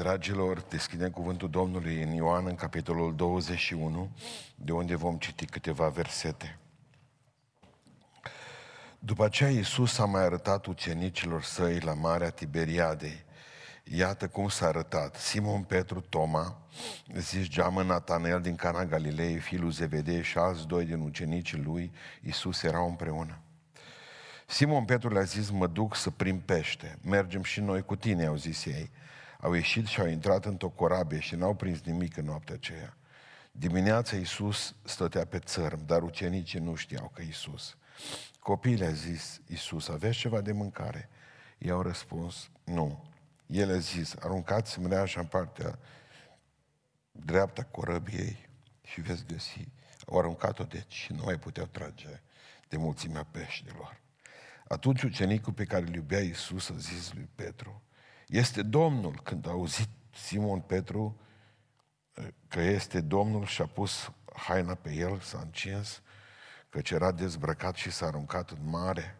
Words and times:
Dragilor, 0.00 0.60
deschidem 0.60 1.10
cuvântul 1.10 1.50
Domnului 1.50 2.02
în 2.02 2.10
Ioan, 2.10 2.46
în 2.46 2.54
capitolul 2.54 3.16
21, 3.16 4.10
de 4.54 4.72
unde 4.72 4.94
vom 4.96 5.16
citi 5.16 5.44
câteva 5.46 5.88
versete. 5.88 6.58
După 8.98 9.24
aceea 9.24 9.50
Iisus 9.50 9.98
a 9.98 10.04
mai 10.04 10.22
arătat 10.22 10.66
ucenicilor 10.66 11.42
săi 11.42 11.80
la 11.80 11.94
Marea 11.94 12.30
Tiberiadei. 12.30 13.24
Iată 13.84 14.28
cum 14.28 14.48
s-a 14.48 14.66
arătat. 14.66 15.16
Simon 15.16 15.62
Petru, 15.62 16.00
Toma, 16.00 16.56
zis 17.16 17.48
geamă 17.48 17.82
Natanel 17.82 18.40
din 18.40 18.56
Cana 18.56 18.84
Galilei, 18.84 19.38
fiul 19.38 19.70
Zevedei 19.70 20.22
și 20.22 20.38
alți 20.38 20.66
doi 20.66 20.84
din 20.84 21.00
ucenicii 21.00 21.62
lui, 21.62 21.92
Iisus 22.22 22.62
erau 22.62 22.88
împreună. 22.88 23.38
Simon 24.46 24.84
Petru 24.84 25.12
le-a 25.12 25.22
zis, 25.22 25.50
mă 25.50 25.66
duc 25.66 25.96
să 25.96 26.10
prim 26.10 26.40
pește. 26.40 26.98
Mergem 27.04 27.42
și 27.42 27.60
noi 27.60 27.82
cu 27.82 27.96
tine, 27.96 28.26
au 28.26 28.36
zis 28.36 28.64
ei. 28.64 28.90
Au 29.40 29.52
ieșit 29.52 29.86
și 29.86 30.00
au 30.00 30.06
intrat 30.06 30.44
într-o 30.44 30.68
corabie 30.68 31.20
și 31.20 31.34
n-au 31.34 31.54
prins 31.54 31.80
nimic 31.80 32.16
în 32.16 32.24
noaptea 32.24 32.54
aceea. 32.54 32.96
Dimineața 33.52 34.16
Iisus 34.16 34.74
stătea 34.84 35.24
pe 35.24 35.38
țărm, 35.38 35.86
dar 35.86 36.02
ucenicii 36.02 36.60
nu 36.60 36.74
știau 36.74 37.10
că 37.14 37.22
Iisus. 37.22 37.76
Copiii 38.38 38.84
a 38.84 38.92
zis 38.92 39.40
Iisus, 39.46 39.88
aveți 39.88 40.18
ceva 40.18 40.40
de 40.40 40.52
mâncare? 40.52 41.08
I-au 41.58 41.82
răspuns, 41.82 42.50
nu. 42.64 43.04
El 43.46 43.70
a 43.70 43.78
zis, 43.78 44.14
aruncați 44.20 44.80
mreaja 44.80 45.20
în 45.20 45.26
partea 45.26 45.78
dreapta 47.12 47.62
corăbiei 47.62 48.48
și 48.82 49.00
veți 49.00 49.24
găsi. 49.26 49.68
Au 50.06 50.18
aruncat-o 50.18 50.64
deci 50.64 50.92
și 50.92 51.12
nu 51.12 51.22
mai 51.24 51.38
puteau 51.38 51.66
trage 51.66 52.20
de 52.68 52.76
mulțimea 52.76 53.24
peștilor. 53.30 54.00
Atunci 54.68 55.02
ucenicul 55.02 55.52
pe 55.52 55.64
care 55.64 55.86
îl 55.86 55.94
iubea 55.94 56.20
Iisus 56.20 56.70
a 56.70 56.74
zis 56.76 57.12
lui 57.12 57.28
Petru, 57.34 57.82
este 58.30 58.62
Domnul. 58.62 59.20
Când 59.22 59.46
a 59.46 59.50
auzit 59.50 59.88
Simon 60.14 60.60
Petru 60.60 61.20
că 62.48 62.60
este 62.60 63.00
Domnul 63.00 63.44
și 63.44 63.62
a 63.62 63.66
pus 63.66 64.12
haina 64.34 64.74
pe 64.74 64.92
el, 64.92 65.18
s-a 65.18 65.38
încins, 65.38 66.02
căci 66.68 66.90
era 66.90 67.12
dezbrăcat 67.12 67.74
și 67.74 67.90
s-a 67.90 68.06
aruncat 68.06 68.50
în 68.50 68.70
mare. 68.70 69.18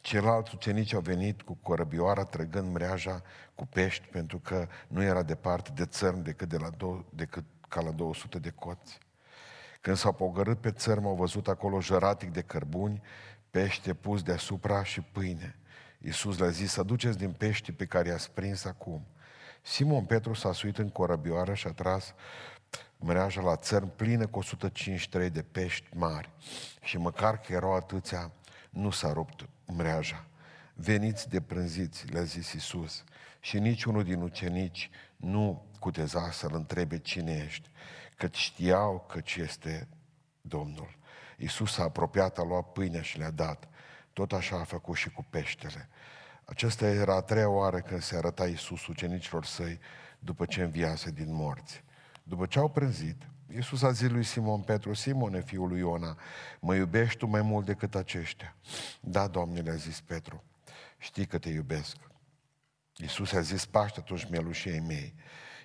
Ceilalți 0.00 0.54
ucenici 0.54 0.92
au 0.92 1.00
venit 1.00 1.42
cu 1.42 1.58
corăbioara 1.62 2.24
trăgând 2.24 2.72
mreaja 2.72 3.22
cu 3.54 3.66
pești 3.66 4.06
pentru 4.06 4.38
că 4.38 4.68
nu 4.88 5.02
era 5.02 5.22
departe 5.22 5.70
de 5.74 5.86
țărm 5.86 6.22
decât, 6.22 6.48
de 6.48 6.56
la 6.56 6.70
dou- 6.70 7.04
decât 7.10 7.44
ca 7.68 7.80
la 7.80 7.90
200 7.90 8.38
de 8.38 8.50
coți. 8.50 8.98
Când 9.80 9.96
s-au 9.96 10.12
pogărât 10.12 10.60
pe 10.60 10.70
țărm, 10.70 11.06
au 11.06 11.14
văzut 11.14 11.48
acolo 11.48 11.80
jăratic 11.80 12.32
de 12.32 12.42
cărbuni, 12.42 13.02
pește 13.50 13.94
pus 13.94 14.22
deasupra 14.22 14.84
și 14.84 15.00
pâine. 15.00 15.58
Iisus 16.04 16.38
le-a 16.38 16.48
zis, 16.48 16.76
aduceți 16.76 17.18
din 17.18 17.32
pești 17.32 17.72
pe 17.72 17.86
care 17.86 18.08
i-ați 18.08 18.30
prins 18.30 18.64
acum. 18.64 19.06
Simon 19.62 20.04
Petru 20.04 20.32
s-a 20.32 20.52
suit 20.52 20.78
în 20.78 20.88
corăbioară 20.88 21.54
și 21.54 21.66
a 21.66 21.72
tras 21.72 22.14
mreaja 22.96 23.40
la 23.40 23.56
țărm 23.56 23.96
plină 23.96 24.26
cu 24.26 24.38
153 24.38 25.30
de 25.30 25.42
pești 25.42 25.86
mari. 25.96 26.30
Și 26.82 26.98
măcar 26.98 27.38
că 27.38 27.52
erau 27.52 27.74
atâția, 27.74 28.32
nu 28.70 28.90
s-a 28.90 29.12
rupt 29.12 29.48
mreaja. 29.66 30.26
Veniți 30.74 31.28
de 31.28 31.40
prânziți, 31.40 32.06
le-a 32.06 32.22
zis 32.22 32.52
Iisus. 32.52 33.04
Și 33.40 33.58
niciunul 33.58 34.04
din 34.04 34.20
ucenici 34.20 34.90
nu 35.16 35.66
cuteza 35.78 36.30
să-l 36.30 36.54
întrebe 36.54 36.98
cine 36.98 37.44
ești, 37.46 37.70
căci 38.16 38.36
știau 38.36 39.06
că 39.08 39.20
ce 39.20 39.40
este 39.40 39.88
Domnul. 40.40 40.98
Iisus 41.36 41.72
s-a 41.72 41.82
apropiat, 41.82 42.38
a 42.38 42.42
luat 42.42 42.72
pâinea 42.72 43.02
și 43.02 43.18
le-a 43.18 43.30
dat. 43.30 43.68
Tot 44.14 44.32
așa 44.32 44.56
a 44.56 44.64
făcut 44.64 44.96
și 44.96 45.10
cu 45.10 45.26
peștele. 45.30 45.88
Acesta 46.44 46.86
era 46.86 47.14
a 47.14 47.20
treia 47.20 47.48
oară 47.48 47.80
când 47.80 48.02
se 48.02 48.16
arăta 48.16 48.46
Iisus 48.46 48.86
ucenicilor 48.86 49.44
săi 49.44 49.78
după 50.18 50.44
ce 50.44 50.62
înviase 50.62 51.10
din 51.10 51.34
morți. 51.34 51.84
După 52.22 52.46
ce 52.46 52.58
au 52.58 52.68
prânzit, 52.68 53.22
Iisus 53.54 53.82
a 53.82 53.90
zis 53.90 54.08
lui 54.08 54.24
Simon 54.24 54.60
Petru, 54.60 54.92
Simone, 54.92 55.42
fiul 55.42 55.68
lui 55.68 55.78
Iona, 55.78 56.18
mă 56.60 56.74
iubești 56.74 57.18
tu 57.18 57.26
mai 57.26 57.42
mult 57.42 57.66
decât 57.66 57.94
aceștia? 57.94 58.56
Da, 59.00 59.26
Doamne, 59.26 59.60
le-a 59.60 59.74
zis 59.74 60.00
Petru, 60.00 60.44
știi 60.98 61.26
că 61.26 61.38
te 61.38 61.48
iubesc. 61.48 61.96
Iisus 62.96 63.32
a 63.32 63.40
zis, 63.40 63.66
paște 63.66 64.00
atunci 64.00 64.28
mielușii 64.30 64.80
mei. 64.80 65.14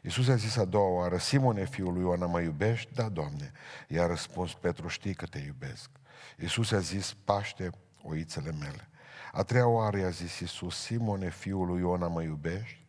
Iisus 0.01 0.27
a 0.27 0.35
zis 0.35 0.57
a 0.57 0.65
doua 0.65 0.89
oară, 0.89 1.17
Simone, 1.17 1.65
fiul 1.65 1.93
lui 1.93 2.01
Iona, 2.01 2.25
mă 2.25 2.41
iubești? 2.41 2.93
Da, 2.93 3.09
Doamne. 3.09 3.51
I-a 3.87 4.05
răspuns 4.05 4.53
Petru, 4.53 4.87
știi 4.87 5.13
că 5.13 5.25
te 5.25 5.39
iubesc. 5.39 5.89
Iisus 6.37 6.71
a 6.71 6.79
zis, 6.79 7.13
paște 7.13 7.69
oițele 8.03 8.51
mele. 8.51 8.89
A 9.31 9.43
treia 9.43 9.67
oară 9.67 9.97
i-a 9.97 10.09
zis 10.09 10.39
Iisus, 10.39 10.77
Simone, 10.79 11.29
fiul 11.29 11.67
lui 11.67 11.79
Iona, 11.79 12.07
mă 12.07 12.21
iubești? 12.21 12.83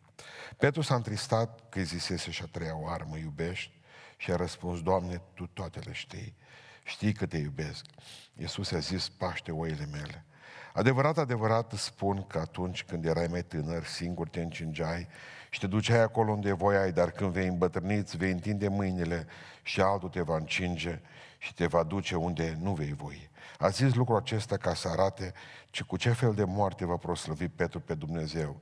Petru 0.57 0.81
s-a 0.81 0.95
întristat 0.95 1.69
că 1.69 1.79
îi 1.79 1.85
zisese 1.85 2.31
și 2.31 2.43
a 2.43 2.47
treia 2.51 2.77
oară, 2.77 3.05
mă 3.09 3.17
iubești? 3.17 3.79
Și 4.17 4.31
a 4.31 4.35
răspuns, 4.35 4.81
Doamne, 4.81 5.21
Tu 5.33 5.47
toate 5.47 5.79
le 5.79 5.91
știi. 5.91 6.35
Știi 6.83 7.13
că 7.13 7.25
te 7.25 7.37
iubesc. 7.37 7.85
Iisus 8.33 8.71
a 8.71 8.79
zis, 8.79 9.09
paște 9.09 9.51
oile 9.51 9.87
mele. 9.91 10.25
Adevărat, 10.73 11.17
adevărat 11.17 11.71
spun 11.71 12.27
că 12.27 12.39
atunci 12.39 12.83
când 12.83 13.05
erai 13.05 13.27
mai 13.27 13.43
tânăr, 13.43 13.85
singur 13.85 14.29
te 14.29 14.41
încingeai 14.41 15.07
și 15.49 15.59
te 15.59 15.67
duceai 15.67 15.99
acolo 15.99 16.31
unde 16.31 16.51
voiai, 16.51 16.91
dar 16.91 17.11
când 17.11 17.31
vei 17.31 17.47
îmbătrâni, 17.47 17.97
îți 17.97 18.17
vei 18.17 18.31
întinde 18.31 18.67
mâinile 18.67 19.27
și 19.63 19.81
altul 19.81 20.09
te 20.09 20.21
va 20.21 20.35
încinge 20.35 21.01
și 21.37 21.53
te 21.53 21.65
va 21.65 21.83
duce 21.83 22.15
unde 22.15 22.57
nu 22.61 22.73
vei 22.73 22.93
voi. 22.93 23.29
A 23.61 23.69
zis 23.69 23.93
lucrul 23.93 24.17
acesta 24.17 24.57
ca 24.57 24.73
să 24.73 24.87
arate 24.87 25.33
ce 25.69 25.83
cu 25.83 25.97
ce 25.97 26.11
fel 26.11 26.33
de 26.33 26.43
moarte 26.43 26.85
va 26.85 26.97
proslăvi 26.97 27.47
Petru 27.47 27.79
pe 27.79 27.93
Dumnezeu. 27.93 28.61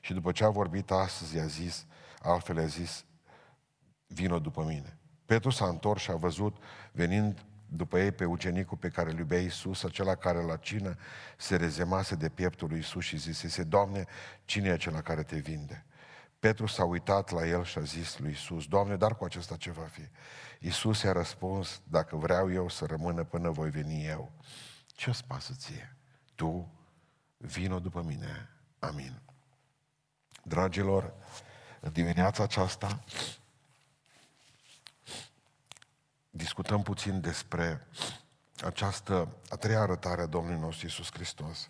Și 0.00 0.12
după 0.12 0.32
ce 0.32 0.44
a 0.44 0.48
vorbit 0.48 0.90
astăzi, 0.90 1.36
i-a 1.36 1.46
zis, 1.46 1.86
altfel 2.18 2.56
i-a 2.56 2.66
zis, 2.66 3.04
vino 4.06 4.38
după 4.38 4.62
mine. 4.62 4.98
Petru 5.26 5.50
s-a 5.50 5.66
întors 5.68 6.02
și 6.02 6.10
a 6.10 6.14
văzut, 6.14 6.56
venind 6.92 7.44
după 7.68 7.98
ei 7.98 8.12
pe 8.12 8.24
ucenicul 8.24 8.76
pe 8.76 8.88
care 8.88 9.10
îl 9.10 9.18
iubea 9.18 9.40
Iisus, 9.40 9.84
acela 9.84 10.14
care 10.14 10.42
la 10.42 10.56
cină 10.56 10.96
se 11.36 11.56
rezemase 11.56 12.14
de 12.14 12.28
pieptul 12.28 12.68
lui 12.68 12.76
Iisus 12.76 13.04
și 13.04 13.16
zisese, 13.16 13.62
Doamne, 13.62 14.06
cine 14.44 14.68
e 14.68 14.72
acela 14.72 15.00
care 15.00 15.22
te 15.22 15.36
vinde? 15.36 15.84
Petru 16.40 16.66
s-a 16.66 16.84
uitat 16.84 17.30
la 17.30 17.46
el 17.46 17.64
și 17.64 17.78
a 17.78 17.82
zis 17.82 18.18
lui 18.18 18.28
Iisus, 18.28 18.66
Doamne, 18.66 18.96
dar 18.96 19.16
cu 19.16 19.24
acesta 19.24 19.56
ce 19.56 19.70
va 19.70 19.84
fi? 19.84 20.08
Iisus 20.60 21.02
i-a 21.02 21.12
răspuns, 21.12 21.80
dacă 21.84 22.16
vreau 22.16 22.52
eu 22.52 22.68
să 22.68 22.86
rămână 22.86 23.24
până 23.24 23.50
voi 23.50 23.70
veni 23.70 24.06
eu, 24.06 24.32
ce-ți 24.86 25.24
pasă 25.24 25.52
ție? 25.56 25.96
Tu 26.34 26.72
vino 27.36 27.78
după 27.78 28.02
mine. 28.02 28.48
Amin. 28.78 29.22
Dragilor, 30.42 31.14
în 31.80 31.92
dimineața 31.92 32.42
aceasta 32.42 33.04
discutăm 36.30 36.82
puțin 36.82 37.20
despre 37.20 37.86
această 38.64 39.36
a 39.48 39.56
treia 39.56 39.80
arătare 39.80 40.20
a 40.20 40.26
Domnului 40.26 40.60
nostru 40.60 40.86
Iisus 40.86 41.12
Hristos. 41.12 41.68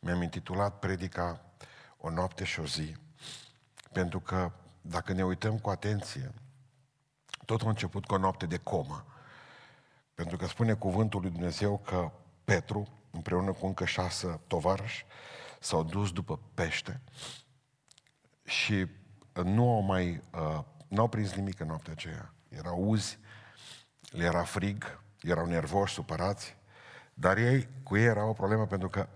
Mi-am 0.00 0.22
intitulat 0.22 0.78
predica 0.78 1.44
O 1.98 2.10
noapte 2.10 2.44
și 2.44 2.60
o 2.60 2.66
zi, 2.66 2.96
pentru 3.92 4.20
că 4.20 4.52
dacă 4.80 5.12
ne 5.12 5.24
uităm 5.24 5.58
cu 5.58 5.70
atenție, 5.70 6.32
tot 7.44 7.62
a 7.62 7.68
început 7.68 8.06
cu 8.06 8.14
o 8.14 8.18
noapte 8.18 8.46
de 8.46 8.56
comă. 8.56 9.04
Pentru 10.14 10.36
că 10.36 10.46
spune 10.46 10.74
cuvântul 10.74 11.20
lui 11.20 11.30
Dumnezeu 11.30 11.78
că 11.78 12.10
Petru, 12.44 12.88
împreună 13.10 13.52
cu 13.52 13.66
încă 13.66 13.84
șase 13.84 14.40
tovarăși, 14.46 15.06
s-au 15.60 15.82
dus 15.82 16.12
după 16.12 16.40
pește 16.54 17.00
și 18.44 18.86
nu 19.44 19.74
au 19.74 19.80
mai, 19.80 20.22
uh, 20.34 20.64
n-au 20.88 21.08
prins 21.08 21.34
nimic 21.34 21.60
în 21.60 21.66
noaptea 21.66 21.92
aceea. 21.92 22.34
Erau 22.48 22.88
uzi, 22.88 23.18
le 24.10 24.24
era 24.24 24.42
frig, 24.42 25.00
erau 25.20 25.46
nervoși, 25.46 25.94
supărați, 25.94 26.56
dar 27.14 27.36
ei, 27.36 27.68
cu 27.82 27.96
ei 27.96 28.04
era 28.04 28.24
o 28.24 28.32
problemă 28.32 28.66
pentru 28.66 28.88
că 28.88 29.08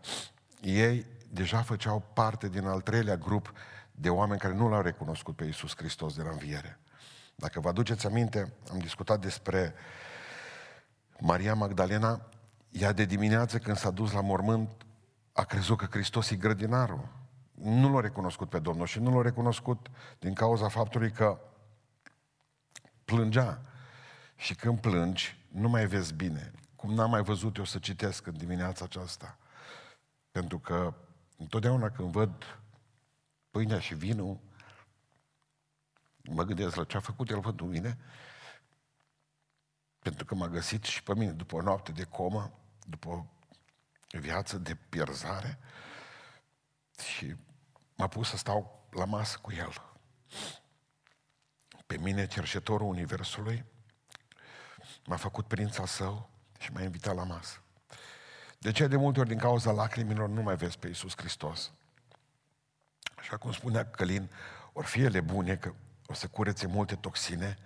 ei 0.61 1.07
deja 1.31 1.63
făceau 1.63 2.03
parte 2.13 2.49
din 2.49 2.67
al 2.67 2.81
treilea 2.81 3.17
grup 3.17 3.53
de 3.99 4.11
oameni 4.11 4.41
care 4.41 4.55
nu 4.55 4.69
l-au 4.69 4.81
recunoscut 4.81 5.37
pe 5.37 5.45
Iisus 5.45 5.77
Hristos 5.77 6.15
de 6.15 6.23
la 6.23 6.31
înviere. 6.31 6.79
Dacă 7.35 7.61
vă 7.61 7.69
aduceți 7.69 8.07
aminte, 8.07 8.53
am 8.73 8.79
discutat 8.79 9.21
despre 9.21 9.75
Maria 11.21 11.55
Magdalena, 11.55 12.29
ea 12.71 12.93
de 12.93 13.05
dimineață 13.05 13.59
când 13.59 13.77
s-a 13.77 13.91
dus 13.91 14.13
la 14.13 14.21
mormânt 14.21 14.87
a 15.33 15.45
crezut 15.45 15.79
că 15.79 15.87
Hristos 15.91 16.31
e 16.31 16.37
grădinarul. 16.37 17.09
Nu 17.55 17.95
l-a 17.95 18.01
recunoscut 18.01 18.49
pe 18.49 18.59
Domnul 18.59 18.87
și 18.87 18.99
nu 18.99 19.17
l-a 19.17 19.23
recunoscut 19.23 19.87
din 20.19 20.35
cauza 20.35 20.69
faptului 20.69 21.11
că 21.11 21.39
plângea. 23.05 23.61
Și 24.37 24.55
când 24.55 24.81
plângi, 24.81 25.45
nu 25.49 25.69
mai 25.69 25.87
vezi 25.87 26.15
bine. 26.15 26.53
Cum 26.77 26.95
n-am 26.95 27.11
mai 27.11 27.23
văzut 27.23 27.57
eu 27.57 27.65
să 27.65 27.79
citesc 27.79 28.27
în 28.27 28.37
dimineața 28.37 28.85
aceasta. 28.85 29.39
Pentru 30.31 30.59
că 30.59 30.95
întotdeauna 31.39 31.91
când 31.91 32.11
văd 32.13 32.61
pâinea 33.57 33.79
și 33.79 33.95
vinul, 33.95 34.39
mă 36.23 36.43
gândesc 36.43 36.75
la 36.75 36.85
ce 36.85 36.97
a 36.97 37.01
făcut 37.01 37.31
el 37.31 37.41
pentru 37.41 37.67
mine, 37.67 37.99
pentru 39.99 40.25
că 40.25 40.35
m-a 40.35 40.49
găsit 40.49 40.85
și 40.85 41.03
pe 41.03 41.15
mine 41.15 41.33
după 41.33 41.57
o 41.57 41.63
noapte 41.63 41.93
de 41.93 42.05
comă, 42.05 42.59
după 42.87 43.09
o 43.09 43.27
viață 44.09 44.59
de 44.59 44.75
pierzare 44.75 45.59
și 47.15 47.37
m-a 47.95 48.09
pus 48.09 48.29
să 48.29 48.37
stau 48.37 48.89
la 48.91 49.05
masă 49.05 49.39
cu 49.39 49.53
el. 49.53 49.73
pe 51.87 51.97
mine, 51.99 52.27
cercetorul 52.27 52.89
Universului, 52.89 53.65
m-a 55.07 55.17
făcut 55.17 55.47
prinț 55.47 55.79
al 55.79 55.87
său 55.87 56.31
și 56.59 56.73
m-a 56.73 56.83
invitat 56.83 57.15
la 57.15 57.25
masă. 57.25 57.63
De 58.59 58.73
ce 58.73 58.87
de 58.87 58.97
multe 58.97 59.21
ori 59.21 59.29
din 59.29 59.39
cauza 59.39 59.73
lacrimilor 59.73 60.29
nu 60.29 60.43
mai 60.43 60.57
vezi 60.57 60.79
pe 60.79 60.87
Iisus 60.87 61.17
Hristos? 61.17 61.73
Așa 63.27 63.37
cum 63.37 63.53
spunea 63.53 63.85
Călin, 63.85 64.31
ori 64.73 64.87
fie 64.87 65.05
ele 65.05 65.21
bune, 65.21 65.57
că 65.57 65.73
o 66.07 66.15
să 66.15 66.27
curețe 66.27 66.67
multe 66.67 66.95
toxine, 66.95 67.57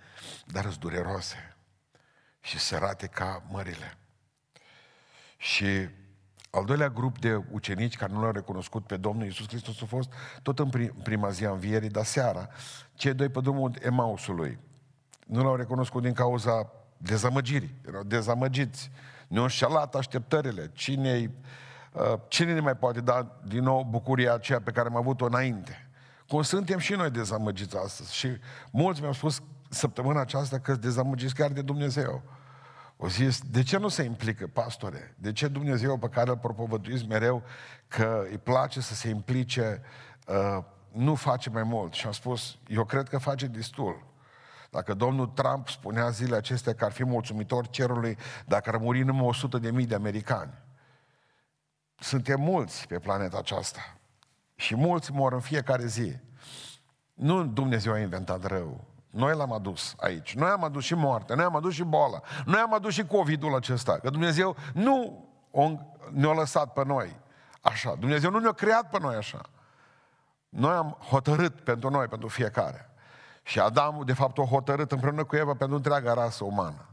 dar 0.45 0.63
sunt 0.63 0.77
dureroase 0.77 1.55
și 2.39 2.59
sărate 2.59 3.07
ca 3.07 3.43
mările. 3.49 3.97
Și 5.37 5.89
al 6.49 6.65
doilea 6.65 6.89
grup 6.89 7.19
de 7.19 7.43
ucenici 7.51 7.97
care 7.97 8.11
nu 8.11 8.21
l-au 8.21 8.31
recunoscut 8.31 8.85
pe 8.85 8.97
Domnul 8.97 9.25
Iisus 9.25 9.47
Hristos 9.47 9.81
a 9.81 9.85
fost 9.85 10.13
tot 10.41 10.59
în 10.59 10.69
prima 11.03 11.29
zi 11.29 11.45
a 11.45 11.51
învierii, 11.51 11.89
dar 11.89 12.05
seara, 12.05 12.49
cei 12.93 13.13
doi 13.13 13.29
pe 13.29 13.39
drumul 13.39 13.75
Emausului 13.81 14.59
nu 15.27 15.43
l-au 15.43 15.55
recunoscut 15.55 16.01
din 16.01 16.13
cauza 16.13 16.71
dezamăgirii. 16.97 17.75
Erau 17.87 18.03
dezamăgiți. 18.03 18.91
Ne-au 19.27 19.43
înșelat 19.43 19.95
așteptările. 19.95 20.71
Cine, 20.73 21.13
uh, 21.13 21.29
cine 22.27 22.53
ne 22.53 22.59
mai 22.59 22.75
poate 22.75 23.01
da 23.01 23.39
din 23.43 23.63
nou 23.63 23.87
bucuria 23.89 24.33
aceea 24.33 24.61
pe 24.61 24.71
care 24.71 24.87
am 24.87 24.95
avut-o 24.95 25.25
înainte? 25.25 25.89
Cum 26.27 26.41
suntem 26.41 26.77
și 26.77 26.93
noi 26.93 27.09
dezamăgiți 27.09 27.77
astăzi. 27.77 28.15
Și 28.15 28.27
mulți 28.71 28.99
mi-au 28.99 29.13
spus 29.13 29.41
săptămâna 29.69 30.19
aceasta 30.19 30.59
că 30.59 30.71
sunt 30.71 30.83
dezamăgiți 30.83 31.33
chiar 31.33 31.51
de 31.51 31.61
Dumnezeu. 31.61 32.23
O 32.97 33.07
zis, 33.07 33.41
de 33.51 33.63
ce 33.63 33.77
nu 33.77 33.87
se 33.87 34.03
implică, 34.03 34.47
pastore? 34.47 35.15
De 35.17 35.31
ce 35.31 35.47
Dumnezeu 35.47 35.97
pe 35.97 36.07
care 36.07 36.29
îl 36.29 36.37
propovăduiți 36.37 37.07
mereu 37.07 37.43
că 37.87 38.25
îi 38.29 38.37
place 38.37 38.81
să 38.81 38.93
se 38.93 39.09
implice, 39.09 39.81
uh, 40.27 40.63
nu 40.91 41.15
face 41.15 41.49
mai 41.49 41.63
mult? 41.63 41.93
Și 41.93 42.05
am 42.05 42.11
spus, 42.11 42.57
eu 42.67 42.85
cred 42.85 43.09
că 43.09 43.17
face 43.17 43.45
destul. 43.47 44.07
Dacă 44.69 44.93
domnul 44.93 45.27
Trump 45.27 45.67
spunea 45.67 46.09
zilele 46.09 46.35
acestea 46.35 46.73
că 46.73 46.85
ar 46.85 46.91
fi 46.91 47.03
mulțumitor 47.03 47.67
cerului 47.67 48.17
dacă 48.45 48.69
ar 48.69 48.77
muri 48.77 49.03
numai 49.03 49.25
100 49.25 49.57
de 49.57 49.71
mii 49.71 49.85
de 49.85 49.95
americani. 49.95 50.53
Suntem 52.01 52.41
mulți 52.41 52.87
pe 52.87 52.99
planeta 52.99 53.37
aceasta. 53.37 53.97
Și 54.55 54.75
mulți 54.75 55.11
mor 55.11 55.33
în 55.33 55.39
fiecare 55.39 55.85
zi. 55.85 56.15
Nu 57.13 57.45
Dumnezeu 57.45 57.93
a 57.93 57.99
inventat 57.99 58.43
rău. 58.43 58.85
Noi 59.09 59.35
l-am 59.35 59.51
adus 59.51 59.93
aici. 59.97 60.35
Noi 60.35 60.49
am 60.49 60.63
adus 60.63 60.83
și 60.83 60.95
moartea, 60.95 61.35
noi 61.35 61.45
am 61.45 61.55
adus 61.55 61.73
și 61.73 61.83
boala, 61.83 62.21
noi 62.45 62.59
am 62.59 62.73
adus 62.73 62.93
și 62.93 63.05
COVID-ul 63.05 63.55
acesta. 63.55 63.99
Că 63.99 64.09
Dumnezeu 64.09 64.55
nu 64.73 65.25
ne-a 66.11 66.31
lăsat 66.33 66.73
pe 66.73 66.83
noi 66.85 67.19
așa. 67.61 67.95
Dumnezeu 67.95 68.31
nu 68.31 68.39
ne-a 68.39 68.51
creat 68.51 68.89
pe 68.89 68.99
noi 68.99 69.15
așa. 69.15 69.41
Noi 70.49 70.73
am 70.73 70.97
hotărât 71.09 71.61
pentru 71.61 71.89
noi, 71.89 72.07
pentru 72.07 72.27
fiecare. 72.27 72.89
Și 73.43 73.59
Adam, 73.59 74.01
de 74.05 74.13
fapt, 74.13 74.37
a 74.37 74.43
hotărât 74.43 74.91
împreună 74.91 75.23
cu 75.23 75.35
Eva 75.35 75.53
pentru 75.53 75.75
întreaga 75.75 76.13
rasă 76.13 76.43
umană. 76.43 76.85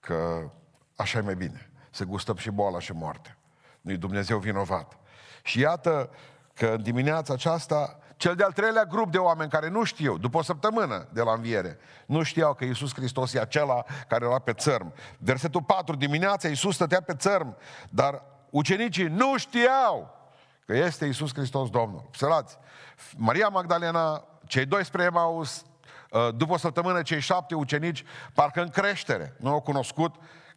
Că 0.00 0.50
așa 0.96 1.18
e 1.18 1.22
mai 1.22 1.34
bine. 1.34 1.70
Să 1.90 2.04
gustăm 2.04 2.36
și 2.36 2.50
boala 2.50 2.78
și 2.78 2.92
moartea. 2.92 3.36
Nu-i 3.82 3.96
Dumnezeu 3.96 4.38
vinovat. 4.38 4.96
Și 5.42 5.60
iată 5.60 6.10
că 6.54 6.66
în 6.66 6.82
dimineața 6.82 7.32
aceasta 7.32 7.96
cel 8.16 8.34
de-al 8.34 8.52
treilea 8.52 8.84
grup 8.84 9.10
de 9.10 9.18
oameni 9.18 9.50
care 9.50 9.68
nu 9.68 9.84
știu, 9.84 10.18
după 10.18 10.38
o 10.38 10.42
săptămână 10.42 11.08
de 11.12 11.22
la 11.22 11.32
înviere, 11.32 11.78
nu 12.06 12.22
știau 12.22 12.54
că 12.54 12.64
Iisus 12.64 12.94
Hristos 12.94 13.34
e 13.34 13.40
acela 13.40 13.84
care 14.08 14.24
era 14.24 14.38
pe 14.38 14.52
țărm. 14.52 14.92
Versetul 15.18 15.62
4, 15.62 15.96
dimineața 15.96 16.48
Iisus 16.48 16.74
stătea 16.74 17.00
pe 17.00 17.14
țărm, 17.14 17.56
dar 17.90 18.22
ucenicii 18.50 19.06
nu 19.06 19.36
știau 19.38 20.14
că 20.66 20.76
este 20.76 21.04
Iisus 21.04 21.34
Hristos 21.34 21.70
Domnul. 21.70 22.02
Observați, 22.06 22.58
Maria 23.16 23.48
Magdalena, 23.48 24.24
cei 24.46 24.64
doi 24.64 24.84
spre 24.84 25.02
Emaus, 25.02 25.64
uh, 26.10 26.28
după 26.36 26.52
o 26.52 26.56
săptămână, 26.56 27.02
cei 27.02 27.20
șapte 27.20 27.54
ucenici, 27.54 28.04
parcă 28.34 28.60
în 28.62 28.68
creștere, 28.68 29.36
nu 29.38 29.50
au 29.50 29.60
cunoscut 29.60 30.14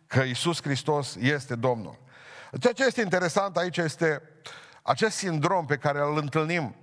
că 0.07 0.21
Iisus 0.21 0.61
Hristos 0.61 1.15
este 1.15 1.55
Domnul. 1.55 2.03
Ceea 2.59 2.73
ce 2.73 2.85
este 2.85 3.01
interesant 3.01 3.57
aici 3.57 3.77
este 3.77 4.21
acest 4.81 5.17
sindrom 5.17 5.65
pe 5.65 5.77
care 5.77 5.99
îl 5.99 6.17
întâlnim 6.17 6.75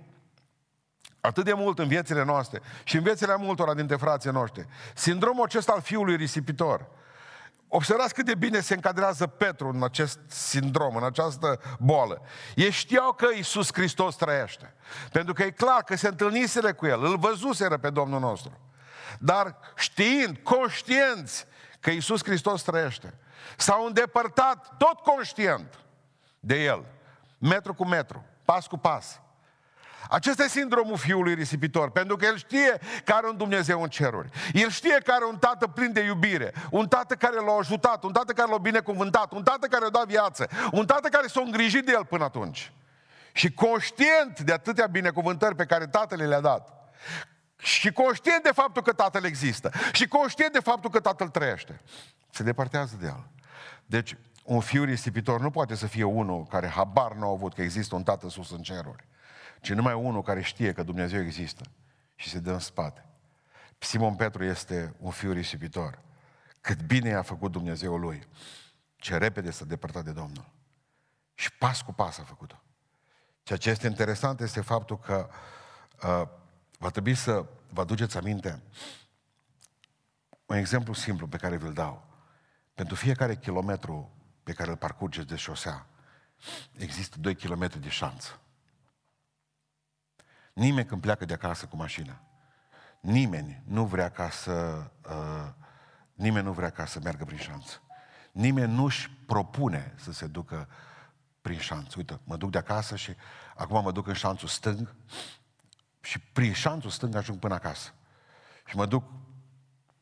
Atât 1.25 1.43
de 1.43 1.53
mult 1.53 1.79
în 1.79 1.87
viețile 1.87 2.23
noastre 2.23 2.61
și 2.83 2.95
în 2.95 3.03
viețile 3.03 3.35
multora 3.35 3.73
dintre 3.73 3.95
frații 3.95 4.31
noștri. 4.31 4.67
Sindromul 4.95 5.43
acesta 5.43 5.71
al 5.71 5.81
fiului 5.81 6.15
risipitor. 6.15 6.87
Observați 7.67 8.13
cât 8.13 8.25
de 8.25 8.35
bine 8.35 8.59
se 8.59 8.73
încadrează 8.73 9.27
Petru 9.27 9.67
în 9.67 9.83
acest 9.83 10.19
sindrom, 10.27 10.95
în 10.95 11.03
această 11.03 11.59
boală. 11.79 12.21
Ei 12.55 12.71
știau 12.71 13.13
că 13.13 13.27
Iisus 13.35 13.73
Hristos 13.73 14.15
trăiește. 14.15 14.73
Pentru 15.11 15.33
că 15.33 15.43
e 15.43 15.51
clar 15.51 15.83
că 15.83 15.95
se 15.95 16.07
întâlniseră 16.07 16.73
cu 16.73 16.85
El, 16.85 17.03
îl 17.03 17.17
văzuseră 17.17 17.77
pe 17.77 17.89
Domnul 17.89 18.19
nostru. 18.19 18.59
Dar 19.19 19.57
știind, 19.75 20.37
conștienți 20.37 21.45
că 21.79 21.89
Iisus 21.89 22.23
Hristos 22.23 22.61
trăiește, 22.61 23.13
s-au 23.57 23.85
îndepărtat 23.85 24.75
tot 24.77 24.99
conștient 24.99 25.79
de 26.39 26.63
El, 26.63 26.85
metru 27.37 27.73
cu 27.73 27.85
metru, 27.85 28.25
pas 28.45 28.67
cu 28.67 28.77
pas. 28.77 29.21
Acesta 30.09 30.43
e 30.43 30.47
sindromul 30.47 30.97
fiului 30.97 31.33
risipitor, 31.33 31.91
pentru 31.91 32.15
că 32.15 32.25
el 32.25 32.37
știe 32.37 32.79
că 33.03 33.13
are 33.13 33.27
un 33.27 33.37
Dumnezeu 33.37 33.81
în 33.81 33.89
ceruri. 33.89 34.29
El 34.53 34.69
știe 34.69 34.97
că 35.03 35.11
are 35.11 35.25
un 35.25 35.37
tată 35.37 35.67
plin 35.67 35.93
de 35.93 36.01
iubire, 36.01 36.53
un 36.71 36.87
tată 36.87 37.15
care 37.15 37.35
l-a 37.35 37.57
ajutat, 37.59 38.03
un 38.03 38.11
tată 38.11 38.33
care 38.33 38.51
l-a 38.51 38.57
binecuvântat, 38.57 39.31
un 39.31 39.43
tată 39.43 39.67
care 39.67 39.83
i-a 39.83 39.89
dat 39.89 40.05
viață, 40.05 40.49
un 40.71 40.85
tată 40.85 41.07
care 41.07 41.27
s-a 41.27 41.41
îngrijit 41.41 41.85
de 41.85 41.91
el 41.91 42.05
până 42.05 42.23
atunci. 42.23 42.71
Și 43.31 43.53
conștient 43.53 44.39
de 44.39 44.53
atâtea 44.53 44.85
binecuvântări 44.85 45.55
pe 45.55 45.65
care 45.65 45.87
tatăl 45.87 46.27
le-a 46.27 46.39
dat, 46.39 46.69
și 47.57 47.91
conștient 47.91 48.43
de 48.43 48.51
faptul 48.51 48.81
că 48.81 48.93
tatăl 48.93 49.25
există, 49.25 49.71
și 49.91 50.07
conștient 50.07 50.53
de 50.53 50.59
faptul 50.59 50.89
că 50.89 50.99
tatăl 50.99 51.27
trăiește, 51.27 51.81
se 52.29 52.43
depărtează 52.43 52.95
de 52.99 53.05
el. 53.05 53.23
Deci, 53.85 54.17
un 54.43 54.59
fiu 54.59 54.83
risipitor 54.83 55.39
nu 55.39 55.49
poate 55.49 55.75
să 55.75 55.87
fie 55.87 56.03
unul 56.03 56.45
care 56.45 56.67
habar 56.67 57.13
nu 57.13 57.27
a 57.27 57.29
avut 57.29 57.53
că 57.53 57.61
există 57.61 57.95
un 57.95 58.03
tată 58.03 58.29
sus 58.29 58.51
în 58.51 58.61
ceruri 58.61 59.07
ci 59.63 59.71
numai 59.73 59.93
unul 59.93 60.21
care 60.21 60.41
știe 60.41 60.73
că 60.73 60.83
Dumnezeu 60.83 61.21
există 61.21 61.63
și 62.15 62.29
se 62.29 62.39
dă 62.39 62.51
în 62.51 62.59
spate. 62.59 63.05
Simon 63.77 64.15
Petru 64.15 64.43
este 64.43 64.95
un 64.99 65.11
fiu 65.11 65.31
risipitor. 65.31 65.99
Cât 66.61 66.81
bine 66.81 67.13
a 67.13 67.21
făcut 67.21 67.51
Dumnezeu 67.51 67.97
lui. 67.97 68.27
Ce 68.95 69.17
repede 69.17 69.51
s-a 69.51 69.65
depărtat 69.65 70.03
de 70.03 70.11
Domnul. 70.11 70.49
Și 71.33 71.53
pas 71.53 71.81
cu 71.81 71.93
pas 71.93 72.17
a 72.17 72.23
făcut-o. 72.23 72.61
Ceea 73.43 73.57
ce 73.57 73.69
este 73.69 73.87
interesant 73.87 74.39
este 74.41 74.61
faptul 74.61 74.99
că 74.99 75.29
uh, 76.03 76.27
va 76.79 76.89
trebui 76.89 77.15
să 77.15 77.45
vă 77.69 77.81
aduceți 77.81 78.17
aminte 78.17 78.61
un 80.45 80.55
exemplu 80.55 80.93
simplu 80.93 81.27
pe 81.27 81.37
care 81.37 81.57
vi-l 81.57 81.73
dau. 81.73 82.12
Pentru 82.73 82.95
fiecare 82.95 83.37
kilometru 83.37 84.11
pe 84.43 84.53
care 84.53 84.69
îl 84.69 84.77
parcurgeți 84.77 85.27
de 85.27 85.35
șosea, 85.35 85.87
există 86.71 87.19
2 87.19 87.35
km 87.35 87.79
de 87.79 87.89
șanță. 87.89 88.39
Nimeni 90.53 90.87
când 90.87 91.01
pleacă 91.01 91.25
de 91.25 91.33
acasă 91.33 91.65
cu 91.65 91.75
mașina, 91.75 92.21
nimeni 92.99 93.63
nu 93.65 93.85
vrea 93.85 94.09
ca 94.09 94.29
să, 94.29 94.51
uh, 95.09 95.49
nimeni 96.13 96.45
nu 96.45 96.51
vrea 96.51 96.69
ca 96.69 96.85
să 96.85 96.99
meargă 96.99 97.25
prin 97.25 97.37
șanță. 97.37 97.81
Nimeni 98.31 98.73
nu-și 98.73 99.09
propune 99.09 99.93
să 99.97 100.11
se 100.11 100.27
ducă 100.27 100.69
prin 101.41 101.59
șanță. 101.59 101.93
Uite, 101.97 102.19
mă 102.23 102.37
duc 102.37 102.51
de 102.51 102.57
acasă 102.57 102.95
și 102.95 103.15
acum 103.55 103.83
mă 103.83 103.91
duc 103.91 104.07
în 104.07 104.13
șanțul 104.13 104.47
stâng 104.47 104.95
și 106.01 106.19
prin 106.19 106.53
șanțul 106.53 106.89
stâng 106.89 107.15
ajung 107.15 107.39
până 107.39 107.53
acasă. 107.53 107.93
Și 108.65 108.75
mă 108.75 108.85
duc 108.85 109.03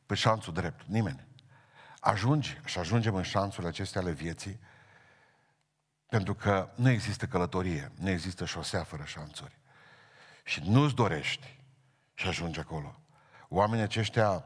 pe 0.06 0.14
șanțul 0.14 0.52
drept. 0.52 0.86
Nimeni. 0.86 1.26
Ajungi 2.04 2.60
și 2.64 2.78
ajungem 2.78 3.14
în 3.14 3.22
șanțurile 3.22 3.68
acestea 3.68 4.00
ale 4.00 4.10
vieții 4.10 4.60
pentru 6.08 6.34
că 6.34 6.70
nu 6.74 6.90
există 6.90 7.26
călătorie, 7.26 7.92
nu 7.94 8.10
există 8.10 8.44
șosea 8.44 8.84
fără 8.84 9.04
șanțuri 9.04 9.58
și 10.44 10.60
nu-ți 10.64 10.94
dorești 10.94 11.58
și 12.14 12.28
ajungi 12.28 12.60
acolo. 12.60 13.00
Oamenii 13.48 13.84
aceștia, 13.84 14.44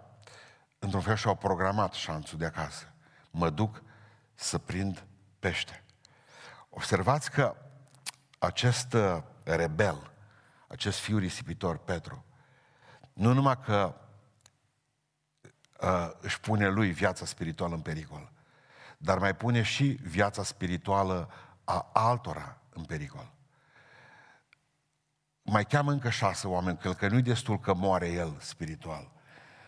într-un 0.78 1.00
fel, 1.00 1.16
și-au 1.16 1.36
programat 1.36 1.92
șanțul 1.92 2.38
de 2.38 2.44
acasă. 2.44 2.92
Mă 3.30 3.50
duc 3.50 3.82
să 4.34 4.58
prind 4.58 5.06
pește. 5.38 5.84
Observați 6.68 7.30
că 7.30 7.56
acest 8.38 8.92
uh, 8.92 9.22
rebel, 9.42 10.12
acest 10.68 10.98
fiu 10.98 11.18
risipitor, 11.18 11.78
Petru, 11.78 12.24
nu 13.12 13.32
numai 13.32 13.60
că 13.60 13.94
uh, 15.80 16.10
își 16.20 16.40
pune 16.40 16.68
lui 16.68 16.90
viața 16.90 17.26
spirituală 17.26 17.74
în 17.74 17.80
pericol, 17.80 18.32
dar 18.98 19.18
mai 19.18 19.36
pune 19.36 19.62
și 19.62 19.98
viața 20.02 20.42
spirituală 20.42 21.30
a 21.64 21.90
altora 21.92 22.58
în 22.72 22.84
pericol 22.84 23.34
mai 25.46 25.64
cheamă 25.64 25.92
încă 25.92 26.10
șase 26.10 26.46
oameni, 26.46 26.78
că 26.78 27.08
nu-i 27.08 27.22
destul 27.22 27.58
că 27.58 27.74
moare 27.74 28.08
el 28.08 28.36
spiritual. 28.40 29.10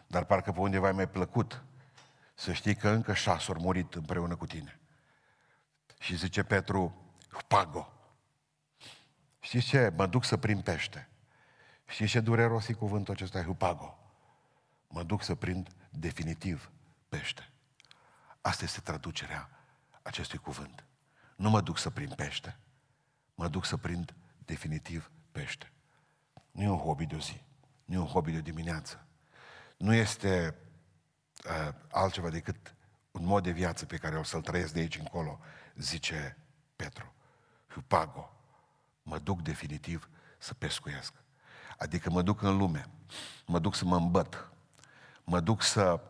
Dar 0.06 0.24
parcă 0.24 0.52
pe 0.52 0.60
undeva 0.60 0.88
e 0.88 0.92
mai 0.92 1.08
plăcut 1.08 1.62
să 2.34 2.52
știi 2.52 2.74
că 2.74 2.88
încă 2.88 3.14
șase 3.14 3.50
ori 3.50 3.60
murit 3.60 3.94
împreună 3.94 4.36
cu 4.36 4.46
tine. 4.46 4.78
Și 5.98 6.16
zice 6.16 6.42
Petru, 6.42 7.12
pago. 7.48 7.92
Știți 9.40 9.66
ce? 9.66 9.92
Mă 9.96 10.06
duc 10.06 10.24
să 10.24 10.36
prind 10.36 10.62
pește. 10.62 11.08
Știți 11.86 12.10
ce 12.10 12.20
dureros 12.20 12.68
e 12.68 12.72
cuvântul 12.72 13.14
acesta? 13.14 13.42
Hupago. 13.42 13.98
mă 14.88 15.02
duc 15.02 15.22
să 15.22 15.34
prind 15.34 15.68
definitiv 15.98 16.70
pește. 17.08 17.50
Asta 18.40 18.64
este 18.64 18.80
traducerea 18.80 19.50
acestui 20.02 20.38
cuvânt. 20.38 20.84
Nu 21.36 21.50
mă 21.50 21.60
duc 21.60 21.78
să 21.78 21.90
prind 21.90 22.14
pește, 22.14 22.58
mă 23.34 23.48
duc 23.48 23.64
să 23.64 23.76
prind 23.76 24.14
definitiv 24.38 25.10
pește. 25.30 25.72
Nu 26.50 26.62
e 26.62 26.68
un 26.68 26.78
hobby 26.78 27.06
de 27.06 27.14
o 27.14 27.18
zi, 27.18 27.42
nu 27.84 27.94
e 27.94 27.98
un 27.98 28.06
hobby 28.06 28.30
de 28.30 28.38
o 28.38 28.40
dimineață. 28.40 29.06
Nu 29.76 29.94
este 29.94 30.54
uh, 31.44 31.74
altceva 31.90 32.28
decât 32.28 32.74
un 33.10 33.24
mod 33.24 33.42
de 33.42 33.50
viață 33.50 33.86
pe 33.86 33.96
care 33.96 34.18
o 34.18 34.22
să-l 34.22 34.42
trăiesc 34.42 34.72
de 34.72 34.80
aici 34.80 34.98
încolo, 34.98 35.40
zice 35.74 36.36
Petru. 36.76 37.14
Hupago, 37.68 38.32
mă 39.02 39.18
duc 39.18 39.42
definitiv 39.42 40.10
să 40.38 40.54
pescuiesc. 40.54 41.12
Adică 41.78 42.10
mă 42.10 42.22
duc 42.22 42.42
în 42.42 42.56
lume, 42.56 42.88
mă 43.46 43.58
duc 43.58 43.74
să 43.74 43.84
mă 43.84 43.96
îmbăt, 43.96 44.52
mă 45.28 45.40
duc 45.40 45.62
să 45.62 46.00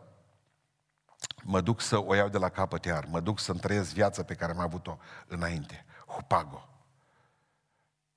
mă 1.43 1.61
duc 1.61 1.81
să 1.81 1.97
o 1.97 2.15
iau 2.15 2.29
de 2.29 2.37
la 2.37 2.49
capăt 2.49 2.85
iar, 2.85 3.05
mă 3.05 3.19
duc 3.19 3.39
să-mi 3.39 3.59
trăiesc 3.59 3.93
viața 3.93 4.23
pe 4.23 4.35
care 4.35 4.51
am 4.51 4.59
avut-o 4.59 4.97
înainte. 5.27 5.85
Hupago. 6.07 6.69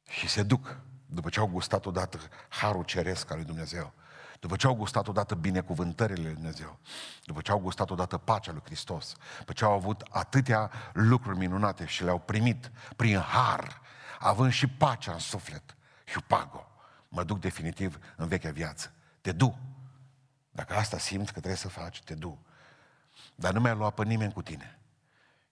Și 0.08 0.28
se 0.28 0.42
duc, 0.42 0.76
după 1.06 1.28
ce 1.28 1.40
au 1.40 1.46
gustat 1.46 1.86
odată 1.86 2.18
harul 2.48 2.84
ceresc 2.84 3.30
al 3.30 3.36
lui 3.36 3.46
Dumnezeu, 3.46 3.92
după 4.40 4.56
ce 4.56 4.66
au 4.66 4.74
gustat 4.74 5.08
odată 5.08 5.34
binecuvântările 5.34 6.22
lui 6.22 6.34
Dumnezeu, 6.34 6.78
după 7.24 7.40
ce 7.40 7.50
au 7.50 7.58
gustat 7.58 7.90
odată 7.90 8.18
pacea 8.18 8.52
lui 8.52 8.62
Hristos, 8.64 9.14
după 9.38 9.52
ce 9.52 9.64
au 9.64 9.72
avut 9.72 10.02
atâtea 10.10 10.70
lucruri 10.92 11.38
minunate 11.38 11.86
și 11.86 12.04
le-au 12.04 12.18
primit 12.18 12.70
prin 12.96 13.18
har, 13.18 13.80
având 14.18 14.52
și 14.52 14.66
pacea 14.66 15.12
în 15.12 15.18
suflet, 15.18 15.76
Hupago, 16.12 16.66
mă 17.08 17.24
duc 17.24 17.38
definitiv 17.38 17.98
în 18.16 18.28
vechea 18.28 18.50
viață. 18.50 18.92
Te 19.20 19.32
du. 19.32 19.71
Dacă 20.52 20.74
asta 20.74 20.98
simți 20.98 21.32
că 21.32 21.38
trebuie 21.38 21.56
să 21.56 21.68
faci, 21.68 22.02
te 22.02 22.14
du. 22.14 22.38
Dar 23.34 23.52
nu 23.52 23.60
mi-a 23.60 23.74
luat 23.74 23.94
pe 23.94 24.04
nimeni 24.04 24.32
cu 24.32 24.42
tine. 24.42 24.78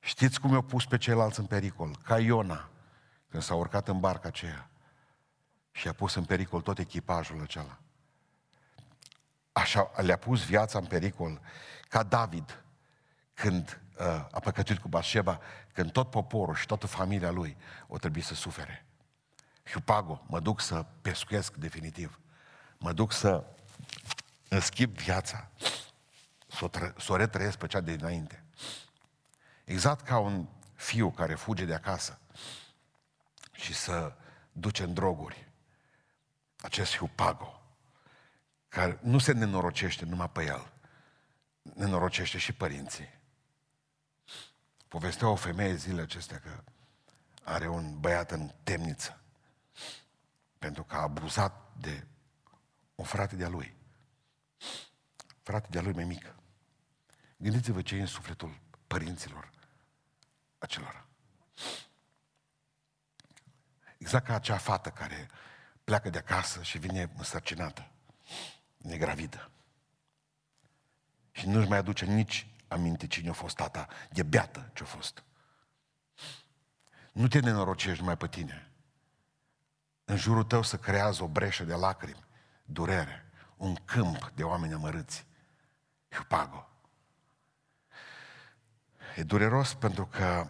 Știți 0.01 0.41
cum 0.41 0.53
i-au 0.53 0.63
pus 0.63 0.87
pe 0.87 0.99
ceilalți 0.99 1.39
în 1.39 1.47
pericol? 1.47 1.97
Ca 2.05 2.19
Iona, 2.19 2.69
când 3.29 3.43
s-a 3.43 3.55
urcat 3.55 3.89
în 3.89 4.01
barca 4.01 4.29
aceea 4.29 4.71
și 5.71 5.89
a 5.89 5.93
pus 5.93 6.15
în 6.15 6.25
pericol 6.25 6.61
tot 6.61 6.79
echipajul 6.79 7.41
acela. 7.43 7.79
Așa 9.53 9.91
le-a 9.97 10.17
pus 10.17 10.45
viața 10.45 10.79
în 10.79 10.87
pericol 10.87 11.41
ca 11.89 12.03
David 12.03 12.63
când 13.35 13.81
uh, 13.99 14.07
a 14.07 14.41
păcătuit 14.41 14.79
cu 14.79 14.89
Bașeba, 14.89 15.41
când 15.73 15.93
tot 15.93 16.11
poporul 16.11 16.55
și 16.55 16.67
toată 16.67 16.87
familia 16.87 17.31
lui 17.31 17.57
o 17.87 17.99
trebuie 17.99 18.23
să 18.23 18.35
sufere. 18.35 18.87
Hiupago, 19.65 20.23
mă 20.27 20.41
duc 20.41 20.61
să 20.61 20.87
pescuiesc 21.03 21.55
definitiv. 21.55 22.21
Mă 22.79 22.93
duc 22.93 23.13
să 23.13 23.45
îmi 24.51 24.63
schimb 24.63 24.97
viața, 24.97 25.51
să 26.49 26.65
o, 26.65 26.69
tră, 26.69 26.95
să 26.99 27.13
o 27.13 27.17
retrăiesc 27.17 27.59
pe 27.59 27.67
cea 27.67 27.81
de 27.81 27.97
dinainte. 27.97 28.45
Exact 29.65 30.07
ca 30.07 30.19
un 30.19 30.47
fiu 30.75 31.11
care 31.11 31.35
fuge 31.35 31.65
de 31.65 31.75
acasă 31.75 32.21
și 33.53 33.75
să 33.75 34.17
duce 34.53 34.83
în 34.83 34.95
droguri. 34.95 35.49
Acest 36.61 36.97
hiupago, 36.97 37.63
care 38.69 38.99
nu 39.03 39.19
se 39.19 39.33
nenorocește 39.33 40.05
numai 40.05 40.31
pe 40.31 40.45
el, 40.45 40.73
nenorocește 41.63 42.39
și 42.39 42.53
părinții. 42.53 43.19
Povestea 44.89 45.29
o 45.29 45.35
femeie 45.35 45.75
zilele 45.75 46.03
acestea 46.03 46.39
că 46.39 46.65
are 47.45 47.69
un 47.69 48.01
băiat 48.01 48.31
în 48.31 48.51
temniță 48.63 49.21
pentru 50.59 50.85
că 50.85 50.97
a 50.97 51.03
abuzat 51.03 51.73
de 51.77 52.07
un 52.95 53.05
frate 53.05 53.37
de-a 53.37 53.49
lui. 53.49 53.79
Frate 55.43 55.67
de-a 55.71 55.83
lui 55.83 55.93
mai 55.93 56.05
mic. 56.05 56.35
Gândiți-vă 57.37 57.83
ce 57.83 57.97
e 57.97 58.01
în 58.01 58.07
sufletul 58.07 58.61
părinților 58.87 59.51
acelora. 60.59 61.07
Exact 63.99 64.27
ca 64.27 64.35
acea 64.35 64.57
fată 64.57 64.91
care 64.91 65.31
pleacă 65.85 66.11
de 66.11 66.19
acasă 66.19 66.63
și 66.63 66.79
vine 66.79 67.11
însărcinată, 67.17 67.91
negravidă. 68.77 69.51
Și 71.31 71.49
nu-și 71.49 71.69
mai 71.69 71.79
aduce 71.79 72.05
nici 72.05 72.47
aminte 72.69 73.07
cine 73.07 73.29
a 73.29 73.33
fost 73.33 73.57
tata, 73.57 73.89
e 74.13 74.23
beată 74.23 74.71
ce 74.75 74.83
a 74.83 74.87
fost. 74.87 75.25
Nu 77.13 77.29
te 77.29 77.41
nenorocești 77.41 77.99
numai 78.01 78.17
pe 78.17 78.29
tine. 78.29 78.71
În 80.05 80.17
jurul 80.17 80.45
tău 80.45 80.63
să 80.63 80.79
creează 80.79 81.23
o 81.23 81.29
breșă 81.29 81.65
de 81.65 81.75
lacrimi, 81.75 82.25
durere, 82.65 83.30
un 83.61 83.75
câmp 83.75 84.33
de 84.35 84.45
oameni 84.45 84.73
amărâți. 84.73 85.27
Hiupago. 86.09 86.69
E 89.17 89.23
dureros 89.23 89.75
pentru 89.75 90.07
că 90.07 90.47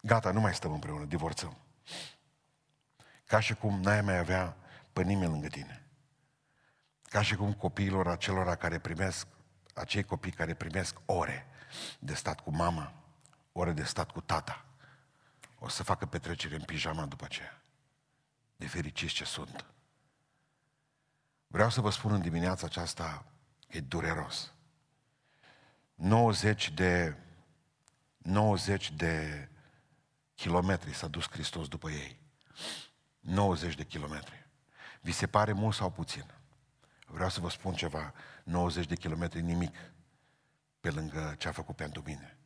gata, 0.00 0.30
nu 0.30 0.40
mai 0.40 0.54
stăm 0.54 0.72
împreună, 0.72 1.04
divorțăm. 1.04 1.56
Ca 3.24 3.40
și 3.40 3.54
cum 3.54 3.80
n-ai 3.80 4.00
mai 4.00 4.18
avea 4.18 4.56
pe 4.92 5.02
nimeni 5.02 5.30
lângă 5.30 5.48
tine. 5.48 5.86
Ca 7.02 7.22
și 7.22 7.36
cum 7.36 7.52
copiilor 7.52 8.08
acelora 8.08 8.54
care 8.54 8.78
primesc, 8.78 9.26
acei 9.74 10.04
copii 10.04 10.32
care 10.32 10.54
primesc 10.54 10.96
ore 11.04 11.46
de 11.98 12.14
stat 12.14 12.40
cu 12.40 12.50
mama, 12.50 12.92
ore 13.52 13.72
de 13.72 13.84
stat 13.84 14.10
cu 14.10 14.20
tata, 14.20 14.67
o 15.58 15.68
să 15.68 15.82
facă 15.82 16.06
petrecere 16.06 16.54
în 16.54 16.62
pijama 16.62 17.06
după 17.06 17.24
aceea. 17.24 17.62
De 18.56 18.66
fericiți 18.66 19.14
ce 19.14 19.24
sunt. 19.24 19.64
Vreau 21.46 21.70
să 21.70 21.80
vă 21.80 21.90
spun 21.90 22.12
în 22.12 22.20
dimineața 22.20 22.66
aceasta 22.66 23.24
că 23.68 23.76
e 23.76 23.80
dureros. 23.80 24.52
90 25.94 26.70
de 26.70 27.16
90 28.18 28.90
de 28.92 29.48
kilometri 30.34 30.94
s-a 30.94 31.08
dus 31.08 31.28
Hristos 31.30 31.68
după 31.68 31.90
ei. 31.90 32.20
90 33.20 33.74
de 33.74 33.84
kilometri. 33.84 34.46
Vi 35.00 35.12
se 35.12 35.26
pare 35.26 35.52
mult 35.52 35.74
sau 35.74 35.90
puțin? 35.90 36.24
Vreau 37.06 37.28
să 37.28 37.40
vă 37.40 37.48
spun 37.48 37.74
ceva. 37.74 38.12
90 38.44 38.86
de 38.86 38.96
kilometri 38.96 39.42
nimic 39.42 39.76
pe 40.80 40.90
lângă 40.90 41.34
ce 41.38 41.48
a 41.48 41.52
făcut 41.52 41.76
pentru 41.76 42.02
mine. 42.04 42.38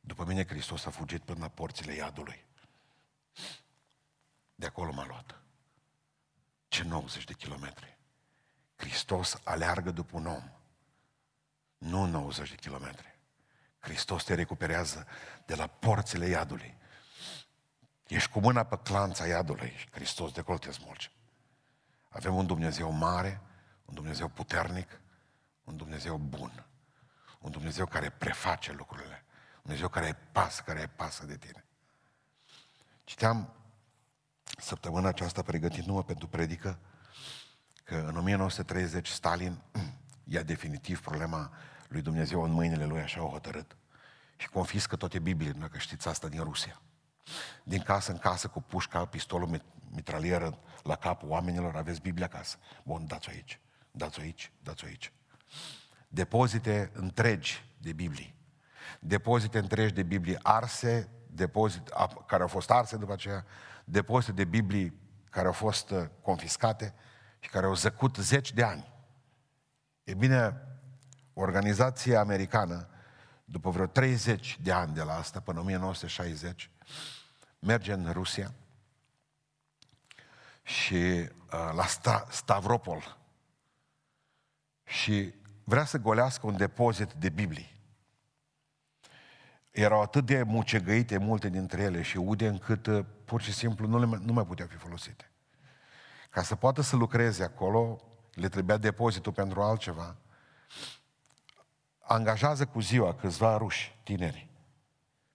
După 0.00 0.24
mine 0.24 0.46
Hristos 0.46 0.86
a 0.86 0.90
fugit 0.90 1.22
până 1.22 1.38
la 1.40 1.48
porțile 1.48 1.94
iadului. 1.94 2.44
De 4.54 4.66
acolo 4.66 4.92
m-a 4.92 5.06
luat. 5.06 5.38
Ce 6.68 6.82
90 6.82 7.24
de 7.24 7.32
kilometri. 7.32 7.98
Hristos 8.76 9.40
aleargă 9.44 9.90
după 9.90 10.16
un 10.16 10.26
om. 10.26 10.50
Nu 11.78 12.04
90 12.04 12.48
de 12.48 12.54
kilometri. 12.54 13.18
Hristos 13.78 14.24
te 14.24 14.34
recuperează 14.34 15.06
de 15.46 15.54
la 15.54 15.66
porțile 15.66 16.26
iadului. 16.26 16.76
Ești 18.06 18.30
cu 18.30 18.40
mâna 18.40 18.64
pe 18.64 18.78
clanța 18.78 19.26
iadului 19.26 19.72
și 19.76 19.90
Hristos 19.90 20.32
de 20.32 20.40
acolo 20.40 20.58
te 20.58 20.72
smulge. 20.72 21.10
Avem 22.08 22.34
un 22.34 22.46
Dumnezeu 22.46 22.90
mare, 22.90 23.40
un 23.84 23.94
Dumnezeu 23.94 24.28
puternic, 24.28 25.00
un 25.64 25.76
Dumnezeu 25.76 26.16
bun, 26.16 26.66
un 27.38 27.50
Dumnezeu 27.50 27.86
care 27.86 28.10
preface 28.10 28.72
lucrurile, 28.72 29.24
un 29.54 29.60
Dumnezeu 29.62 29.88
care 29.88 30.12
pasă, 30.32 30.62
care 30.62 30.86
pasă 30.86 31.26
de 31.26 31.36
tine. 31.36 31.64
Citeam 33.04 33.54
săptămâna 34.58 35.08
aceasta 35.08 35.42
pregătindu-mă 35.42 36.02
pentru 36.02 36.26
predică 36.26 36.78
că 37.84 37.94
în 37.94 38.16
1930 38.16 39.08
Stalin 39.08 39.62
ia 40.34 40.42
definitiv 40.42 41.00
problema 41.00 41.52
lui 41.88 42.02
Dumnezeu 42.02 42.42
în 42.42 42.50
mâinile 42.50 42.84
lui, 42.84 43.00
așa 43.00 43.22
o 43.22 43.28
hotărât. 43.28 43.76
Și 44.36 44.48
confiscă 44.48 44.96
toate 44.96 45.18
Bibliile, 45.18 45.58
dacă 45.58 45.78
știți 45.78 46.08
asta, 46.08 46.28
din 46.28 46.42
Rusia. 46.42 46.80
Din 47.62 47.80
casă 47.80 48.12
în 48.12 48.18
casă, 48.18 48.48
cu 48.48 48.62
pușca, 48.62 49.04
pistolul, 49.04 49.62
mitralieră 49.90 50.58
la 50.82 50.96
capul 50.96 51.28
oamenilor, 51.28 51.76
aveți 51.76 52.00
Biblia 52.00 52.26
acasă. 52.26 52.56
Bun, 52.84 53.06
dați-o 53.06 53.30
aici, 53.32 53.60
dați-o 53.90 54.22
aici, 54.22 54.52
dați-o 54.62 54.86
aici. 54.86 55.12
Depozite 56.08 56.90
întregi 56.94 57.64
de 57.78 57.92
Biblii. 57.92 58.34
Depozite 59.00 59.58
întregi 59.58 59.94
de 59.94 60.02
Biblii 60.02 60.38
arse, 60.42 61.08
depozite, 61.26 61.92
care 62.26 62.42
au 62.42 62.48
fost 62.48 62.70
arse 62.70 62.96
după 62.96 63.12
aceea, 63.12 63.44
depozite 63.84 64.32
de 64.32 64.44
Biblii 64.44 65.00
care 65.30 65.46
au 65.46 65.52
fost 65.52 65.90
uh, 65.90 66.04
confiscate 66.22 66.94
și 67.38 67.50
care 67.50 67.66
au 67.66 67.74
zăcut 67.74 68.16
zeci 68.16 68.52
de 68.52 68.62
ani. 68.62 68.92
E 70.04 70.14
bine, 70.14 70.60
organizația 71.32 72.20
americană, 72.20 72.88
după 73.44 73.70
vreo 73.70 73.86
30 73.86 74.58
de 74.62 74.72
ani 74.72 74.94
de 74.94 75.02
la 75.02 75.16
asta, 75.16 75.40
până 75.40 75.60
1960, 75.60 76.70
merge 77.58 77.92
în 77.92 78.12
Rusia 78.12 78.54
și 80.62 80.94
uh, 80.94 81.28
la 81.50 81.84
Sta- 81.86 82.26
Stavropol 82.30 83.18
și 84.84 85.34
vrea 85.64 85.84
să 85.84 85.98
golească 85.98 86.46
un 86.46 86.56
depozit 86.56 87.12
de 87.12 87.28
Biblii. 87.28 87.73
Erau 89.74 90.02
atât 90.02 90.26
de 90.26 90.42
mucegăite 90.42 91.18
multe 91.18 91.48
dintre 91.48 91.82
ele 91.82 92.02
și 92.02 92.16
ude 92.16 92.46
încât 92.46 92.86
uh, 92.86 93.04
pur 93.24 93.40
și 93.40 93.52
simplu 93.52 93.86
nu, 93.86 93.98
le, 93.98 94.18
nu 94.22 94.32
mai 94.32 94.46
puteau 94.46 94.68
fi 94.68 94.76
folosite. 94.76 95.30
ca 96.30 96.42
să 96.42 96.54
poată 96.54 96.80
să 96.80 96.96
lucreze 96.96 97.44
acolo, 97.44 98.00
le 98.32 98.48
trebuia 98.48 98.76
depozitul 98.76 99.32
pentru 99.32 99.62
altceva, 99.62 100.16
angajează 102.00 102.66
cu 102.66 102.80
ziua 102.80 103.14
câțiva 103.14 103.56
ruși 103.56 103.98
tineri. 104.02 104.48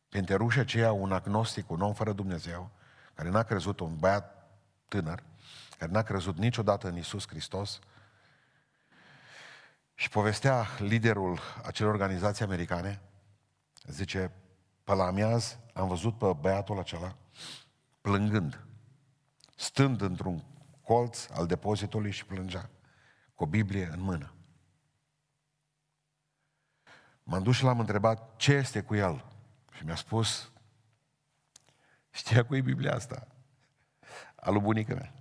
Printre 0.09 0.35
ruși 0.35 0.59
aceia 0.59 0.91
un 0.91 1.11
agnostic, 1.11 1.69
un 1.69 1.81
om 1.81 1.93
fără 1.93 2.11
Dumnezeu, 2.11 2.69
care 3.13 3.29
n-a 3.29 3.43
crezut, 3.43 3.79
un 3.79 3.95
băiat 3.97 4.49
tânăr, 4.87 5.23
care 5.77 5.91
n-a 5.91 6.03
crezut 6.03 6.37
niciodată 6.37 6.87
în 6.87 6.97
Isus 6.97 7.27
Hristos, 7.27 7.79
și 9.95 10.09
povestea 10.09 10.67
liderul 10.77 11.39
acelei 11.63 11.91
organizații 11.91 12.45
americane, 12.45 13.01
zice, 13.91 14.31
pe 14.83 14.93
la 14.93 15.05
amiaz 15.05 15.57
am 15.73 15.87
văzut 15.87 16.17
pe 16.17 16.33
băiatul 16.39 16.79
acela 16.79 17.15
plângând, 18.01 18.65
stând 19.55 20.01
într-un 20.01 20.43
colț 20.81 21.27
al 21.29 21.45
depozitului 21.45 22.11
și 22.11 22.25
plângea, 22.25 22.69
cu 23.35 23.43
o 23.43 23.47
Biblie 23.47 23.85
în 23.85 24.01
mână. 24.01 24.33
M-am 27.23 27.43
dus 27.43 27.55
și 27.55 27.63
l-am 27.63 27.79
întrebat 27.79 28.35
ce 28.35 28.53
este 28.53 28.81
cu 28.81 28.95
el. 28.95 29.25
Și 29.71 29.85
mi-a 29.85 29.95
spus, 29.95 30.51
știa 32.09 32.45
cu 32.45 32.55
e 32.55 32.61
Biblia 32.61 32.93
asta? 32.93 33.27
A 34.35 34.49
lui 34.49 34.61
bunica 34.61 34.93
mea. 34.93 35.13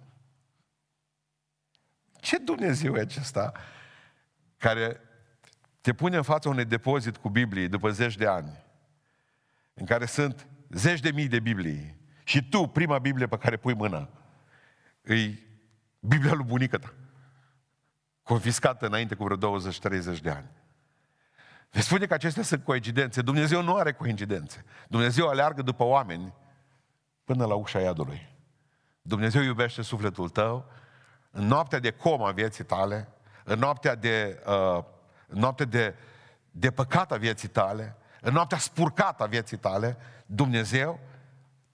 Ce 2.20 2.38
Dumnezeu 2.38 2.96
e 2.96 3.00
acesta 3.00 3.52
care 4.56 5.07
te 5.80 5.92
pune 5.92 6.16
în 6.16 6.22
fața 6.22 6.48
unui 6.48 6.64
depozit 6.64 7.16
cu 7.16 7.28
Biblie 7.28 7.68
după 7.68 7.90
zeci 7.90 8.16
de 8.16 8.26
ani, 8.26 8.64
în 9.74 9.86
care 9.86 10.06
sunt 10.06 10.46
zeci 10.70 11.00
de 11.00 11.10
mii 11.10 11.28
de 11.28 11.40
Biblii, 11.40 11.96
și 12.24 12.48
tu, 12.48 12.66
prima 12.66 12.98
Biblie 12.98 13.26
pe 13.26 13.38
care 13.38 13.56
pui 13.56 13.74
mâna, 13.74 14.08
îi 15.02 15.46
Biblia 16.00 16.32
lui 16.32 16.44
bunică 16.44 16.78
ta, 16.78 16.92
confiscată 18.22 18.86
înainte 18.86 19.14
cu 19.14 19.24
vreo 19.24 19.60
20-30 19.60 20.20
de 20.22 20.30
ani. 20.30 20.48
Veți 21.70 21.86
spune 21.86 22.06
că 22.06 22.14
acestea 22.14 22.42
sunt 22.42 22.64
coincidențe. 22.64 23.22
Dumnezeu 23.22 23.62
nu 23.62 23.74
are 23.74 23.92
coincidențe. 23.92 24.64
Dumnezeu 24.88 25.28
aleargă 25.28 25.62
după 25.62 25.84
oameni 25.84 26.34
până 27.24 27.46
la 27.46 27.54
ușa 27.54 27.80
iadului. 27.80 28.36
Dumnezeu 29.02 29.42
iubește 29.42 29.82
sufletul 29.82 30.28
tău 30.28 30.70
în 31.30 31.46
noaptea 31.46 31.78
de 31.78 31.90
coma 31.90 32.30
vieții 32.30 32.64
tale, 32.64 33.08
în 33.44 33.58
noaptea 33.58 33.94
de, 33.94 34.42
uh, 34.46 34.84
în 35.28 35.38
noaptea 35.38 35.66
de, 35.66 35.94
de 36.50 36.70
păcat 36.70 37.12
a 37.12 37.16
vieții 37.16 37.48
tale, 37.48 37.96
în 38.20 38.32
noaptea 38.32 38.58
spurcată 38.58 39.22
a 39.22 39.26
vieții 39.26 39.56
tale, 39.56 39.96
Dumnezeu 40.26 41.00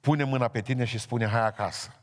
pune 0.00 0.24
mâna 0.24 0.48
pe 0.48 0.60
tine 0.60 0.84
și 0.84 0.98
spune, 0.98 1.26
hai 1.26 1.46
acasă. 1.46 1.94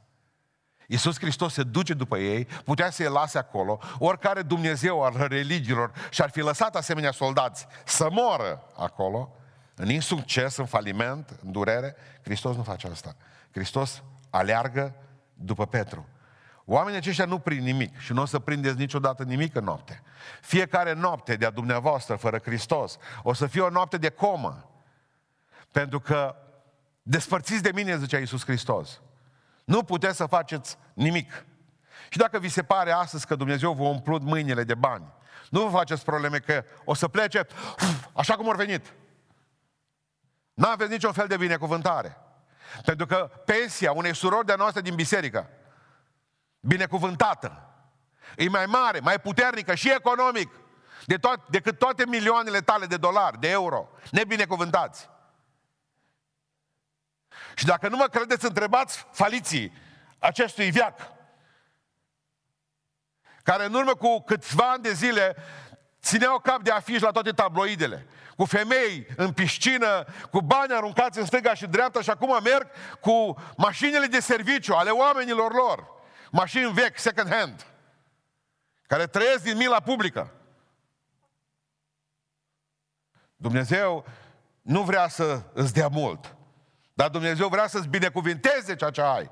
Iisus 0.88 1.20
Hristos 1.20 1.54
se 1.54 1.64
duce 1.64 1.94
după 1.94 2.18
ei, 2.18 2.46
putea 2.46 2.90
să-i 2.90 3.06
lase 3.06 3.38
acolo, 3.38 3.80
oricare 4.00 4.42
Dumnezeu 4.42 5.04
al 5.04 5.28
religiilor 5.28 5.92
și-ar 6.10 6.30
fi 6.30 6.40
lăsat 6.40 6.76
asemenea 6.76 7.12
soldați 7.12 7.68
să 7.86 8.08
moră 8.12 8.64
acolo, 8.76 9.36
în 9.76 9.90
insucces, 9.90 10.58
în 10.58 10.66
faliment, 10.66 11.40
în 11.44 11.52
durere, 11.52 11.96
Hristos 12.24 12.56
nu 12.56 12.64
face 12.64 12.88
asta. 12.88 13.16
Hristos 13.52 14.04
aleargă 14.30 14.96
după 15.34 15.66
Petru. 15.66 16.08
Oamenii 16.66 17.00
aceștia 17.00 17.26
nu 17.26 17.40
prind 17.40 17.62
nimic 17.62 18.00
și 18.00 18.14
nu 18.14 18.22
o 18.22 18.26
să 18.26 18.40
prindeți 18.40 18.78
niciodată 18.78 19.24
nimic 19.24 19.56
în 19.56 19.64
noapte. 19.64 20.04
Fiecare 20.42 20.94
noapte 20.94 21.36
de-a 21.36 21.50
dumneavoastră 21.50 22.16
fără 22.16 22.40
Hristos 22.40 22.98
o 23.24 23.34
să 23.34 23.48
fie 23.48 23.62
o 23.62 23.70
noapte 23.70 23.98
de 23.98 24.10
comă. 24.10 24.70
Pentru 25.72 26.00
că 26.00 26.36
despărțiți 27.04 27.64
de 27.64 27.72
mine, 27.74 27.98
zicea 27.98 28.18
Iisus 28.18 28.44
Hristos. 28.44 29.02
Nu 29.66 29.84
puteți 29.84 30.18
să 30.18 30.26
faceți 30.26 30.78
nimic. 30.94 31.46
Și 32.10 32.18
dacă 32.18 32.40
vi 32.40 32.50
se 32.50 32.64
pare 32.64 32.92
astăzi 32.92 33.28
că 33.28 33.36
Dumnezeu 33.36 33.74
vă 33.74 33.84
umplut 33.84 34.22
mâinile 34.22 34.64
de 34.64 34.76
bani, 34.76 35.14
nu 35.50 35.62
vă 35.62 35.78
faceți 35.78 36.04
probleme 36.04 36.38
că 36.38 36.64
o 36.84 36.94
să 36.94 37.08
plece 37.08 37.48
așa 38.14 38.36
cum 38.36 38.50
au 38.50 38.56
venit. 38.56 38.94
Nu 40.54 40.68
aveți 40.68 40.92
niciun 40.92 41.12
fel 41.12 41.28
de 41.28 41.38
binecuvântare. 41.38 42.18
Pentru 42.86 43.06
că 43.06 43.30
pensia 43.46 43.92
unei 43.92 44.16
surori 44.16 44.46
de 44.46 44.54
noastre 44.58 44.82
din 44.82 44.96
biserică, 44.96 45.50
binecuvântată, 46.62 47.66
e 48.36 48.50
mai 48.50 48.66
mare, 48.66 49.00
mai 49.00 49.20
puternică 49.20 49.76
și 49.76 49.92
economic 49.92 50.50
de 51.06 51.18
to- 51.18 51.46
decât 51.50 51.78
toate 51.78 52.06
milioanele 52.06 52.62
tale 52.62 52.86
de 52.86 52.98
dolari, 52.98 53.40
de 53.40 53.50
euro, 53.50 53.90
nebinecuvântați. 54.12 55.10
Și 57.56 57.66
dacă 57.66 57.88
nu 57.88 57.98
mă 57.98 58.08
credeți, 58.08 58.46
întrebați 58.46 59.06
faliții 59.12 59.74
acestui 60.20 60.72
viac, 60.72 61.12
care 63.44 63.66
în 63.66 63.74
urmă 63.74 63.96
cu 63.96 64.22
câțiva 64.22 64.72
ani 64.72 64.84
de 64.84 64.94
zile 64.94 65.36
țineau 66.02 66.40
cap 66.40 66.62
de 66.62 66.72
afiș 66.72 67.02
la 67.02 67.12
toate 67.12 67.32
tabloidele, 67.32 68.08
cu 68.36 68.46
femei 68.46 69.08
în 69.16 69.34
piscină, 69.34 70.06
cu 70.32 70.42
bani 70.42 70.74
aruncați 70.74 71.20
în 71.20 71.26
stânga 71.26 71.54
și 71.54 71.68
dreapta 71.68 72.02
și 72.02 72.10
acum 72.10 72.40
merg 72.44 72.68
cu 73.00 73.36
mașinile 73.58 74.06
de 74.06 74.20
serviciu 74.20 74.74
ale 74.74 74.90
oamenilor 74.90 75.54
lor, 75.54 76.01
mașini 76.32 76.74
vechi, 76.74 76.98
second 76.98 77.34
hand, 77.34 77.66
care 78.88 79.08
trăiesc 79.08 79.44
din 79.44 79.58
mila 79.58 79.80
publică. 79.80 80.32
Dumnezeu 83.36 84.06
nu 84.62 84.82
vrea 84.82 85.08
să 85.08 85.42
îți 85.54 85.74
dea 85.74 85.88
mult, 85.88 86.36
dar 86.94 87.10
Dumnezeu 87.10 87.48
vrea 87.48 87.68
să-ți 87.68 87.88
binecuvinteze 87.88 88.76
ceea 88.76 88.90
ce 88.90 89.02
ai. 89.02 89.32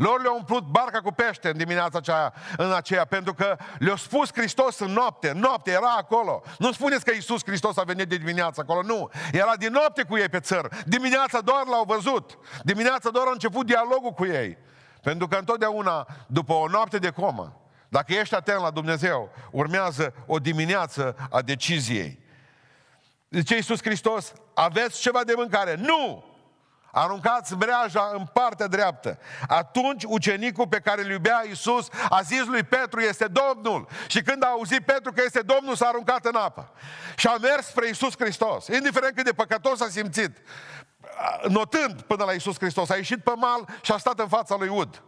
Lor 0.00 0.20
le-au 0.20 0.36
umplut 0.36 0.64
barca 0.64 1.00
cu 1.00 1.12
pește 1.12 1.48
în 1.48 1.56
dimineața 1.56 1.98
aceea, 1.98 2.34
în 2.56 2.72
aceea, 2.72 3.04
pentru 3.04 3.34
că 3.34 3.56
le-a 3.78 3.96
spus 3.96 4.30
Hristos 4.32 4.78
în 4.78 4.90
noapte, 4.90 5.30
în 5.30 5.38
noapte 5.38 5.70
era 5.70 5.94
acolo. 5.98 6.42
Nu 6.58 6.72
spuneți 6.72 7.04
că 7.04 7.12
Iisus 7.12 7.40
Hristos 7.44 7.76
a 7.76 7.82
venit 7.82 8.08
de 8.08 8.16
dimineață 8.16 8.60
acolo, 8.60 8.82
nu. 8.82 9.10
Era 9.32 9.56
din 9.56 9.72
noapte 9.72 10.02
cu 10.02 10.16
ei 10.16 10.28
pe 10.28 10.40
țăr. 10.40 10.68
Dimineața 10.86 11.40
doar 11.40 11.66
l-au 11.66 11.84
văzut. 11.84 12.38
Dimineața 12.62 13.10
doar 13.10 13.26
a 13.26 13.30
început 13.30 13.66
dialogul 13.66 14.12
cu 14.12 14.26
ei. 14.26 14.58
Pentru 15.02 15.28
că 15.28 15.36
întotdeauna, 15.36 16.06
după 16.26 16.52
o 16.52 16.68
noapte 16.68 16.98
de 16.98 17.10
comă, 17.10 17.60
dacă 17.88 18.12
ești 18.12 18.34
atent 18.34 18.60
la 18.60 18.70
Dumnezeu, 18.70 19.30
urmează 19.50 20.14
o 20.26 20.38
dimineață 20.38 21.16
a 21.30 21.42
deciziei. 21.42 22.18
Zice 23.30 23.54
Iisus 23.54 23.82
Hristos, 23.82 24.32
aveți 24.54 25.00
ceva 25.00 25.24
de 25.24 25.32
mâncare? 25.36 25.74
Nu! 25.74 26.24
Aruncați 26.92 27.56
breaja 27.56 28.10
în 28.12 28.26
partea 28.32 28.66
dreaptă. 28.66 29.18
Atunci 29.48 30.04
ucenicul 30.06 30.68
pe 30.68 30.78
care 30.78 31.02
îl 31.02 31.10
iubea 31.10 31.42
Iisus 31.46 31.88
a 32.08 32.20
zis 32.20 32.44
lui 32.46 32.62
Petru, 32.62 33.00
este 33.00 33.26
Domnul. 33.26 33.88
Și 34.06 34.22
când 34.22 34.44
a 34.44 34.46
auzit 34.46 34.84
Petru 34.84 35.12
că 35.12 35.22
este 35.24 35.40
Domnul, 35.40 35.76
s-a 35.76 35.86
aruncat 35.86 36.24
în 36.24 36.34
apă. 36.34 36.72
Și 37.16 37.26
a 37.26 37.36
mers 37.36 37.66
spre 37.66 37.86
Iisus 37.86 38.14
Hristos. 38.18 38.66
Indiferent 38.66 39.14
cât 39.14 39.24
de 39.24 39.32
păcătos 39.32 39.80
a 39.80 39.88
simțit, 39.88 40.38
notând 41.48 42.02
până 42.02 42.24
la 42.24 42.32
Iisus 42.32 42.56
Hristos, 42.58 42.90
a 42.90 42.96
ieșit 42.96 43.22
pe 43.22 43.32
mal 43.36 43.68
și 43.82 43.92
a 43.92 43.96
stat 43.96 44.18
în 44.18 44.28
fața 44.28 44.56
lui 44.56 44.68
Ud. 44.68 45.02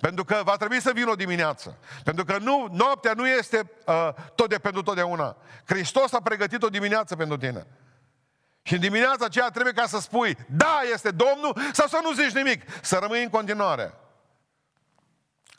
Pentru 0.00 0.24
că 0.24 0.40
va 0.44 0.56
trebui 0.56 0.80
să 0.80 0.90
vină 0.94 1.10
o 1.10 1.14
dimineață. 1.14 1.78
Pentru 2.04 2.24
că 2.24 2.38
nu, 2.38 2.68
noaptea 2.70 3.12
nu 3.12 3.28
este 3.28 3.70
uh, 3.86 4.08
tot 4.34 4.48
de 4.48 4.58
pentru 4.58 4.82
totdeauna. 4.82 5.36
Hristos 5.64 6.12
a 6.12 6.20
pregătit 6.20 6.62
o 6.62 6.68
dimineață 6.68 7.16
pentru 7.16 7.36
tine. 7.36 7.66
Și 8.62 8.74
în 8.74 8.80
dimineața 8.80 9.24
aceea 9.24 9.48
trebuie 9.48 9.72
ca 9.72 9.86
să 9.86 9.98
spui, 9.98 10.36
da, 10.48 10.80
este 10.92 11.10
Domnul, 11.10 11.56
sau 11.72 11.86
să 11.86 11.98
nu 12.02 12.12
zici 12.12 12.34
nimic. 12.34 12.62
Să 12.82 12.98
rămâi 13.00 13.22
în 13.22 13.28
continuare 13.28 13.94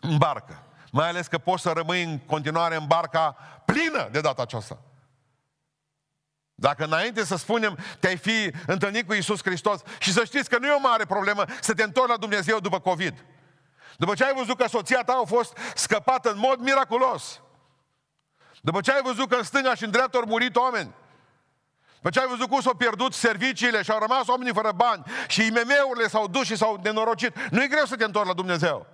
în 0.02 0.18
barcă. 0.18 0.64
Mai 0.92 1.10
ales 1.10 1.28
că 1.28 1.38
poți 1.38 1.62
să 1.62 1.70
rămâi 1.70 2.04
în 2.04 2.20
continuare 2.20 2.76
în 2.76 2.86
barca 2.88 3.38
plină 3.66 4.08
de 4.12 4.22
data 4.22 4.42
aceasta. 4.42 4.78
Dacă 6.60 6.84
înainte 6.84 7.26
să 7.26 7.36
spunem, 7.36 7.78
te-ai 8.00 8.18
fi 8.18 8.52
întâlnit 8.68 9.08
cu 9.08 9.14
Isus 9.14 9.42
Hristos 9.44 9.82
și 10.00 10.12
să 10.12 10.24
știți 10.24 10.50
că 10.50 10.58
nu 10.58 10.68
e 10.68 10.72
o 10.72 10.80
mare 10.80 11.06
problemă 11.06 11.46
să 11.62 11.74
te 11.74 11.84
întorci 11.84 12.10
la 12.10 12.18
Dumnezeu 12.18 12.60
după 12.60 12.80
COVID. 12.80 13.26
După 13.98 14.14
ce 14.14 14.24
ai 14.24 14.34
văzut 14.36 14.58
că 14.58 14.68
soția 14.68 15.04
ta 15.04 15.20
a 15.24 15.26
fost 15.26 15.58
scăpată 15.76 16.32
în 16.32 16.38
mod 16.40 16.60
miraculos. 16.60 17.42
După 18.62 18.82
ce 18.82 18.92
ai 18.92 19.02
văzut 19.04 19.30
că 19.30 19.36
în 19.36 19.44
stânga 19.44 19.76
și 19.76 19.84
în 19.84 19.92
dreapta 19.92 20.18
au 20.18 20.24
murit 20.28 20.56
oameni. 20.56 20.94
După 21.96 22.10
ce 22.10 22.20
ai 22.20 22.28
văzut 22.28 22.50
cum 22.50 22.62
s-au 22.62 22.74
pierdut 22.74 23.14
serviciile 23.14 23.82
și 23.82 23.92
au 23.92 24.00
rămas 24.00 24.28
oamenii 24.28 24.54
fără 24.54 24.72
bani 24.76 25.04
și 25.28 25.46
IMM-urile 25.46 26.08
s-au 26.08 26.28
dus 26.28 26.46
și 26.46 26.56
s-au 26.56 26.80
nenorocit, 26.84 27.50
nu 27.50 27.64
e 27.64 27.68
greu 27.68 27.86
să 27.86 27.96
te 27.96 28.04
întorci 28.04 28.28
la 28.28 28.34
Dumnezeu. 28.34 28.88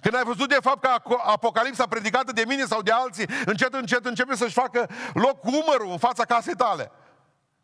Când 0.00 0.14
ai 0.14 0.24
văzut 0.24 0.48
de 0.48 0.58
fapt 0.60 0.80
că 0.80 1.16
Apocalipsa 1.24 1.86
predicată 1.86 2.32
de 2.32 2.44
mine 2.46 2.64
sau 2.64 2.82
de 2.82 2.90
alții, 2.90 3.26
încet, 3.44 3.74
încet 3.74 4.04
începe 4.04 4.34
să-și 4.34 4.52
facă 4.52 4.88
loc 5.14 5.40
cu 5.40 5.48
umărul 5.48 5.90
în 5.90 5.98
fața 5.98 6.24
casei 6.24 6.54
tale. 6.54 6.90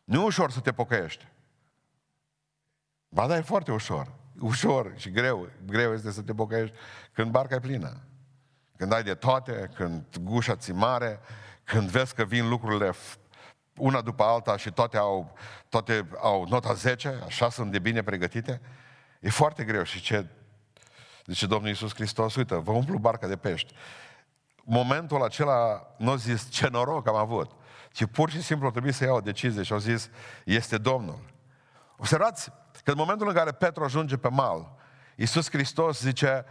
Nu 0.05 0.21
e 0.21 0.25
ușor 0.25 0.51
să 0.51 0.61
te 0.61 0.73
pocăiești. 0.73 1.29
Ba 3.09 3.27
da, 3.27 3.37
e 3.37 3.41
foarte 3.41 3.73
ușor. 3.73 4.13
Ușor 4.41 4.93
și 4.97 5.11
greu. 5.11 5.49
Greu 5.67 5.93
este 5.93 6.11
să 6.11 6.23
te 6.23 6.35
pocăiești 6.35 6.77
când 7.13 7.31
barca 7.31 7.55
e 7.55 7.61
plină. 7.61 8.01
Când 8.77 8.93
ai 8.93 9.03
de 9.03 9.15
toate, 9.15 9.71
când 9.75 10.05
gușa 10.21 10.57
ți 10.57 10.73
mare, 10.73 11.21
când 11.65 11.89
vezi 11.89 12.15
că 12.15 12.25
vin 12.25 12.49
lucrurile 12.49 12.93
una 13.77 14.01
după 14.01 14.23
alta 14.23 14.57
și 14.57 14.73
toate 14.73 14.97
au, 14.97 15.37
toate 15.69 16.09
au 16.21 16.47
nota 16.49 16.73
10, 16.73 17.21
așa 17.25 17.51
sunt 17.51 17.71
de 17.71 17.79
bine 17.79 18.03
pregătite, 18.03 18.61
e 19.21 19.31
foarte 19.31 19.65
greu. 19.65 19.83
Și 19.83 20.01
ce, 20.01 20.27
Zice 21.27 21.47
Domnul 21.47 21.69
Iisus 21.69 21.95
Hristos, 21.95 22.35
uite, 22.35 22.55
vă 22.55 22.71
umplu 22.71 22.99
barca 22.99 23.27
de 23.27 23.37
pești. 23.37 23.75
Momentul 24.65 25.23
acela 25.23 25.87
nu 25.99 26.11
a 26.11 26.17
zis 26.17 26.51
ce 26.51 26.69
noroc 26.69 27.09
am 27.09 27.15
avut, 27.15 27.51
ci 27.93 28.05
pur 28.07 28.31
și 28.31 28.43
simplu 28.43 28.71
trebuie 28.71 28.93
să 28.93 29.05
iau 29.05 29.17
o 29.17 29.21
decizie 29.21 29.63
și 29.63 29.73
au 29.73 29.79
zis, 29.79 30.11
este 30.45 30.79
Domnul. 30.79 31.19
Observați 31.97 32.51
că 32.85 32.91
în 32.91 32.97
momentul 32.97 33.29
în 33.29 33.35
care 33.35 33.53
Petru 33.53 33.85
ajunge 33.85 34.17
pe 34.17 34.29
mal, 34.29 34.75
Iisus 35.17 35.51
Hristos 35.51 36.01
zice, 36.01 36.45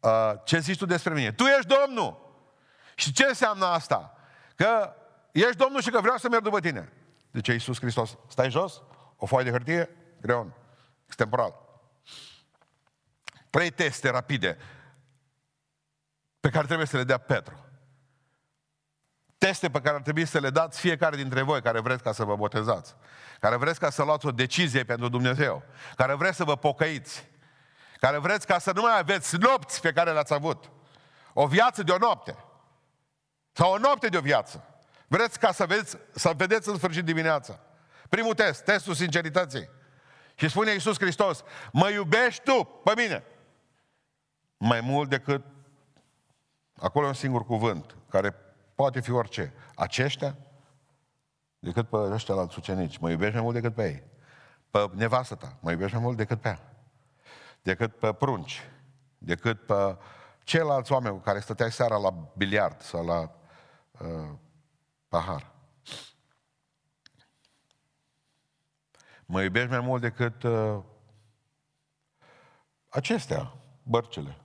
uh, 0.00 0.32
ce 0.44 0.58
zici 0.58 0.78
tu 0.78 0.86
despre 0.86 1.14
mine? 1.14 1.32
Tu 1.32 1.44
ești 1.44 1.74
Domnul! 1.84 2.24
Și 2.94 3.12
ce 3.12 3.24
înseamnă 3.24 3.66
asta? 3.66 4.16
Că 4.54 4.92
ești 5.32 5.56
Domnul 5.56 5.80
și 5.80 5.90
că 5.90 6.00
vreau 6.00 6.16
să 6.16 6.28
merg 6.28 6.42
după 6.42 6.60
tine. 6.60 6.92
Zice 7.32 7.52
Iisus 7.52 7.78
Hristos, 7.80 8.16
stai 8.28 8.50
jos, 8.50 8.82
o 9.16 9.26
foaie 9.26 9.44
de 9.44 9.50
hârtie, 9.50 9.88
greon, 10.20 10.52
extemporal. 11.06 11.65
Trei 13.56 13.70
teste 13.70 14.10
rapide 14.10 14.58
pe 16.40 16.50
care 16.50 16.66
trebuie 16.66 16.86
să 16.86 16.96
le 16.96 17.04
dea 17.04 17.18
Petru. 17.18 17.66
Teste 19.38 19.70
pe 19.70 19.80
care 19.80 19.96
ar 19.96 20.02
trebui 20.02 20.26
să 20.26 20.38
le 20.38 20.50
dați 20.50 20.80
fiecare 20.80 21.16
dintre 21.16 21.42
voi 21.42 21.62
care 21.62 21.80
vreți 21.80 22.02
ca 22.02 22.12
să 22.12 22.24
vă 22.24 22.36
botezați, 22.36 22.94
care 23.40 23.56
vreți 23.56 23.78
ca 23.78 23.90
să 23.90 24.02
luați 24.02 24.26
o 24.26 24.30
decizie 24.30 24.84
pentru 24.84 25.08
Dumnezeu, 25.08 25.62
care 25.94 26.14
vreți 26.14 26.36
să 26.36 26.44
vă 26.44 26.56
pocăiți, 26.56 27.28
care 28.00 28.18
vreți 28.18 28.46
ca 28.46 28.58
să 28.58 28.72
nu 28.74 28.80
mai 28.80 28.98
aveți 28.98 29.36
nopți 29.36 29.80
pe 29.80 29.92
care 29.92 30.12
le-ați 30.12 30.32
avut. 30.32 30.70
O 31.32 31.46
viață 31.46 31.82
de 31.82 31.92
o 31.92 31.98
noapte. 31.98 32.36
Sau 33.52 33.72
o 33.72 33.78
noapte 33.78 34.08
de 34.08 34.16
o 34.16 34.20
viață. 34.20 34.64
Vreți 35.06 35.38
ca 35.38 35.52
să, 35.52 35.66
vedeți, 35.66 35.96
să 36.14 36.32
vedeți 36.36 36.68
în 36.68 36.76
sfârșit 36.76 37.04
dimineața. 37.04 37.60
Primul 38.08 38.34
test, 38.34 38.64
testul 38.64 38.94
sincerității. 38.94 39.68
Și 40.34 40.48
spune 40.48 40.72
Iisus 40.72 40.96
Hristos, 40.98 41.42
mă 41.72 41.88
iubești 41.88 42.42
tu 42.42 42.80
pe 42.84 42.92
mine. 42.96 43.24
Mai 44.58 44.80
mult 44.80 45.08
decât, 45.08 45.44
acolo 46.76 47.04
e 47.04 47.08
un 47.08 47.14
singur 47.14 47.44
cuvânt, 47.44 47.96
care 48.08 48.34
poate 48.74 49.00
fi 49.00 49.10
orice. 49.10 49.52
Aceștia, 49.74 50.36
decât 51.58 51.88
pe 51.88 51.96
ăștia 51.96 52.34
la 52.34 52.46
țucenici. 52.46 52.98
Mă 52.98 53.10
iubești 53.10 53.34
mai 53.34 53.42
mult 53.42 53.54
decât 53.54 53.74
pe 53.74 53.84
ei. 53.84 54.02
Pe 54.70 54.90
nevastă 54.94 55.34
ta, 55.34 55.56
mă 55.60 55.70
iubești 55.70 55.94
mai 55.94 56.04
mult 56.04 56.16
decât 56.16 56.40
pe 56.40 56.48
ea. 56.48 56.60
Decât 57.62 57.98
pe 57.98 58.12
prunci. 58.12 58.62
Decât 59.18 59.66
pe 59.66 59.98
ceilalți 60.42 60.92
oameni 60.92 61.14
cu 61.14 61.20
care 61.20 61.40
stăteai 61.40 61.72
seara 61.72 61.96
la 61.96 62.10
biliard 62.36 62.80
sau 62.80 63.04
la 63.04 63.20
uh, 64.00 64.30
pahar. 65.08 65.52
Mă 69.26 69.42
iubești 69.42 69.70
mai 69.70 69.80
mult 69.80 70.00
decât 70.00 70.42
uh, 70.42 70.82
acestea, 72.88 73.52
bărcele. 73.82 74.36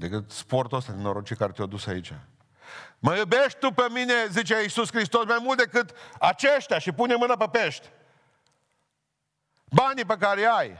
Decât 0.00 0.30
sportul 0.30 0.78
ăsta 0.78 0.92
din 0.92 1.02
norocii 1.02 1.36
care 1.36 1.52
te-au 1.52 1.66
dus 1.66 1.86
aici. 1.86 2.12
Mă 2.98 3.16
iubești 3.16 3.58
tu 3.58 3.70
pe 3.70 3.86
mine, 3.90 4.26
zice 4.30 4.62
Iisus 4.62 4.88
Hristos, 4.92 5.24
mai 5.24 5.38
mult 5.40 5.58
decât 5.58 5.90
aceștia 6.20 6.78
și 6.78 6.92
pune 6.92 7.14
mâna 7.14 7.36
pe 7.36 7.48
pești. 7.50 7.90
Banii 9.64 10.04
pe 10.04 10.16
care 10.16 10.44
ai, 10.44 10.78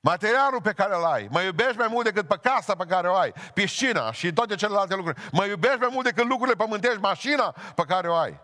materialul 0.00 0.60
pe 0.62 0.72
care 0.72 0.94
îl 0.96 1.04
ai, 1.04 1.28
mă 1.30 1.40
iubești 1.40 1.76
mai 1.76 1.88
mult 1.90 2.04
decât 2.04 2.26
pe 2.26 2.38
casa 2.42 2.74
pe 2.74 2.84
care 2.88 3.08
o 3.08 3.14
ai, 3.14 3.32
piscina 3.54 4.12
și 4.12 4.32
toate 4.32 4.54
celelalte 4.54 4.94
lucruri. 4.94 5.20
Mă 5.32 5.44
iubești 5.44 5.78
mai 5.78 5.90
mult 5.92 6.04
decât 6.04 6.26
lucrurile 6.26 6.56
pământești, 6.56 6.98
mașina 6.98 7.54
pe 7.74 7.82
care 7.88 8.08
o 8.08 8.14
ai. 8.14 8.40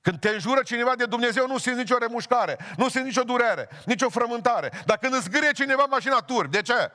Când 0.00 0.20
te 0.20 0.28
înjură 0.28 0.62
cineva 0.62 0.94
de 0.96 1.06
Dumnezeu, 1.06 1.46
nu 1.46 1.58
simți 1.58 1.78
nicio 1.78 1.98
remușcare, 1.98 2.58
nu 2.76 2.88
simți 2.88 3.06
nicio 3.06 3.22
durere, 3.22 3.68
nicio 3.84 4.08
frământare. 4.08 4.72
Dar 4.84 4.98
când 4.98 5.14
îți 5.14 5.22
zgârie 5.22 5.52
cineva 5.52 5.84
mașina 5.84 6.16
tur, 6.16 6.46
de 6.46 6.62
ce? 6.62 6.92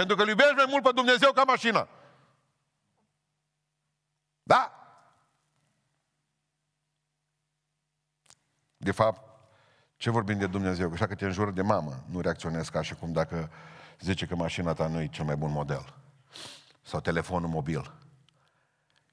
Pentru 0.00 0.18
că 0.18 0.22
îl 0.22 0.28
iubești 0.28 0.54
mai 0.54 0.66
mult 0.68 0.82
pe 0.82 0.90
Dumnezeu 0.94 1.32
ca 1.32 1.44
mașina. 1.44 1.88
Da? 4.42 4.72
De 8.76 8.90
fapt, 8.90 9.42
ce 9.96 10.10
vorbim 10.10 10.38
de 10.38 10.46
Dumnezeu? 10.46 10.88
Că 10.88 10.94
așa 10.94 11.06
că 11.06 11.14
te 11.14 11.24
înjură 11.24 11.50
de 11.50 11.62
mamă, 11.62 12.04
nu 12.06 12.20
reacționezi 12.20 12.70
ca 12.70 12.82
și 12.82 12.94
cum 12.94 13.12
dacă 13.12 13.50
zice 13.98 14.26
că 14.26 14.34
mașina 14.34 14.72
ta 14.72 14.86
nu 14.86 15.00
e 15.00 15.08
cel 15.08 15.24
mai 15.24 15.36
bun 15.36 15.50
model. 15.50 15.94
Sau 16.82 17.00
telefonul 17.00 17.48
mobil. 17.48 17.92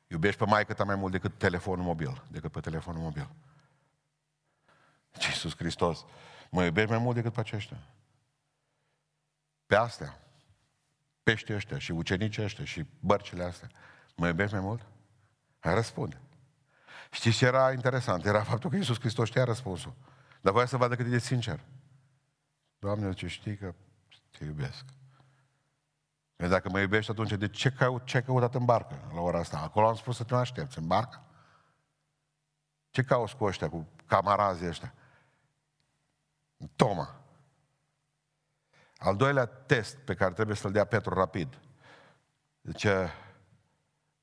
Iubești 0.08 0.40
pe 0.40 0.46
maică 0.46 0.74
ta 0.74 0.84
mai 0.84 0.96
mult 0.96 1.12
decât 1.12 1.38
telefonul 1.38 1.86
mobil, 1.86 2.24
decât 2.32 2.52
pe 2.52 2.60
telefonul 2.60 3.02
mobil. 3.02 3.30
Iisus 5.20 5.56
Hristos, 5.56 6.06
mă 6.50 6.64
iubești 6.64 6.90
mai 6.90 7.00
mult 7.00 7.16
decât 7.16 7.34
pe 7.34 7.40
aceștia. 7.40 7.78
Pe 9.66 9.76
astea, 9.76 10.22
peștii 11.28 11.54
ăștia 11.54 11.78
și 11.78 11.92
ucenicii 11.92 12.44
ăștia 12.44 12.66
și 12.66 12.86
bărcile 13.00 13.44
astea, 13.44 13.70
mă 14.16 14.28
iubești 14.28 14.54
mai 14.54 14.64
mult? 14.64 14.86
Hai 15.60 15.74
răspunde. 15.74 16.22
Știți 17.12 17.38
ce 17.38 17.46
era 17.46 17.72
interesant? 17.72 18.26
Era 18.26 18.44
faptul 18.44 18.70
că 18.70 18.76
Iisus 18.76 19.00
Hristos 19.00 19.28
știa 19.28 19.44
răspunsul. 19.44 19.94
Dar 20.42 20.54
voia 20.54 20.66
să 20.66 20.78
vadă 20.78 20.96
cât 20.96 21.06
e 21.06 21.10
de 21.10 21.18
sincer. 21.18 21.60
Doamne, 22.80 23.14
ce 23.14 23.28
știi 23.28 23.58
că 23.58 23.74
te 24.38 24.44
iubesc. 24.46 24.86
Păi 26.36 26.48
dacă 26.48 26.70
mă 26.70 26.80
iubești, 26.80 27.12
atunci 27.12 27.32
de 27.32 27.48
ce, 27.48 27.72
caut, 27.72 28.06
ce 28.06 28.18
ai 28.18 28.24
căutat 28.24 28.56
în 28.56 28.66
barcă 28.66 29.12
la 29.14 29.22
ora 29.22 29.40
asta? 29.40 29.58
Acolo 29.58 29.88
am 29.88 29.96
spus 29.96 30.16
să 30.16 30.24
te 30.24 30.36
aștepți, 30.36 30.78
în 30.78 30.88
barcă. 30.88 31.24
Ce 32.90 33.04
cauți 33.04 33.36
cu 33.36 33.44
ăștia, 33.44 33.70
cu 33.70 33.88
camarazii 34.06 34.68
ăștia? 34.68 34.94
Toma. 36.76 37.22
Al 38.98 39.16
doilea 39.16 39.46
test 39.46 39.96
pe 39.98 40.14
care 40.14 40.34
trebuie 40.34 40.56
să-l 40.56 40.72
dea 40.72 40.86
Petru 40.86 41.14
rapid. 41.14 41.60
Zice 42.62 43.14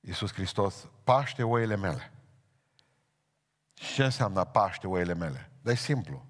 Iisus 0.00 0.32
Hristos, 0.32 0.88
paște 1.04 1.42
oile 1.42 1.76
mele. 1.76 2.12
Și 3.74 3.94
ce 3.94 4.04
înseamnă 4.04 4.44
paște 4.44 4.86
oile 4.86 5.14
mele? 5.14 5.50
Dar 5.62 5.72
e 5.72 5.76
simplu. 5.76 6.26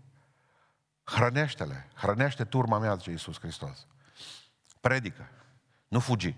Hrănește-le. 1.05 1.89
Hrănește 1.95 2.45
turma 2.45 2.79
mea, 2.79 2.95
zice 2.95 3.11
Iisus 3.11 3.39
Hristos. 3.39 3.87
Predică. 4.81 5.29
Nu 5.89 6.01
fugi. 6.01 6.37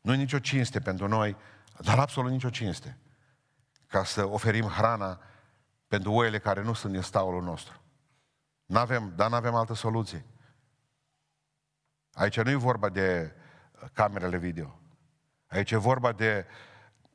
Nu 0.00 0.12
e 0.12 0.16
nicio 0.16 0.38
cinste 0.38 0.80
pentru 0.80 1.08
noi, 1.08 1.36
dar 1.80 1.98
absolut 1.98 2.30
nicio 2.30 2.50
cinste, 2.50 2.98
ca 3.86 4.04
să 4.04 4.24
oferim 4.24 4.66
hrana 4.66 5.20
pentru 5.88 6.12
oile 6.12 6.38
care 6.38 6.62
nu 6.62 6.72
sunt 6.72 6.92
din 6.92 7.02
staulul 7.02 7.42
nostru. 7.42 7.79
N-avem, 8.70 9.12
dar 9.16 9.28
nu 9.28 9.34
avem 9.34 9.54
altă 9.54 9.74
soluție. 9.74 10.24
Aici 12.12 12.40
nu 12.40 12.50
e 12.50 12.54
vorba 12.54 12.88
de 12.88 13.34
camerele 13.92 14.36
video. 14.36 14.80
Aici 15.46 15.70
e 15.70 15.76
vorba 15.76 16.12
de 16.12 16.46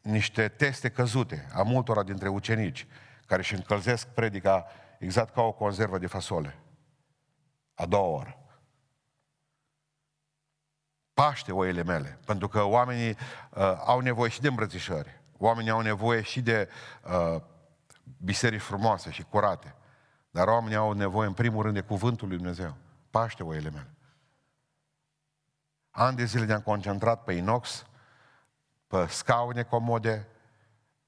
niște 0.01 0.47
teste 0.47 0.89
căzute 0.89 1.47
a 1.53 1.61
multora 1.61 2.03
dintre 2.03 2.27
ucenici 2.27 2.87
care 3.25 3.41
își 3.41 3.53
încălzesc 3.53 4.07
predica 4.07 4.65
exact 4.99 5.33
ca 5.33 5.41
o 5.41 5.51
conservă 5.51 5.97
de 5.97 6.07
fasole. 6.07 6.59
A 7.73 7.85
doua 7.85 8.07
oră 8.07 8.39
paște 11.13 11.51
oile 11.51 11.83
mele, 11.83 12.19
pentru 12.25 12.47
că 12.47 12.63
oamenii 12.63 13.09
uh, 13.09 13.81
au 13.85 13.99
nevoie 13.99 14.29
și 14.29 14.41
de 14.41 14.47
îmbrățișări, 14.47 15.21
oamenii 15.37 15.71
au 15.71 15.79
nevoie 15.79 16.21
și 16.21 16.41
de 16.41 16.69
uh, 17.03 17.41
biserici 18.17 18.61
frumoase 18.61 19.11
și 19.11 19.23
curate, 19.23 19.75
dar 20.35 20.47
oamenii 20.47 20.77
au 20.77 20.91
nevoie 20.91 21.27
în 21.27 21.33
primul 21.33 21.61
rând 21.61 21.73
de 21.73 21.81
cuvântul 21.81 22.27
lui 22.27 22.37
Dumnezeu. 22.37 22.75
Paște 23.09 23.43
oile 23.43 23.69
mele. 23.69 23.89
Ani 25.89 26.15
de 26.15 26.25
zile 26.25 26.45
ne-am 26.45 26.61
concentrat 26.61 27.23
pe 27.23 27.33
inox, 27.33 27.85
pe 28.87 29.05
scaune 29.07 29.63
comode, 29.63 30.27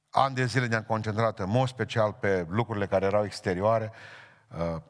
ani 0.09 0.35
de 0.35 0.45
zile 0.45 0.67
ne-am 0.67 0.83
concentrat 0.83 1.39
în 1.39 1.49
mod 1.49 1.67
special 1.67 2.13
pe 2.13 2.45
lucrurile 2.49 2.87
care 2.87 3.05
erau 3.05 3.25
exterioare, 3.25 3.91
uh, 4.57 4.81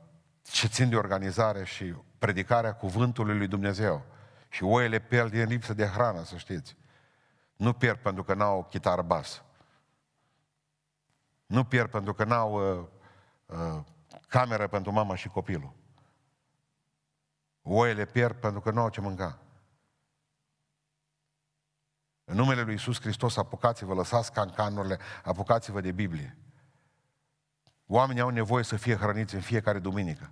ce 0.41 0.67
țin 0.67 0.89
de 0.89 0.95
organizare 0.95 1.65
și 1.65 1.95
predicarea 2.17 2.76
cuvântului 2.76 3.38
lui 3.38 3.47
Dumnezeu. 3.47 4.06
Și 4.50 4.63
oile 4.63 5.00
pierd 5.00 5.32
din 5.32 5.45
lipsă 5.45 5.73
de 5.73 5.86
hrană, 5.86 6.23
să 6.23 6.38
știți. 6.38 6.78
Nu 7.56 7.73
pierd 7.73 7.97
pentru 7.97 8.23
că 8.23 8.34
n-au 8.34 8.63
chitară 8.69 9.02
bas. 9.02 9.43
Nu 11.45 11.63
pierd 11.63 11.89
pentru 11.89 12.13
că 12.13 12.23
n-au 12.23 12.80
uh, 12.80 12.86
uh, 13.45 13.84
cameră 14.28 14.68
pentru 14.68 14.92
mama 14.92 15.16
și 15.16 15.28
copilul. 15.28 15.74
Oile 17.62 18.06
pierd 18.06 18.36
pentru 18.36 18.62
că 18.62 18.72
nu 18.72 18.82
au 18.82 18.90
ce 18.90 19.02
mânca. 19.02 19.40
În 22.24 22.36
numele 22.36 22.62
Lui 22.62 22.72
Iisus 22.72 23.02
Hristos, 23.02 23.38
apucați-vă, 23.38 23.94
lăsați 23.94 24.32
cancanurile, 24.32 25.00
apucați-vă 25.24 25.82
de 25.82 25.92
Biblie. 25.92 26.38
Oamenii 27.86 28.22
au 28.22 28.30
nevoie 28.30 28.63
să 28.63 28.76
fie 28.76 28.96
hrăniți 28.96 29.36
în 29.36 29.42
fiecare 29.42 29.80
duminică. 29.80 30.32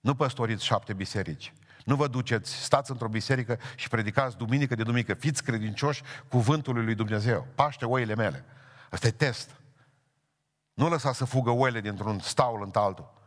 Nu 0.00 0.14
păstoriți 0.14 0.64
șapte 0.64 0.92
biserici. 0.92 1.52
Nu 1.84 1.96
vă 1.96 2.08
duceți, 2.08 2.52
stați 2.52 2.90
într-o 2.90 3.08
biserică 3.08 3.58
și 3.76 3.88
predicați 3.88 4.36
duminică 4.36 4.74
de 4.74 4.82
duminică. 4.82 5.14
Fiți 5.14 5.42
credincioși 5.42 6.02
cuvântului 6.28 6.84
lui 6.84 6.94
Dumnezeu. 6.94 7.46
Paște 7.54 7.84
oile 7.84 8.14
mele. 8.14 8.44
Asta 8.90 9.06
e 9.06 9.10
test. 9.10 9.60
Nu 10.74 10.88
lăsa 10.88 11.12
să 11.12 11.24
fugă 11.24 11.50
oile 11.50 11.80
dintr-un 11.80 12.18
staul 12.18 12.62
în 12.62 12.70
altul. 12.74 13.17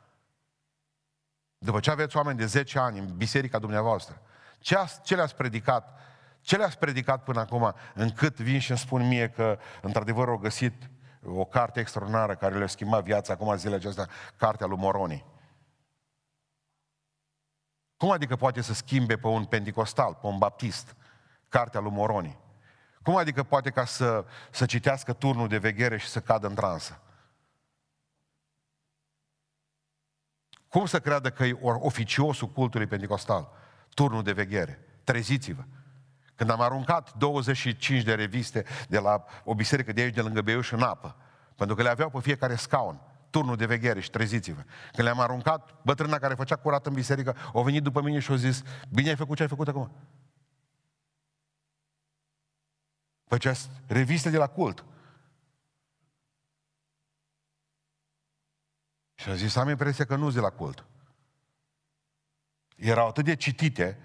După 1.65 1.79
ce 1.79 1.91
aveți 1.91 2.17
oameni 2.17 2.37
de 2.37 2.45
10 2.45 2.79
ani 2.79 2.99
în 2.99 3.17
biserica 3.17 3.59
dumneavoastră, 3.59 4.21
ce, 4.59 4.75
ați, 4.75 5.01
ce 5.01 5.15
le-ați 5.15 5.35
predicat? 5.35 5.99
Ce 6.41 6.57
le-ați 6.57 6.77
predicat 6.77 7.23
până 7.23 7.39
acum 7.39 7.73
încât 7.93 8.39
vin 8.39 8.59
și 8.59 8.69
îmi 8.69 8.79
spun 8.79 9.07
mie 9.07 9.29
că 9.29 9.59
într-adevăr 9.81 10.27
au 10.27 10.37
găsit 10.37 10.89
o 11.25 11.45
carte 11.45 11.79
extraordinară 11.79 12.35
care 12.35 12.57
le-a 12.57 12.67
schimbat 12.67 13.03
viața 13.03 13.33
acum 13.33 13.55
zilele 13.55 13.75
acestea, 13.75 14.07
cartea 14.35 14.67
lui 14.67 14.77
Moroni. 14.77 15.25
Cum 17.97 18.11
adică 18.11 18.35
poate 18.35 18.61
să 18.61 18.73
schimbe 18.73 19.17
pe 19.17 19.27
un 19.27 19.45
pentecostal, 19.45 20.17
pe 20.21 20.27
un 20.27 20.37
baptist, 20.37 20.95
cartea 21.49 21.79
lui 21.79 21.91
Moroni? 21.91 22.39
Cum 23.03 23.15
adică 23.15 23.43
poate 23.43 23.69
ca 23.69 23.85
să, 23.85 24.25
să 24.51 24.65
citească 24.65 25.13
turnul 25.13 25.47
de 25.47 25.57
veghere 25.57 25.97
și 25.97 26.07
să 26.07 26.19
cadă 26.19 26.47
în 26.47 26.55
transă? 26.55 27.01
Cum 30.71 30.85
să 30.85 30.99
creadă 30.99 31.29
că 31.29 31.43
e 31.43 31.57
oficiosul 31.61 32.47
cultului 32.47 32.87
pentecostal? 32.87 33.51
Turnul 33.93 34.23
de 34.23 34.31
veghere. 34.31 34.79
Treziți-vă. 35.03 35.63
Când 36.35 36.49
am 36.49 36.61
aruncat 36.61 37.13
25 37.13 38.03
de 38.03 38.13
reviste 38.13 38.65
de 38.87 38.99
la 38.99 39.23
o 39.43 39.55
biserică 39.55 39.93
de 39.93 40.01
aici, 40.01 40.13
de 40.13 40.21
lângă 40.21 40.41
Beiuș, 40.41 40.71
în 40.71 40.81
apă, 40.81 41.15
pentru 41.55 41.75
că 41.75 41.81
le 41.81 41.89
aveau 41.89 42.09
pe 42.09 42.19
fiecare 42.19 42.55
scaun, 42.55 43.01
turnul 43.29 43.55
de 43.55 43.65
veghere 43.65 43.99
și 43.99 44.09
treziți-vă. 44.09 44.61
Când 44.91 45.07
le-am 45.07 45.19
aruncat, 45.19 45.81
bătrâna 45.83 46.17
care 46.17 46.33
făcea 46.33 46.55
curat 46.55 46.85
în 46.85 46.93
biserică, 46.93 47.35
a 47.53 47.61
venit 47.61 47.83
după 47.83 48.01
mine 48.01 48.19
și 48.19 48.31
a 48.31 48.35
zis, 48.35 48.63
bine 48.89 49.09
ai 49.09 49.15
făcut 49.15 49.35
ce 49.35 49.41
ai 49.41 49.49
făcut 49.49 49.67
acum? 49.67 49.91
Făcea 53.27 53.53
reviste 53.87 54.29
de 54.29 54.37
la 54.37 54.47
cult. 54.47 54.85
Și 59.21 59.29
a 59.29 59.35
zis, 59.35 59.55
am 59.55 59.69
impresia 59.69 60.05
că 60.05 60.15
nu 60.15 60.31
de 60.31 60.39
la 60.39 60.49
cult. 60.49 60.85
Erau 62.75 63.07
atât 63.07 63.25
de 63.25 63.35
citite. 63.35 63.97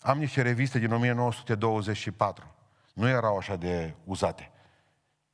Am 0.00 0.18
niște 0.18 0.42
reviste 0.42 0.78
din 0.78 0.92
1924. 0.92 2.54
Nu 2.92 3.08
erau 3.08 3.36
așa 3.36 3.56
de 3.56 3.94
uzate, 4.04 4.50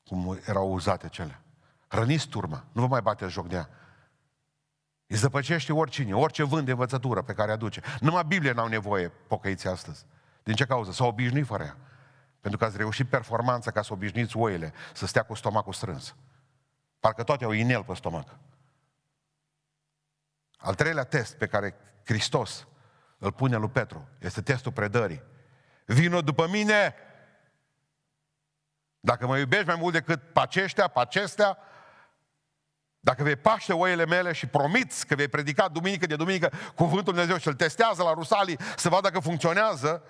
cum 0.05 0.39
erau 0.47 0.73
uzate 0.73 1.09
cele. 1.09 1.41
Răniți 1.89 2.29
turma, 2.29 2.65
nu 2.73 2.81
vă 2.81 2.87
mai 2.87 3.03
bate 3.03 3.27
joc 3.27 3.49
de 3.49 3.55
ea. 3.55 3.69
Îi 5.07 5.17
zăpăcește 5.17 5.73
oricine, 5.73 6.15
orice 6.15 6.43
vânt 6.43 6.65
de 6.65 6.71
învățătură 6.71 7.23
pe 7.23 7.33
care 7.33 7.53
aduce. 7.53 7.81
Numai 8.01 8.25
Biblie 8.25 8.53
n-au 8.53 8.69
nevoie 8.69 9.09
pocăiți 9.09 9.69
astăzi. 9.69 10.07
Din 10.43 10.55
ce 10.55 10.65
cauză? 10.65 10.93
S-au 10.93 11.09
obișnuit 11.09 11.47
fără 11.47 11.63
ea. 11.63 11.77
Pentru 12.41 12.59
că 12.59 12.65
ați 12.65 12.77
reușit 12.77 13.09
performanța 13.09 13.71
ca 13.71 13.83
să 13.83 13.93
obișnuiți 13.93 14.37
oile 14.37 14.73
să 14.93 15.07
stea 15.07 15.23
cu 15.23 15.35
stomacul 15.35 15.73
strâns. 15.73 16.15
Parcă 17.05 17.23
toate 17.23 17.45
au 17.45 17.51
inel 17.51 17.85
pe 17.85 17.95
stomac. 17.95 18.39
Al 20.57 20.75
treilea 20.75 21.05
test 21.05 21.35
pe 21.35 21.47
care 21.47 21.75
Hristos 22.05 22.67
îl 23.19 23.33
pune 23.33 23.57
lui 23.57 23.69
Petru 23.69 24.09
este 24.19 24.43
testul 24.43 24.73
predării. 24.73 25.23
Vino 25.87 26.21
după 26.21 26.49
mine! 26.49 26.95
Dacă 29.01 29.27
mă 29.27 29.39
iubești 29.39 29.67
mai 29.67 29.77
mult 29.77 29.93
decât 29.93 30.33
paceștea, 30.33 30.89
pacestea, 30.89 31.59
dacă 33.01 33.23
vei 33.23 33.37
paște 33.37 33.73
oile 33.73 34.07
mele 34.07 34.33
și 34.33 34.47
promiți 34.47 35.07
că 35.07 35.15
vei 35.15 35.29
predica 35.29 35.69
duminică 35.69 36.07
de 36.07 36.17
duminică 36.17 36.53
cuvântul 36.75 37.13
Dumnezeu 37.13 37.39
și 37.39 37.49
îl 37.49 37.55
testează 37.55 38.03
la 38.03 38.13
Rusalii 38.13 38.59
să 38.77 38.89
vadă 38.89 39.09
dacă 39.09 39.21
funcționează, 39.21 40.03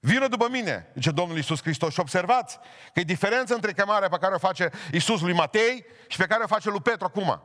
Vină 0.00 0.28
după 0.28 0.48
mine, 0.48 0.90
zice 0.94 1.10
Domnul 1.10 1.36
Iisus 1.36 1.62
Hristos. 1.62 1.92
Și 1.92 2.00
observați 2.00 2.58
că 2.92 3.00
e 3.00 3.02
diferența 3.02 3.54
între 3.54 3.72
chemarea 3.72 4.08
pe 4.08 4.16
care 4.20 4.34
o 4.34 4.38
face 4.38 4.70
Iisus 4.92 5.20
lui 5.20 5.32
Matei 5.32 5.84
și 6.08 6.16
pe 6.16 6.26
care 6.26 6.42
o 6.42 6.46
face 6.46 6.70
lui 6.70 6.80
Petru 6.80 7.04
acum. 7.04 7.42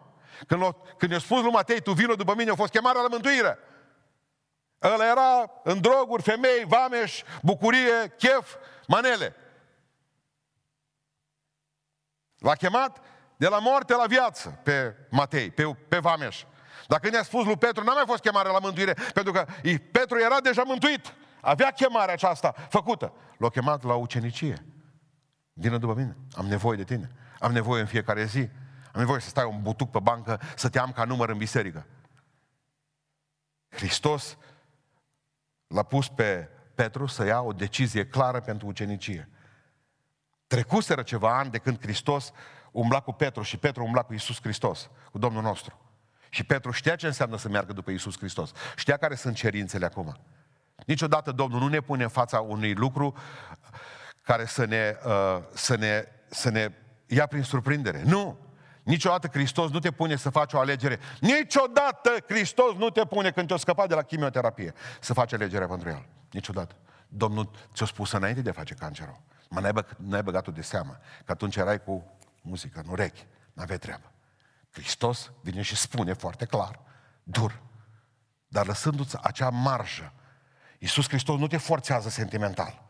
Când, 0.47 0.61
o, 0.61 0.71
când 0.71 1.11
i-a 1.11 1.19
spus 1.19 1.41
lui 1.41 1.51
Matei, 1.51 1.81
tu 1.81 1.91
vină 1.91 2.15
după 2.15 2.33
mine, 2.35 2.51
a 2.51 2.55
fost 2.55 2.71
chemarea 2.71 3.01
la 3.01 3.07
mântuire. 3.07 3.59
Ăla 4.81 5.05
era 5.05 5.51
în 5.63 5.81
droguri, 5.81 6.23
femei, 6.23 6.65
vameș, 6.67 7.21
bucurie, 7.41 8.13
chef, 8.17 8.55
manele. 8.87 9.35
L-a 12.37 12.55
chemat 12.55 13.01
de 13.37 13.47
la 13.47 13.59
moarte 13.59 13.95
la 13.95 14.05
viață 14.05 14.59
pe 14.63 14.95
Matei, 15.09 15.51
pe, 15.51 15.75
pe 15.87 15.97
vameș. 15.97 16.43
Dacă 16.87 17.09
ne-a 17.09 17.23
spus 17.23 17.45
lui 17.45 17.57
Petru, 17.57 17.83
n-a 17.83 17.93
mai 17.93 18.03
fost 18.05 18.21
chemare 18.21 18.49
la 18.49 18.59
mântuire, 18.59 18.93
pentru 19.13 19.31
că 19.31 19.45
Petru 19.91 20.19
era 20.19 20.39
deja 20.39 20.63
mântuit. 20.63 21.13
Avea 21.45 21.71
chemarea 21.71 22.13
aceasta 22.13 22.51
făcută. 22.69 23.13
L-a 23.37 23.49
chemat 23.49 23.83
la 23.83 23.93
ucenicie. 23.93 24.65
Vină 25.53 25.77
după 25.77 25.93
mine. 25.93 26.15
Am 26.35 26.45
nevoie 26.45 26.77
de 26.77 26.83
tine. 26.83 27.11
Am 27.39 27.51
nevoie 27.51 27.81
în 27.81 27.87
fiecare 27.87 28.25
zi. 28.25 28.49
Am 28.93 28.99
nevoie 28.99 29.19
să 29.19 29.29
stai 29.29 29.45
un 29.45 29.61
butuc 29.61 29.91
pe 29.91 29.99
bancă, 29.99 30.41
să 30.55 30.69
te 30.69 30.79
am 30.79 30.91
ca 30.91 31.03
număr 31.03 31.29
în 31.29 31.37
biserică. 31.37 31.85
Hristos 33.69 34.37
l-a 35.67 35.83
pus 35.83 36.07
pe 36.07 36.49
Petru 36.75 37.05
să 37.05 37.25
ia 37.25 37.41
o 37.41 37.53
decizie 37.53 38.07
clară 38.07 38.39
pentru 38.39 38.67
ucenicie. 38.67 39.29
Trecuseră 40.47 41.03
ceva 41.03 41.37
ani 41.37 41.51
de 41.51 41.57
când 41.57 41.81
Hristos 41.81 42.31
umbla 42.71 42.99
cu 42.99 43.11
Petru 43.11 43.41
și 43.41 43.57
Petru 43.57 43.83
umbla 43.83 44.01
cu 44.01 44.13
Isus 44.13 44.41
Hristos, 44.41 44.89
cu 45.11 45.17
Domnul 45.17 45.41
nostru. 45.41 45.79
Și 46.29 46.43
Petru 46.43 46.71
știa 46.71 46.95
ce 46.95 47.07
înseamnă 47.07 47.37
să 47.37 47.49
meargă 47.49 47.73
după 47.73 47.91
Isus 47.91 48.17
Hristos. 48.17 48.51
Știa 48.75 48.97
care 48.97 49.15
sunt 49.15 49.35
cerințele 49.35 49.85
acum. 49.85 50.17
Niciodată 50.85 51.31
Domnul 51.31 51.59
nu 51.59 51.67
ne 51.67 51.79
pune 51.79 52.03
în 52.03 52.09
fața 52.09 52.39
unui 52.39 52.73
lucru 52.73 53.15
care 54.21 54.45
să 54.45 54.65
ne, 54.65 54.95
uh, 55.05 55.37
să 55.53 55.75
ne, 55.75 56.03
să 56.29 56.49
ne 56.49 56.71
ia 57.05 57.25
prin 57.25 57.43
surprindere. 57.43 58.01
Nu! 58.05 58.37
Niciodată 58.83 59.27
Hristos 59.27 59.71
nu 59.71 59.79
te 59.79 59.91
pune 59.91 60.15
să 60.15 60.29
faci 60.29 60.53
o 60.53 60.59
alegere. 60.59 60.99
Niciodată 61.19 62.09
Hristos 62.27 62.73
nu 62.75 62.89
te 62.89 63.05
pune 63.05 63.31
când 63.31 63.47
te-o 63.47 63.57
scăpat 63.57 63.87
de 63.87 63.95
la 63.95 64.01
chimioterapie 64.01 64.73
să 64.99 65.13
faci 65.13 65.33
alegerea 65.33 65.67
pentru 65.67 65.89
el. 65.89 66.05
Niciodată. 66.31 66.75
Domnul 67.07 67.49
ți-a 67.73 67.85
spus 67.85 68.11
înainte 68.11 68.41
de 68.41 68.49
a 68.49 68.53
face 68.53 68.73
cancerul. 68.73 69.21
Mă 69.49 69.59
n-ai, 69.59 69.71
bă, 69.73 69.85
n-ai 69.97 70.23
băgat-o 70.23 70.51
de 70.51 70.61
seamă. 70.61 70.97
Că 71.25 71.31
atunci 71.31 71.55
erai 71.55 71.83
cu 71.83 72.17
muzică 72.41 72.81
în 72.83 72.91
urechi. 72.91 73.25
N-aveai 73.53 73.77
treabă. 73.77 74.11
Hristos 74.71 75.31
vine 75.41 75.61
și 75.61 75.75
spune 75.75 76.13
foarte 76.13 76.45
clar, 76.45 76.79
dur, 77.23 77.61
dar 78.47 78.65
lăsându-ți 78.65 79.17
acea 79.21 79.49
marjă 79.49 80.13
Iisus 80.85 81.07
Hristos 81.07 81.39
nu 81.39 81.47
te 81.47 81.57
forțează 81.57 82.09
sentimental. 82.09 82.81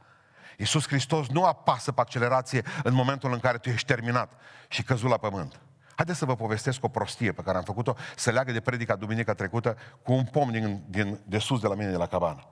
Iisus 0.58 0.88
Hristos 0.88 1.28
nu 1.28 1.46
apasă 1.46 1.92
pe 1.92 2.02
accelerație 2.02 2.64
în 2.84 2.94
momentul 2.94 3.34
în 3.34 3.40
care 3.40 3.58
tu 3.58 3.70
ești 3.70 3.88
terminat 3.88 4.32
și 4.68 4.84
căzut 4.84 5.10
la 5.10 5.18
pământ. 5.18 5.60
Haideți 5.96 6.18
să 6.18 6.26
vă 6.26 6.36
povestesc 6.36 6.84
o 6.84 6.88
prostie 6.88 7.32
pe 7.32 7.42
care 7.42 7.58
am 7.58 7.64
făcut-o, 7.64 7.96
să 8.16 8.32
leagă 8.32 8.52
de 8.52 8.60
predica 8.60 8.96
duminica 8.96 9.34
trecută 9.34 9.78
cu 10.04 10.14
un 10.14 10.24
pom 10.24 10.52
din, 10.52 10.84
din, 10.90 11.20
de 11.26 11.38
sus 11.38 11.62
de 11.62 11.68
la 11.68 11.76
mine, 11.76 11.90
de 11.90 11.98
la 11.98 12.08
cabană. 12.08 12.48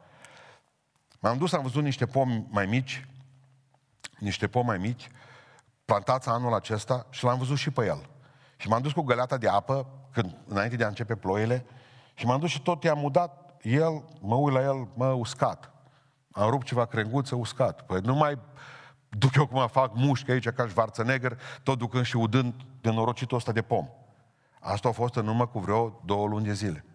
M-am 1.19 1.37
dus, 1.37 1.53
am 1.53 1.61
văzut 1.61 1.83
niște 1.83 2.05
pomi 2.05 2.47
mai 2.49 2.65
mici, 2.65 3.07
niște 4.17 4.47
pomi 4.47 4.65
mai 4.65 4.77
mici, 4.77 5.07
plantați 5.85 6.29
anul 6.29 6.53
acesta 6.53 7.07
și 7.09 7.23
l-am 7.23 7.37
văzut 7.37 7.57
și 7.57 7.71
pe 7.71 7.85
el. 7.85 8.09
Și 8.57 8.67
m-am 8.67 8.81
dus 8.81 8.91
cu 8.91 9.01
găleata 9.01 9.37
de 9.37 9.47
apă, 9.47 9.87
când, 10.11 10.37
înainte 10.47 10.75
de 10.75 10.83
a 10.83 10.87
începe 10.87 11.15
ploile, 11.15 11.65
și 12.13 12.25
m-am 12.25 12.39
dus 12.39 12.49
și 12.49 12.61
tot 12.61 12.83
i-am 12.83 12.99
mudat 12.99 13.42
el, 13.63 14.03
mă 14.21 14.35
uit 14.35 14.53
la 14.53 14.61
el, 14.61 14.87
mă, 14.93 15.07
uscat. 15.07 15.71
Am 16.31 16.49
rupt 16.49 16.65
ceva 16.65 16.85
crenguță, 16.85 17.35
uscat. 17.35 17.85
Păi 17.85 17.99
nu 17.99 18.15
mai 18.15 18.39
duc 19.09 19.35
eu 19.35 19.47
cum 19.47 19.67
fac 19.67 19.95
mușchi 19.95 20.31
aici 20.31 20.49
ca 20.49 20.63
varță 20.63 21.03
negăr, 21.03 21.39
tot 21.63 21.77
ducând 21.77 22.05
și 22.05 22.15
udând 22.15 22.53
de 22.81 22.91
norocitul 22.91 23.37
ăsta 23.37 23.51
de 23.51 23.61
pom. 23.61 23.87
Asta 24.59 24.87
a 24.87 24.91
fost 24.91 25.15
în 25.15 25.27
urmă 25.27 25.47
cu 25.47 25.59
vreo 25.59 26.01
două 26.05 26.27
luni 26.27 26.45
de 26.45 26.53
zile. 26.53 26.85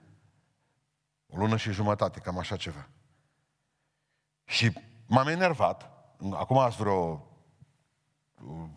O 1.26 1.36
lună 1.36 1.56
și 1.56 1.72
jumătate, 1.72 2.20
cam 2.20 2.38
așa 2.38 2.56
ceva. 2.56 2.88
Și 4.44 4.72
m-am 5.06 5.26
enervat, 5.26 5.90
acum 6.32 6.58
ați 6.58 6.76
vreo 6.76 7.26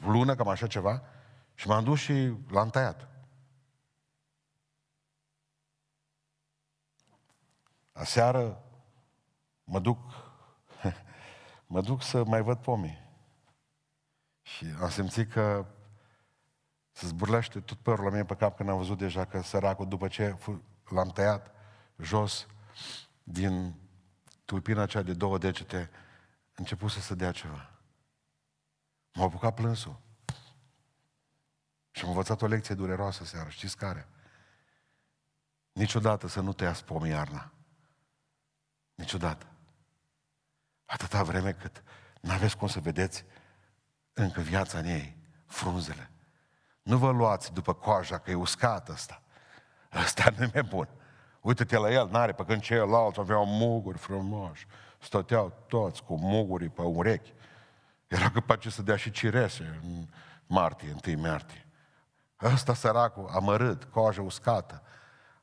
lună, 0.05 0.35
cam 0.35 0.47
așa 0.47 0.67
ceva, 0.67 1.01
și 1.53 1.67
m-am 1.67 1.83
dus 1.83 1.99
și 1.99 2.33
l-am 2.49 2.69
tăiat. 2.69 3.07
Aseară 8.01 8.63
mă 9.63 9.79
duc, 9.79 9.99
mă 11.73 11.81
duc 11.81 12.03
să 12.03 12.23
mai 12.23 12.41
văd 12.41 12.57
pomii. 12.57 13.09
Și 14.41 14.65
am 14.81 14.89
simțit 14.89 15.31
că 15.31 15.65
se 16.91 17.07
zburlește 17.07 17.59
tot 17.59 17.77
părul 17.77 18.03
la 18.03 18.09
mine 18.09 18.25
pe 18.25 18.35
cap 18.35 18.55
când 18.55 18.69
am 18.69 18.77
văzut 18.77 18.97
deja 18.97 19.25
că 19.25 19.41
săracul, 19.41 19.87
după 19.87 20.07
ce 20.07 20.37
l-am 20.89 21.09
tăiat 21.09 21.51
jos 21.97 22.47
din 23.23 23.75
tulpina 24.45 24.81
aceea 24.81 25.03
de 25.03 25.13
două 25.13 25.37
degete, 25.37 25.89
a 26.47 26.53
început 26.55 26.91
să 26.91 26.99
se 26.99 27.15
dea 27.15 27.31
ceva. 27.31 27.69
M-a 29.13 29.23
apucat 29.23 29.53
plânsul. 29.53 29.99
Și 31.91 32.03
am 32.03 32.09
învățat 32.09 32.41
o 32.41 32.47
lecție 32.47 32.75
dureroasă 32.75 33.23
seară. 33.23 33.49
Știți 33.49 33.77
care? 33.77 34.07
Niciodată 35.71 36.27
să 36.27 36.41
nu 36.41 36.53
tăiați 36.53 36.83
pomii 36.83 37.11
iarna. 37.11 37.51
Niciodată. 39.01 39.45
Atâta 40.85 41.23
vreme 41.23 41.51
cât 41.51 41.83
nu 42.19 42.31
aveți 42.31 42.57
cum 42.57 42.67
să 42.67 42.79
vedeți 42.79 43.25
încă 44.13 44.41
viața 44.41 44.77
în 44.77 44.85
ei, 44.85 45.17
frunzele. 45.45 46.11
Nu 46.83 46.97
vă 46.97 47.11
luați 47.11 47.53
după 47.53 47.73
coaja 47.73 48.17
că 48.17 48.31
e 48.31 48.33
uscat 48.33 48.89
ăsta. 48.89 49.21
Ăsta 49.93 50.33
nu 50.37 50.43
e 50.53 50.61
bun. 50.61 50.87
Uite-te 51.39 51.77
la 51.77 51.91
el, 51.91 52.09
n-are, 52.09 52.31
pe 52.31 52.45
când 52.45 52.61
ceilalți 52.61 53.19
aveau 53.19 53.45
muguri 53.45 53.97
frumoși. 53.97 54.67
Stăteau 54.99 55.65
toți 55.67 56.03
cu 56.03 56.17
muguri 56.17 56.69
pe 56.69 56.81
urechi. 56.81 57.33
Era 58.07 58.31
capace 58.31 58.69
să 58.69 58.81
dea 58.81 58.95
și 58.95 59.11
cirese 59.11 59.79
în 59.83 60.07
martie, 60.47 60.91
întâi 60.91 61.15
martie. 61.15 61.67
Ăsta 62.41 62.73
săracul, 62.73 63.29
amărât, 63.33 63.83
coajă 63.83 64.21
uscată. 64.21 64.83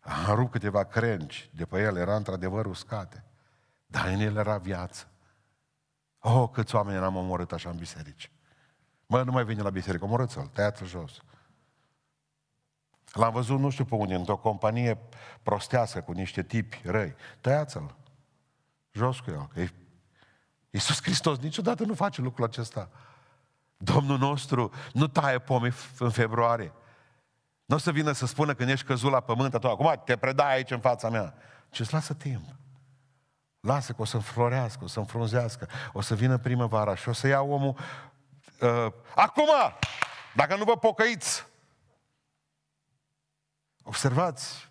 A 0.00 0.34
rupt 0.34 0.50
câteva 0.50 0.84
crengi 0.84 1.50
de 1.54 1.64
pe 1.64 1.82
el, 1.82 1.96
era 1.96 2.16
într-adevăr 2.16 2.66
uscate. 2.66 3.22
Dar 3.90 4.06
în 4.06 4.20
el 4.20 4.36
era 4.36 4.58
viață. 4.58 5.08
Oh, 6.18 6.48
câți 6.52 6.74
oameni 6.74 6.96
eram 6.96 7.16
omorât 7.16 7.52
așa 7.52 7.70
în 7.70 7.76
biserici. 7.76 8.30
Mă, 9.06 9.22
nu 9.22 9.32
mai 9.32 9.44
vine 9.44 9.62
la 9.62 9.70
biserică, 9.70 10.04
omorâți-l, 10.04 10.46
tăiați-l 10.46 10.86
jos. 10.86 11.22
L-am 13.12 13.32
văzut 13.32 13.58
nu 13.58 13.70
știu 13.70 13.84
pe 13.84 13.94
unde, 13.94 14.14
într-o 14.14 14.36
companie 14.36 14.98
prostească 15.42 16.00
cu 16.00 16.12
niște 16.12 16.42
tipi 16.42 16.80
răi. 16.84 17.14
Tăiați-l. 17.40 17.94
Jos 18.92 19.20
cu 19.20 19.30
el. 19.30 19.46
Că 19.46 19.72
Iisus 20.70 21.02
Hristos 21.02 21.38
niciodată 21.38 21.84
nu 21.84 21.94
face 21.94 22.20
lucrul 22.20 22.44
acesta. 22.44 22.90
Domnul 23.76 24.18
nostru 24.18 24.72
nu 24.92 25.06
taie 25.06 25.38
pomi 25.38 25.72
în 25.98 26.10
februarie. 26.10 26.72
Nu 27.64 27.74
o 27.74 27.78
să 27.78 27.92
vină 27.92 28.12
să 28.12 28.26
spună 28.26 28.54
când 28.54 28.68
ești 28.70 28.86
căzut 28.86 29.10
la 29.10 29.20
pământ, 29.20 29.54
atunci, 29.54 29.72
acum 29.72 30.02
te 30.04 30.16
predai 30.16 30.52
aici 30.52 30.70
în 30.70 30.80
fața 30.80 31.08
mea. 31.08 31.34
Ce 31.70 31.82
îți 31.82 31.92
lasă 31.92 32.14
timp. 32.14 32.44
Lasă 33.60 33.92
că 33.92 34.02
o 34.02 34.04
să 34.04 34.16
înflorească, 34.16 34.84
o 34.84 34.86
să 34.86 34.98
înfrunzească, 34.98 35.68
o 35.92 36.00
să 36.00 36.14
vină 36.14 36.38
primăvara 36.38 36.94
și 36.94 37.08
o 37.08 37.12
să 37.12 37.26
ia 37.26 37.40
omul 37.40 37.76
uh, 38.60 38.92
acum, 39.14 39.48
dacă 40.34 40.56
nu 40.56 40.64
vă 40.64 40.76
pocăiți. 40.76 41.46
Observați, 43.82 44.70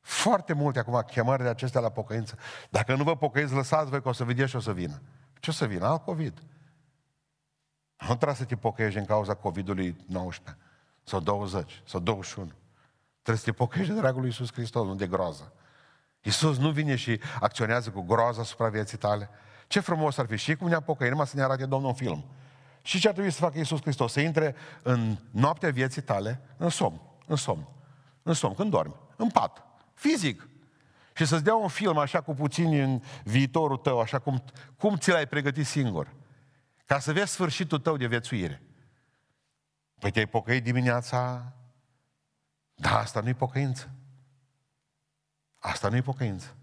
foarte 0.00 0.52
multe 0.52 0.78
acum 0.78 1.00
chemările 1.00 1.48
acestea 1.48 1.80
la 1.80 1.90
pocăință. 1.90 2.38
Dacă 2.70 2.94
nu 2.94 3.04
vă 3.04 3.16
pocăiți, 3.16 3.52
lăsați 3.52 3.90
voi 3.90 4.02
că 4.02 4.08
o 4.08 4.12
să 4.12 4.24
vedeți 4.24 4.50
și 4.50 4.56
o 4.56 4.60
să 4.60 4.72
vină. 4.72 5.02
Ce 5.40 5.50
o 5.50 5.52
să 5.52 5.66
vină? 5.66 5.86
Alt 5.86 6.04
COVID. 6.04 6.42
Nu 7.96 8.14
trebuie 8.14 8.34
să 8.34 8.44
te 8.44 8.56
pocăiești 8.56 8.98
din 8.98 9.06
cauza 9.06 9.34
COVID-ului 9.34 9.96
19 10.08 10.64
sau 11.02 11.20
20 11.20 11.82
sau 11.84 12.00
21. 12.00 12.50
Trebuie 13.22 13.36
să 13.36 13.50
te 13.50 13.52
pocăiești 13.52 13.92
de 13.92 14.00
dragul 14.00 14.20
lui 14.20 14.28
Iisus 14.28 14.52
Hristos, 14.52 14.86
nu 14.86 14.94
de 14.94 15.06
groază. 15.06 15.52
Iisus 16.26 16.58
nu 16.58 16.70
vine 16.70 16.96
și 16.96 17.20
acționează 17.40 17.90
cu 17.90 18.00
groază 18.00 18.40
asupra 18.40 18.68
vieții 18.68 18.98
tale. 18.98 19.30
Ce 19.66 19.80
frumos 19.80 20.18
ar 20.18 20.26
fi 20.26 20.36
și 20.36 20.56
cum 20.56 20.68
ne-am 20.68 20.82
pocăit, 20.82 21.10
numai 21.10 21.26
să 21.26 21.36
ne 21.36 21.42
arate 21.42 21.66
Domnul 21.66 21.88
un 21.88 21.94
film. 21.94 22.24
Și 22.82 23.00
ce 23.00 23.06
ar 23.08 23.12
trebui 23.12 23.30
să 23.30 23.40
facă 23.40 23.58
Iisus 23.58 23.80
Hristos? 23.80 24.12
Să 24.12 24.20
intre 24.20 24.54
în 24.82 25.16
noaptea 25.30 25.70
vieții 25.70 26.02
tale, 26.02 26.40
în 26.56 26.68
somn, 26.68 27.00
în 27.26 27.36
somn, 27.36 27.68
în 28.22 28.32
somn, 28.34 28.54
când 28.54 28.70
dormi, 28.70 28.94
în 29.16 29.28
pat, 29.28 29.64
fizic. 29.94 30.48
Și 31.12 31.24
să-ți 31.24 31.44
dea 31.44 31.54
un 31.54 31.68
film 31.68 31.98
așa 31.98 32.20
cu 32.20 32.34
puțin 32.34 32.80
în 32.80 33.02
viitorul 33.24 33.76
tău, 33.76 34.00
așa 34.00 34.18
cum, 34.18 34.44
cum 34.78 34.96
ți 34.96 35.10
l-ai 35.10 35.26
pregătit 35.26 35.66
singur. 35.66 36.14
Ca 36.86 36.98
să 36.98 37.12
vezi 37.12 37.32
sfârșitul 37.32 37.78
tău 37.78 37.96
de 37.96 38.06
viețuire. 38.06 38.62
Păi 39.98 40.10
te-ai 40.10 40.26
pocăit 40.26 40.62
dimineața? 40.62 41.52
Da, 42.74 42.98
asta 42.98 43.20
nu-i 43.20 43.34
pocăință. 43.34 43.90
Asta 45.66 45.88
nu-i 45.88 46.02
pocăință. 46.02 46.56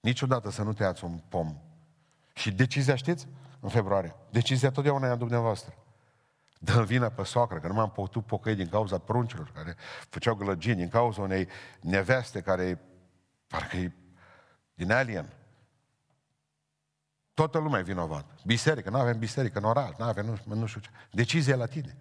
Niciodată 0.00 0.50
să 0.50 0.62
nu 0.62 0.72
te 0.72 0.82
iați 0.82 1.04
un 1.04 1.18
pom. 1.28 1.56
Și 2.34 2.50
decizia, 2.52 2.94
știți? 2.94 3.28
În 3.60 3.68
februarie. 3.68 4.14
Decizia 4.30 4.70
totdeauna 4.70 5.06
e 5.06 5.10
a 5.10 5.14
dumneavoastră. 5.14 5.74
Dă 6.58 6.82
vina 6.82 7.08
pe 7.08 7.22
soacră, 7.22 7.60
că 7.60 7.66
nu 7.66 7.74
m-am 7.74 7.90
putut 7.90 8.26
pocăi 8.26 8.54
din 8.54 8.68
cauza 8.68 8.98
pruncilor 8.98 9.50
care 9.54 9.76
făceau 10.08 10.34
gălăgini, 10.34 10.76
din 10.76 10.88
cauza 10.88 11.20
unei 11.20 11.48
neveste 11.80 12.40
care 12.40 12.80
parcă 13.46 13.76
e 13.76 13.92
din 14.74 14.92
alien. 14.92 15.32
Toată 17.34 17.58
lumea 17.58 17.80
e 17.80 17.82
vinovat. 17.82 18.26
Biserică, 18.44 18.90
nu 18.90 18.98
avem 18.98 19.18
biserică 19.18 19.58
în 19.58 19.64
oral, 19.64 19.94
nu 19.98 20.04
avem 20.04 20.38
nu, 20.44 20.54
nu 20.54 20.66
știu 20.66 20.80
ce. 20.80 20.90
Decizia 21.10 21.56
la 21.56 21.66
tine. 21.66 21.96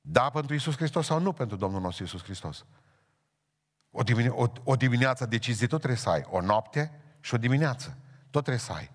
Da 0.00 0.30
pentru 0.30 0.54
Isus 0.54 0.76
Hristos 0.76 1.06
sau 1.06 1.20
nu 1.20 1.32
pentru 1.32 1.56
Domnul 1.56 1.80
nostru 1.80 2.04
Isus 2.04 2.22
Hristos? 2.22 2.64
O, 3.98 4.02
dimine- 4.02 4.28
o, 4.28 4.46
o 4.64 4.76
dimineață 4.76 5.26
decizie 5.26 5.66
tot 5.66 5.78
trebuie 5.78 6.00
să 6.00 6.08
ai. 6.08 6.24
O 6.30 6.40
noapte 6.40 7.00
și 7.20 7.34
o 7.34 7.38
dimineață. 7.38 7.96
Tot 8.30 8.42
trebuie 8.42 8.58
să 8.58 8.72
ai. 8.72 8.90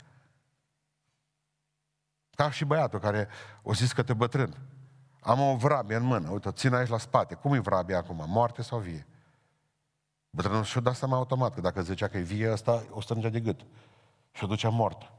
Ca 2.35 2.51
și 2.51 2.65
băiatul 2.65 2.99
care 2.99 3.27
o 3.61 3.73
zis 3.73 3.91
că 3.91 4.03
te 4.03 4.13
bătrân. 4.13 4.57
Am 5.19 5.39
o 5.39 5.55
vrabie 5.55 5.95
în 5.95 6.03
mână, 6.03 6.29
uite, 6.29 6.47
o 6.47 6.51
țin 6.51 6.73
aici 6.73 6.89
la 6.89 6.97
spate. 6.97 7.35
Cum 7.35 7.53
e 7.53 7.59
vrabia 7.59 7.97
acum? 7.97 8.23
Moarte 8.27 8.61
sau 8.61 8.79
vie? 8.79 9.07
Bătrânul 10.29 10.63
și-o 10.63 10.81
dat 10.81 10.95
seama 10.95 11.15
automat, 11.15 11.53
că 11.53 11.61
dacă 11.61 11.81
zicea 11.81 12.07
că 12.07 12.17
e 12.17 12.21
vie, 12.21 12.51
ăsta 12.51 12.83
o 12.89 13.01
strângea 13.01 13.29
de 13.29 13.39
gât. 13.39 13.65
Și 14.31 14.43
o 14.43 14.47
ducea 14.47 14.69
mort. 14.69 15.11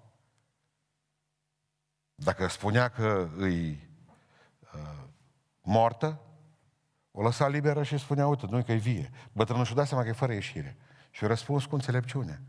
Dacă 2.15 2.47
spunea 2.47 2.89
că 2.89 3.29
îi 3.37 3.89
uh, 4.75 5.05
moartă, 5.61 6.21
o 7.17 7.23
lăsa 7.23 7.49
liberă 7.49 7.83
și 7.83 7.99
spunea, 7.99 8.27
uite, 8.27 8.47
nu 8.51 8.63
că 8.63 8.73
e 8.73 8.77
vie. 8.77 9.11
Bătrânul 9.33 9.65
și-o 9.65 9.75
dat 9.75 9.87
seama 9.87 10.03
că 10.03 10.09
e 10.09 10.13
fără 10.13 10.33
ieșire. 10.33 10.77
Și 11.11 11.25
o 11.25 11.27
răspuns 11.27 11.65
cu 11.65 11.75
înțelepciune. 11.75 12.43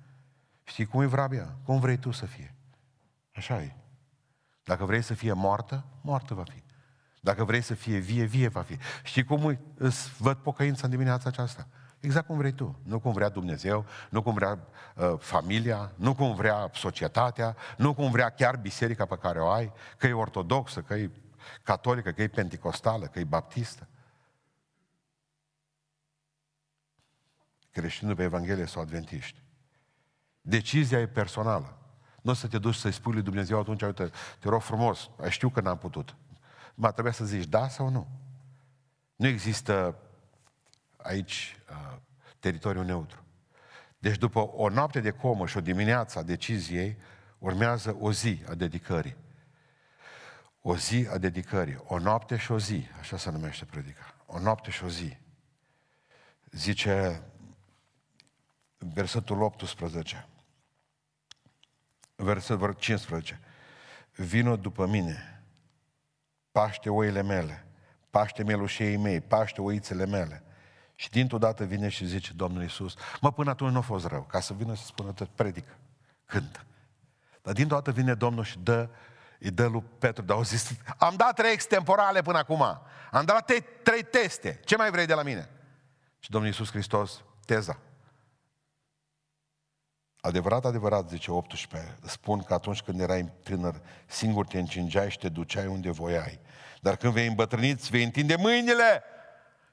Știi 0.64 0.86
cum 0.86 1.02
e 1.02 1.06
vrabia? 1.06 1.56
Cum 1.64 1.80
vrei 1.80 1.98
tu 1.98 2.12
să 2.12 2.26
fie? 2.26 2.56
Așa 3.36 3.62
e. 3.62 3.76
Dacă 4.64 4.86
vrei 4.86 5.02
să 5.02 5.14
fie 5.14 5.34
moartă, 5.34 5.86
moartă 6.02 6.34
va 6.34 6.44
fi. 6.44 6.64
Dacă 7.22 7.44
vrei 7.44 7.62
să 7.62 7.74
fie 7.74 7.98
vie, 7.98 8.24
vie 8.24 8.48
va 8.48 8.62
fi. 8.62 8.78
Știi 9.04 9.24
cum 9.24 9.60
îți 9.78 10.12
văd 10.18 10.38
pocăința 10.38 10.82
în 10.84 10.90
dimineața 10.90 11.30
aceasta? 11.30 11.68
Exact 12.00 12.26
cum 12.26 12.38
vrei 12.38 12.52
tu. 12.52 12.80
Nu 12.84 13.00
cum 13.00 13.12
vrea 13.12 13.30
Dumnezeu, 13.30 13.86
nu 14.10 14.22
cum 14.22 14.34
vrea 14.34 14.60
uh, 14.96 15.14
familia, 15.20 15.92
nu 15.96 16.16
cum 16.16 16.36
vrea 16.36 16.70
societatea, 16.74 17.56
nu 17.78 17.94
cum 17.94 18.12
vrea 18.12 18.30
chiar 18.30 18.58
biserica 18.58 19.06
pe 19.06 19.18
care 19.18 19.40
o 19.40 19.50
ai, 19.50 19.72
că 19.98 20.08
e 20.08 20.14
ortodoxă, 20.14 20.82
că 20.82 20.94
e 20.94 21.12
catolică, 21.64 22.12
că 22.12 22.22
e 22.22 22.28
penticostală, 22.28 23.06
că 23.06 23.20
e 23.20 23.24
baptistă. 23.24 23.88
Creștinul 27.76 28.16
pe 28.16 28.24
Evanghelie 28.24 28.66
sau 28.66 28.82
adventiști. 28.82 29.42
Decizia 30.42 31.00
e 31.00 31.08
personală. 31.08 31.78
Nu 32.22 32.32
o 32.32 32.34
să 32.34 32.48
te 32.48 32.58
duci 32.58 32.76
să-i 32.76 32.92
spui 32.92 33.14
lui 33.14 33.22
Dumnezeu 33.22 33.60
atunci, 33.60 33.82
uite, 33.82 34.12
te 34.40 34.50
rog 34.50 34.62
frumos, 34.62 35.10
știu 35.30 35.50
că 35.50 35.62
n-am 35.62 35.78
putut. 35.78 36.16
Mă 36.76 36.92
trebuia 36.92 37.14
să 37.14 37.26
zici 37.26 37.46
da 37.46 37.68
sau 37.68 37.90
nu. 37.90 38.08
Nu 39.16 39.28
există 39.28 39.98
aici 40.98 41.58
uh, 41.70 41.98
teritoriul 42.40 42.86
neutru. 42.86 43.24
Deci 43.98 44.18
după 44.18 44.40
o 44.40 44.70
noapte 44.70 45.00
de 45.00 45.12
comă 45.12 45.48
și 45.48 45.58
o 45.58 45.62
dimineață 45.62 46.20
a 46.20 46.24
deciziei, 46.24 46.98
urmează 47.38 47.96
o 48.00 48.12
zi 48.12 48.44
a 48.50 48.54
dedicării. 48.54 49.16
O 50.62 50.76
zi 50.78 51.08
a 51.12 51.18
dedicării. 51.18 51.84
O 51.84 52.00
noapte 52.00 52.38
și 52.38 52.52
o 52.52 52.60
zi. 52.60 52.88
Așa 53.00 53.18
se 53.18 53.32
numește 53.32 53.66
predica. 53.66 54.16
O 54.26 54.40
noapte 54.40 54.72
și 54.72 54.84
o 54.84 54.90
zi. 54.90 55.18
Zice 56.52 57.24
versetul 58.94 59.42
18. 59.42 60.28
Versetul 62.16 62.74
15. 62.74 63.40
Vino 64.16 64.56
după 64.56 64.86
mine. 64.86 65.44
Paște 66.52 66.90
oile 66.90 67.22
mele. 67.22 67.68
Paște 68.10 68.44
melușei 68.44 68.98
mei. 68.98 69.22
Paște 69.22 69.62
oițele 69.62 70.06
mele. 70.06 70.46
Și 70.96 71.10
dintr-o 71.10 71.38
dată 71.38 71.64
vine 71.64 71.90
și 71.90 72.06
zice 72.06 72.34
Domnul 72.34 72.62
Iisus, 72.62 72.94
mă, 73.22 73.32
până 73.32 73.50
atunci 73.50 73.72
nu 73.72 73.78
a 73.78 73.82
fost 73.82 74.06
rău, 74.06 74.22
ca 74.22 74.40
să 74.40 74.54
vină 74.54 74.76
să 74.76 74.86
spună 74.86 75.12
tot, 75.12 75.30
predică, 75.30 75.78
cântă. 76.26 76.66
Dar 77.42 77.54
dintr-o 77.54 77.76
dată 77.76 77.92
vine 77.92 78.14
Domnul 78.14 78.44
și 78.44 78.60
dă, 78.60 78.90
îi 79.40 79.52
dă 79.52 79.66
lui 79.66 79.84
Petru, 80.00 80.24
dar 80.24 80.38
au 80.38 80.44
zis, 80.44 80.72
am 80.98 81.16
dat 81.16 81.36
trei 81.36 81.52
extemporale 81.52 82.22
până 82.22 82.38
acum, 82.38 82.62
am 83.12 83.26
dat 83.26 83.46
trei, 83.46 83.64
trei 83.84 84.04
teste, 84.04 84.60
ce 84.66 84.76
mai 84.76 84.92
vrei 84.92 85.06
de 85.06 85.14
la 85.14 85.24
mine? 85.24 85.50
Și 86.20 86.30
Domnul 86.30 86.50
Iisus 86.50 86.70
Hristos, 86.70 87.24
teza. 87.46 87.80
Adevărat, 90.26 90.66
adevărat, 90.66 91.10
zice 91.10 91.32
18, 91.32 91.98
spun 92.06 92.44
că 92.44 92.54
atunci 92.54 92.82
când 92.82 93.02
erai 93.02 93.32
tânăr, 93.44 93.82
singur 94.06 94.46
te 94.46 94.60
încingeai 94.60 95.10
și 95.10 95.18
te 95.18 95.30
duceai 95.30 95.68
unde 95.68 95.92
voiai. 95.92 96.40
Dar 96.82 96.96
când 96.96 97.14
vei 97.14 97.28
îmbătrâni, 97.28 97.70
îți 97.70 97.90
vei 97.90 98.04
întinde 98.04 98.36
mâinile 98.36 99.04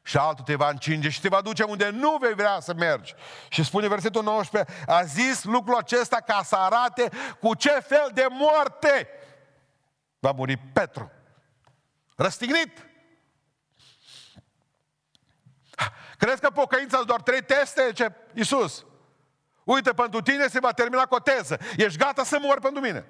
și 0.03 0.17
altul 0.17 0.45
te 0.45 0.55
va 0.55 0.69
încinge 0.69 1.09
și 1.09 1.21
te 1.21 1.29
va 1.29 1.41
duce 1.41 1.63
unde 1.63 1.91
nu 1.91 2.17
vei 2.21 2.35
vrea 2.35 2.61
să 2.61 2.75
mergi. 2.75 3.15
Și 3.49 3.65
spune 3.65 3.89
versetul 3.89 4.23
19, 4.23 4.73
a 4.87 5.03
zis 5.03 5.45
lucrul 5.45 5.77
acesta 5.77 6.17
ca 6.17 6.43
să 6.45 6.57
arate 6.57 7.09
cu 7.41 7.55
ce 7.55 7.71
fel 7.71 8.11
de 8.15 8.27
moarte 8.31 9.09
va 10.19 10.31
muri 10.31 10.57
Petru. 10.57 11.11
Răstignit. 12.17 12.87
Crezi 16.19 16.41
că 16.41 16.51
pocăința 16.51 17.03
doar 17.03 17.23
trei 17.23 17.43
teste? 17.43 17.91
Ce 17.95 18.13
Iisus. 18.35 18.85
Uite, 19.65 19.93
pentru 19.93 20.21
tine 20.21 20.49
se 20.49 20.61
va 20.61 20.73
termina 20.73 21.07
cu 21.07 21.15
o 21.15 21.19
teză. 21.19 21.59
Ești 21.77 21.99
gata 21.99 22.25
să 22.25 22.39
mori 22.41 22.61
pentru 22.61 22.81
mine. 22.81 23.07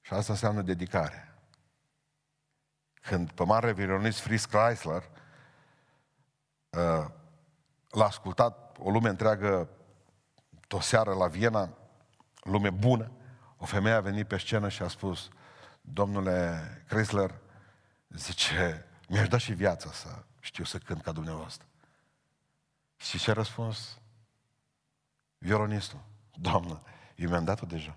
Și 0.00 0.12
asta 0.12 0.32
înseamnă 0.32 0.62
dedicare 0.62 1.28
când, 3.08 3.30
pe 3.30 3.44
mare 3.44 3.72
violonist 3.72 4.18
Fritz 4.18 4.44
Chrysler, 4.44 5.02
uh, 6.70 7.06
l-a 7.88 8.04
ascultat 8.04 8.76
o 8.78 8.90
lume 8.90 9.08
întreagă 9.08 9.68
o 10.70 10.80
seară 10.80 11.14
la 11.14 11.26
Viena, 11.26 11.76
lume 12.42 12.70
bună. 12.70 13.10
O 13.56 13.64
femeie 13.64 13.94
a 13.94 14.00
venit 14.00 14.28
pe 14.28 14.38
scenă 14.38 14.68
și 14.68 14.82
a 14.82 14.88
spus, 14.88 15.28
domnule 15.80 16.62
Chrysler, 16.88 17.34
zice, 18.08 18.86
mi-aș 19.08 19.28
da 19.28 19.38
și 19.38 19.52
viața 19.52 19.92
să 19.92 20.08
știu 20.40 20.64
să 20.64 20.78
cânt 20.78 21.02
ca 21.02 21.12
dumneavoastră. 21.12 21.66
Și 22.96 23.18
ce 23.18 23.30
a 23.30 23.34
răspuns? 23.34 23.98
Violonistul. 25.38 26.00
Doamnă, 26.34 26.82
eu 27.14 27.28
mi-am 27.28 27.44
dat-o 27.44 27.66
deja. 27.66 27.96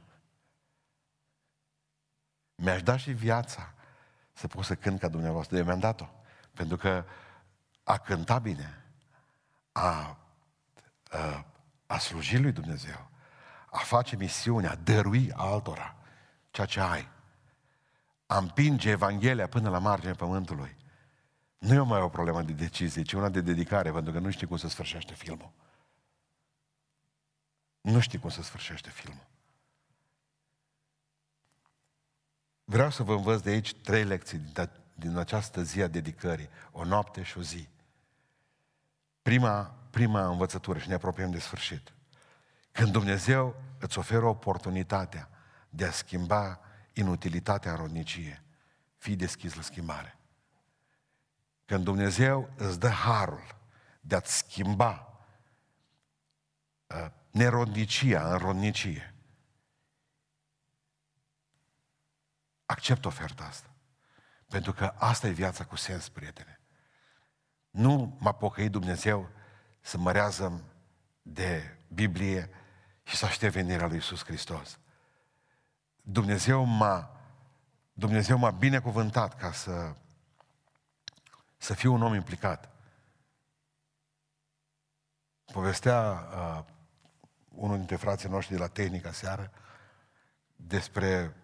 Mi-aș 2.55 2.83
da 2.83 2.97
și 2.97 3.11
viața 3.11 3.73
să 4.33 4.47
pot 4.47 4.63
să 4.63 4.75
cânt 4.75 4.99
ca 4.99 5.07
dumneavoastră. 5.07 5.57
Eu 5.57 5.63
mi-am 5.63 5.79
dat-o. 5.79 6.09
Pentru 6.53 6.77
că 6.77 7.05
a 7.83 7.97
cânta 7.97 8.39
bine, 8.39 8.85
a, 9.71 10.17
a, 11.09 11.45
a 11.85 11.97
sluji 11.97 12.37
lui 12.37 12.51
Dumnezeu, 12.51 13.09
a 13.69 13.77
face 13.77 14.15
misiunea, 14.15 14.71
a 14.71 14.75
dărui 14.75 15.31
altora 15.35 15.95
ceea 16.51 16.67
ce 16.67 16.79
ai, 16.79 17.09
a 18.25 18.37
împinge 18.37 18.89
Evanghelia 18.89 19.47
până 19.47 19.69
la 19.69 19.79
marginea 19.79 20.15
pământului, 20.15 20.75
nu 21.57 21.73
e 21.73 21.79
mai 21.79 22.01
o 22.01 22.09
problemă 22.09 22.41
de 22.41 22.51
decizie, 22.51 23.01
ci 23.01 23.13
una 23.13 23.29
de 23.29 23.41
dedicare, 23.41 23.91
pentru 23.91 24.11
că 24.11 24.19
nu 24.19 24.31
știi 24.31 24.47
cum 24.47 24.57
să 24.57 24.67
sfârșește 24.67 25.13
filmul. 25.13 25.51
Nu 27.81 27.99
știi 27.99 28.19
cum 28.19 28.29
să 28.29 28.41
sfârșește 28.41 28.89
filmul. 28.89 29.27
Vreau 32.63 32.89
să 32.89 33.03
vă 33.03 33.13
învăț 33.13 33.41
de 33.41 33.49
aici 33.49 33.75
trei 33.75 34.03
lecții 34.03 34.37
din, 34.37 34.69
din 34.93 35.17
această 35.17 35.63
zi 35.63 35.81
a 35.81 35.87
dedicării, 35.87 36.49
o 36.71 36.83
noapte 36.83 37.23
și 37.23 37.37
o 37.37 37.41
zi. 37.41 37.69
Prima, 39.21 39.75
prima 39.89 40.27
învățătură 40.27 40.79
și 40.79 40.87
ne 40.87 40.93
apropiem 40.93 41.31
de 41.31 41.39
sfârșit. 41.39 41.93
Când 42.71 42.91
Dumnezeu 42.91 43.55
îți 43.79 43.97
oferă 43.97 44.25
oportunitatea 44.25 45.29
de 45.69 45.85
a 45.85 45.91
schimba 45.91 46.59
inutilitatea 46.93 47.71
în 47.71 47.77
rodnicie, 47.77 48.43
fii 48.97 49.15
deschis 49.15 49.53
la 49.53 49.61
schimbare. 49.61 50.17
Când 51.65 51.83
Dumnezeu 51.83 52.49
îți 52.55 52.79
dă 52.79 52.89
harul 52.89 53.55
de 54.01 54.15
a-ți 54.15 54.37
schimba 54.37 55.19
uh, 56.87 57.11
nerodnicia 57.31 58.31
în 58.31 58.37
rodnicie, 58.37 59.13
accept 62.65 63.05
oferta 63.05 63.43
asta. 63.43 63.69
Pentru 64.47 64.73
că 64.73 64.93
asta 64.97 65.27
e 65.27 65.31
viața 65.31 65.65
cu 65.65 65.75
sens, 65.75 66.09
prietene. 66.09 66.59
Nu 67.69 68.17
m-a 68.19 68.31
pocăit 68.31 68.71
Dumnezeu 68.71 69.29
să 69.81 69.97
mărează 69.97 70.63
de 71.21 71.77
Biblie 71.87 72.49
și 73.03 73.15
să 73.15 73.25
aștept 73.25 73.53
venirea 73.53 73.87
lui 73.87 73.95
Iisus 73.95 74.23
Hristos. 74.23 74.79
Dumnezeu 76.01 76.63
m-a, 76.63 77.21
Dumnezeu 77.93 78.37
m-a 78.37 78.51
binecuvântat 78.51 79.37
ca 79.37 79.51
să, 79.51 79.95
să 81.57 81.73
fiu 81.73 81.93
un 81.93 82.01
om 82.01 82.13
implicat. 82.13 82.69
Povestea 85.45 86.27
uh, 86.33 86.65
unul 87.55 87.77
dintre 87.77 87.95
frații 87.95 88.29
noștri 88.29 88.55
de 88.55 88.59
la 88.59 88.67
tehnica 88.67 89.11
seară 89.11 89.51
despre 90.55 91.35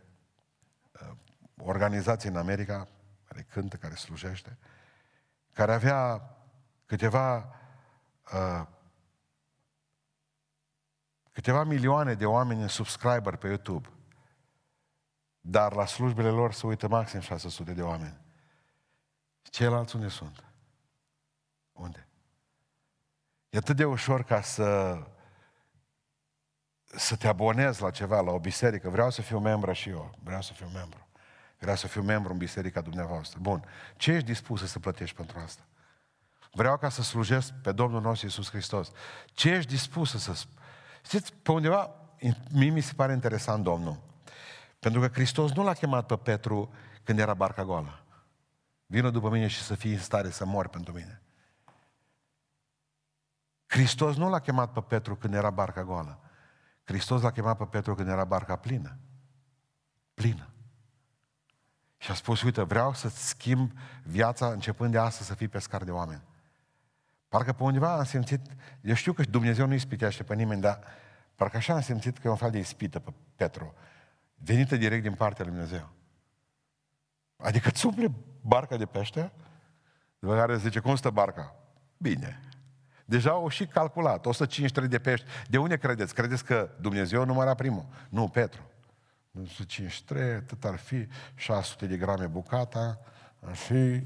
uh, 1.02 1.18
organizație 1.58 2.30
în 2.30 2.36
America 2.36 2.88
care 3.28 3.48
cântă, 3.50 3.76
care 3.76 3.96
slujește, 3.96 4.58
care 5.54 5.74
avea 5.74 6.32
câteva 6.86 7.56
uh, 8.34 8.68
câteva 11.32 11.64
milioane 11.64 12.14
de 12.14 12.26
oameni 12.26 12.62
în 12.62 12.68
subscriber 12.68 13.36
pe 13.36 13.48
YouTube. 13.48 13.90
Dar 15.40 15.74
la 15.74 15.86
slujbele 15.86 16.30
lor 16.30 16.54
se 16.54 16.68
uită 16.68 16.88
maxim 16.88 17.20
600 17.20 17.74
de 17.74 17.82
oameni. 17.82 18.18
Ceilalți 19.42 19.96
unde 19.96 20.08
sunt? 20.08 20.44
Unde? 21.72 22.08
E 23.50 23.58
atât 23.58 23.76
de 23.76 23.86
ușor 23.86 24.24
ca 24.24 24.42
să 24.42 24.98
să 26.96 27.16
te 27.16 27.28
abonezi 27.28 27.82
la 27.82 27.92
ceva, 27.92 28.22
la 28.22 28.32
o 28.32 28.40
biserică. 28.40 28.90
Vreau 28.90 29.10
să 29.10 29.22
fiu 29.22 29.40
membru 29.40 29.72
și 29.72 29.90
eu. 29.90 30.16
Vreau 30.24 30.42
să 30.42 30.54
fiu 30.54 30.68
membru. 30.74 31.08
Vreau 31.60 31.76
să 31.76 31.88
fiu 31.88 32.02
membru 32.02 32.32
în 32.32 32.38
biserica 32.38 32.82
dumneavoastră. 32.82 33.40
Bun. 33.42 33.64
Ce 33.96 34.12
ești 34.12 34.26
dispus 34.26 34.70
să 34.70 34.80
plătești 34.80 35.16
pentru 35.16 35.40
asta? 35.44 35.62
Vreau 36.52 36.78
ca 36.78 36.90
să 36.90 37.02
slujesc 37.02 37.54
pe 37.54 37.72
Domnul 37.72 38.02
nostru 38.02 38.26
Iisus 38.26 38.50
Hristos. 38.50 38.92
Ce 39.26 39.50
ești 39.50 39.70
dispus 39.70 40.16
să... 40.16 40.44
Știți, 41.06 41.34
pe 41.34 41.52
undeva, 41.52 41.96
mie 42.52 42.70
mi 42.70 42.82
se 42.82 42.94
pare 42.94 43.14
interesant 43.14 43.64
Domnul. 43.64 44.00
Pentru 44.80 45.00
că 45.00 45.08
Hristos 45.08 45.52
nu 45.52 45.64
l-a 45.64 45.74
chemat 45.74 46.06
pe 46.06 46.16
Petru 46.16 46.74
când 47.04 47.20
era 47.20 47.34
barca 47.34 47.64
goală. 47.64 48.04
Vină 48.86 49.10
după 49.10 49.30
mine 49.30 49.48
și 49.48 49.62
să 49.62 49.76
fii 49.76 49.94
în 49.94 50.00
stare 50.00 50.30
să 50.30 50.46
mori 50.46 50.70
pentru 50.70 50.94
mine. 50.94 51.22
Hristos 53.66 54.16
nu 54.16 54.30
l-a 54.30 54.40
chemat 54.40 54.72
pe 54.72 54.82
Petru 54.82 55.16
când 55.16 55.34
era 55.34 55.50
barca 55.50 55.84
goală. 55.84 56.20
Hristos 56.88 57.22
l-a 57.22 57.32
chemat 57.32 57.58
pe 57.58 57.64
Petru 57.64 57.96
când 57.96 58.08
era 58.08 58.24
barca 58.24 58.56
plină. 58.56 58.98
Plină. 60.14 60.50
Și 61.98 62.12
a 62.12 62.14
spus, 62.14 62.42
uite, 62.42 62.62
vreau 62.62 62.94
să-ți 62.94 63.28
schimb 63.28 63.72
viața 64.04 64.48
începând 64.48 64.92
de 64.92 64.98
astăzi 64.98 65.28
să 65.28 65.36
fii 65.36 65.48
pescar 65.48 65.84
de 65.84 65.92
oameni. 65.92 66.24
Parcă 67.30 67.54
pe 67.54 67.64
undeva 67.64 67.98
am 67.98 68.04
simțit, 68.04 68.42
eu 68.82 68.94
știu 68.94 69.14
că 69.14 69.24
Dumnezeu 69.24 69.68
nu 69.68 69.74
ispitește 69.74 70.24
pe 70.24 70.36
nimeni, 70.36 70.62
dar 70.62 70.80
parcă 71.36 71.58
așa 71.58 71.74
am 71.74 71.82
simțit 71.82 72.18
că 72.18 72.28
e 72.28 72.30
un 72.30 72.36
fel 72.36 72.52
de 72.52 72.58
ispită 72.58 73.00
pe 73.00 73.14
Petru, 73.36 73.74
venită 74.36 74.76
direct 74.76 75.04
din 75.04 75.14
partea 75.14 75.46
lui 75.46 75.54
Dumnezeu. 75.54 75.90
Adică 77.38 77.70
îți 77.70 77.86
umple 77.86 78.12
barca 78.42 78.78
de 78.78 78.86
pește, 78.86 79.32
după 80.20 80.36
care 80.36 80.58
zice, 80.58 80.80
cum 80.80 80.96
stă 80.96 81.10
barca? 81.10 81.56
Bine. 81.98 82.47
Deja 83.10 83.30
au 83.30 83.48
și 83.48 83.66
calculat, 83.66 84.26
153 84.26 84.90
de 84.90 85.00
pești. 85.00 85.26
De 85.50 85.58
unde 85.58 85.78
credeți? 85.78 86.14
Credeți 86.14 86.46
că 86.46 86.70
Dumnezeu 86.82 87.26
număra 87.26 87.54
primul? 87.54 87.86
Nu, 88.10 88.28
Petru. 88.28 88.62
153, 89.42 90.34
atât 90.34 90.64
ar 90.64 90.76
fi, 90.76 91.08
600 91.36 91.86
de 91.86 91.98
grame 91.98 92.26
bucata, 92.26 93.00
ar 93.40 93.56
fi, 93.56 94.04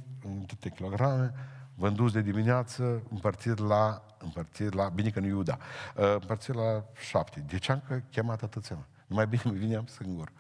câte 0.48 0.70
kilograme, 0.70 1.34
vânduți 1.76 2.14
de 2.14 2.22
dimineață, 2.22 3.02
împărțit 3.10 3.58
la, 3.58 4.06
împărțit 4.18 4.74
la, 4.74 4.90
bine 4.90 5.10
că 5.10 5.20
nu 5.20 5.28
Iuda, 5.28 5.58
uh, 5.96 6.14
împărțit 6.14 6.54
la 6.54 6.84
șapte. 6.94 7.44
De 7.48 7.58
ce 7.58 7.72
am 7.72 8.04
chemat 8.12 8.42
atâția? 8.44 8.88
Numai 9.08 9.28
bine 9.28 9.42
mă 9.46 9.52
vineam 9.66 9.86
singur. 9.86 10.32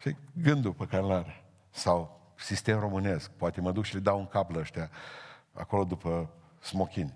Și 0.00 0.16
gândul 0.32 0.72
pe 0.72 0.86
care 0.86 1.02
l-are. 1.02 1.44
Sau 1.70 2.20
sistem 2.36 2.78
românesc. 2.78 3.30
Poate 3.30 3.60
mă 3.60 3.72
duc 3.72 3.84
și 3.84 3.94
le 3.94 4.00
dau 4.00 4.18
un 4.18 4.26
cap 4.26 4.50
la 4.50 4.58
ăștia 4.58 4.90
acolo 5.52 5.84
după 5.84 6.30
smochini. 6.60 7.14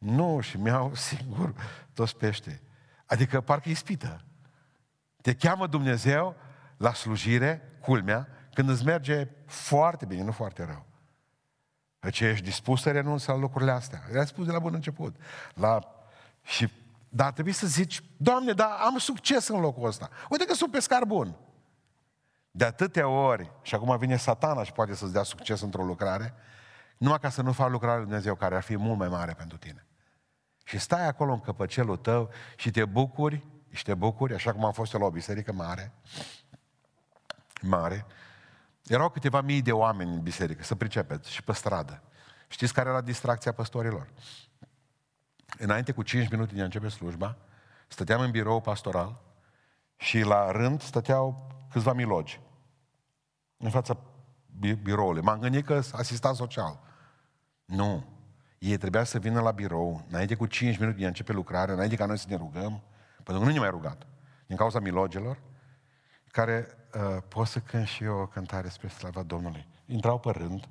Nu, 0.00 0.40
și 0.40 0.56
mi-au 0.56 0.94
singur 1.10 1.54
toți 1.92 2.16
pește. 2.16 2.62
Adică 3.06 3.40
parcă 3.40 3.68
ispită. 3.68 4.24
Te 5.22 5.34
cheamă 5.34 5.66
Dumnezeu 5.66 6.36
la 6.76 6.92
slujire, 6.92 7.78
culmea, 7.80 8.28
când 8.54 8.68
îți 8.68 8.84
merge 8.84 9.28
foarte 9.46 10.04
bine, 10.04 10.22
nu 10.22 10.32
foarte 10.32 10.64
rău. 10.64 10.86
Deci 11.98 12.20
ești 12.20 12.44
dispus 12.44 12.82
să 12.82 12.90
renunți 12.90 13.28
la 13.28 13.36
lucrurile 13.36 13.70
astea. 13.70 14.02
Le-ai 14.10 14.26
spus 14.26 14.46
de 14.46 14.52
la 14.52 14.58
bun 14.58 14.74
început. 14.74 15.16
La... 15.54 15.78
Și... 16.42 16.70
Dar 17.08 17.32
trebuie 17.32 17.54
să 17.54 17.66
zici, 17.66 18.02
Doamne, 18.16 18.52
dar 18.52 18.70
am 18.84 18.98
succes 18.98 19.48
în 19.48 19.60
locul 19.60 19.86
ăsta. 19.86 20.08
Uite 20.28 20.44
că 20.44 20.54
sunt 20.54 20.70
pescar 20.70 21.04
bun. 21.04 21.36
De 22.50 22.64
atâtea 22.64 23.08
ori, 23.08 23.52
și 23.62 23.74
acum 23.74 23.98
vine 23.98 24.16
satana 24.16 24.64
și 24.64 24.72
poate 24.72 24.94
să-ți 24.94 25.12
dea 25.12 25.22
succes 25.22 25.60
într-o 25.60 25.84
lucrare, 25.84 26.34
numai 26.96 27.18
ca 27.18 27.28
să 27.28 27.42
nu 27.42 27.52
faci 27.52 27.70
lucrarea 27.70 27.96
lui 27.96 28.06
Dumnezeu, 28.06 28.34
care 28.34 28.56
ar 28.56 28.62
fi 28.62 28.76
mult 28.76 28.98
mai 28.98 29.08
mare 29.08 29.32
pentru 29.32 29.56
tine. 29.56 29.86
Și 30.70 30.78
stai 30.78 31.06
acolo 31.06 31.32
în 31.32 31.40
căpăcelul 31.40 31.96
tău 31.96 32.30
și 32.56 32.70
te 32.70 32.84
bucuri, 32.84 33.46
și 33.70 33.84
te 33.84 33.94
bucuri, 33.94 34.34
așa 34.34 34.52
cum 34.52 34.64
am 34.64 34.72
fost 34.72 34.92
eu 34.92 35.00
la 35.00 35.06
o 35.06 35.10
biserică 35.10 35.52
mare, 35.52 35.92
mare, 37.62 38.06
erau 38.86 39.08
câteva 39.08 39.40
mii 39.40 39.62
de 39.62 39.72
oameni 39.72 40.12
în 40.12 40.22
biserică, 40.22 40.62
să 40.62 40.74
pricepeți, 40.74 41.32
și 41.32 41.42
pe 41.42 41.52
stradă. 41.52 42.02
Știți 42.48 42.72
care 42.72 42.88
era 42.88 43.00
distracția 43.00 43.52
păstorilor? 43.52 44.08
Înainte 45.58 45.92
cu 45.92 46.02
5 46.02 46.28
minute 46.28 46.54
de 46.54 46.60
a 46.60 46.64
începe 46.64 46.88
slujba, 46.88 47.36
stăteam 47.88 48.20
în 48.20 48.30
birou 48.30 48.60
pastoral 48.60 49.22
și 49.96 50.20
la 50.20 50.50
rând 50.50 50.82
stăteau 50.82 51.52
câțiva 51.70 51.92
milogi 51.92 52.40
în 53.56 53.70
fața 53.70 53.96
biroului. 54.82 55.22
M-am 55.22 55.38
gândit 55.38 55.66
că 55.66 55.82
asistat 55.92 56.34
social. 56.34 56.80
Nu. 57.64 58.18
Ei 58.60 58.76
trebuia 58.76 59.04
să 59.04 59.18
vină 59.18 59.40
la 59.40 59.50
birou, 59.50 60.04
înainte 60.08 60.34
cu 60.34 60.46
5 60.46 60.78
minute 60.78 60.98
de 60.98 61.04
a 61.04 61.08
începe 61.08 61.32
lucrarea, 61.32 61.74
înainte 61.74 61.96
ca 61.96 62.06
noi 62.06 62.18
să 62.18 62.26
ne 62.28 62.36
rugăm, 62.36 62.82
pentru 63.14 63.38
că 63.38 63.48
nu 63.48 63.52
ne 63.52 63.58
mai 63.58 63.70
rugat, 63.70 64.06
din 64.46 64.56
cauza 64.56 64.80
milogelor, 64.80 65.40
care 66.26 66.66
uh, 66.94 67.22
pot 67.28 67.46
să 67.46 67.60
cânt 67.60 67.86
și 67.86 68.04
eu 68.04 68.18
o 68.18 68.26
cântare 68.26 68.68
spre 68.68 68.88
slava 68.88 69.22
Domnului. 69.22 69.66
Intrau 69.86 70.18
pe 70.18 70.30
rând, 70.30 70.68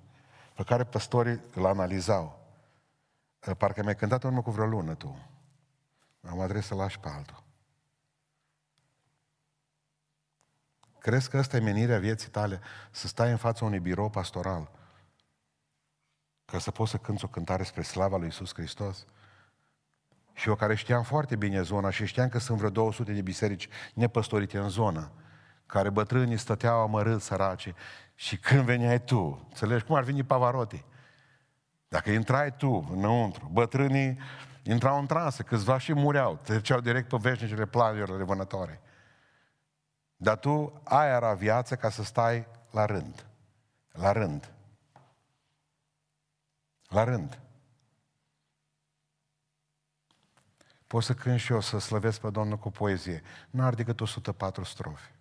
pe 0.56 0.64
care 0.64 0.84
păstorii 0.84 1.42
îl 1.54 1.66
analizau. 1.66 2.48
Parcă 3.58 3.82
mi-ai 3.82 3.96
cântat 3.96 4.24
în 4.24 4.30
urmă 4.30 4.42
cu 4.42 4.52
vreo 4.52 4.66
lună 4.66 4.96
tu. 4.96 5.30
Am 6.30 6.40
adres 6.40 6.66
să 6.66 6.76
lași 6.76 7.00
pe 7.00 7.10
altul. 7.10 7.44
Crezi 11.00 11.30
că 11.30 11.38
asta 11.38 11.58
e 11.58 11.60
menirea 11.60 12.00
vieții 12.00 12.30
tale? 12.30 12.60
Să 12.92 13.08
stai 13.08 13.32
în 13.32 13.38
fața 13.38 13.66
unui 13.66 13.80
birou 13.80 14.10
pastoral 14.10 14.79
ca 16.52 16.60
să 16.60 16.72
poți 16.72 16.92
să 16.92 16.98
cânți 16.98 17.26
o 17.26 17.28
cântare 17.28 17.64
spre 17.64 17.82
slava 17.82 18.18
lui 18.18 18.28
Isus 18.28 18.54
Hristos? 18.54 19.06
Și 20.34 20.48
eu 20.48 20.56
care 20.56 20.76
știam 20.76 21.04
foarte 21.04 21.36
bine 21.36 21.62
zona 21.62 21.90
și 21.90 22.06
știam 22.06 22.30
că 22.30 22.40
sunt 22.40 22.58
vreo 22.58 22.70
200 22.70 23.12
de 23.14 23.22
biserici 23.22 23.70
nepăstorite 23.94 24.58
în 24.58 24.70
zonă, 24.70 25.12
care 25.66 25.90
bătrânii 25.90 26.38
stăteau 26.38 26.80
amărâți 26.80 27.26
săraci 27.26 27.74
și 28.16 28.38
când 28.38 28.62
veneai 28.62 29.04
tu, 29.04 29.46
înțelegi 29.50 29.84
cum 29.84 29.96
ar 29.96 30.04
veni 30.04 30.24
Pavarotti? 30.24 30.86
Dacă 31.88 32.10
intrai 32.10 32.56
tu 32.56 32.90
înăuntru, 32.92 33.50
bătrânii 33.52 34.20
intrau 34.64 35.00
în 35.00 35.06
transă, 35.06 35.44
câțiva 35.44 35.78
și 35.78 35.94
mureau, 35.94 36.40
treceau 36.44 36.80
direct 36.80 37.10
pe 37.10 37.18
veșnicele 37.20 37.66
planurilor 37.66 38.24
vânătoare. 38.24 38.82
Dar 40.16 40.38
tu, 40.38 40.82
aia 40.84 41.16
era 41.16 41.34
viață 41.34 41.76
ca 41.76 41.90
să 41.90 42.04
stai 42.04 42.48
la 42.72 42.86
rând. 42.86 43.26
La 43.92 44.12
rând. 44.12 44.54
La 46.90 47.04
rând. 47.04 47.40
Pot 50.88 51.04
să 51.04 51.14
cânt 51.14 51.40
și 51.40 51.52
eu 51.52 51.62
să 51.62 51.78
slăvesc 51.78 52.20
pe 52.22 52.30
Domnul 52.30 52.58
cu 52.58 52.70
poezie. 52.70 53.22
Nu 53.50 53.64
ar 53.64 53.76
decât 53.76 54.00
104 54.02 54.64
strofe. 54.64 55.16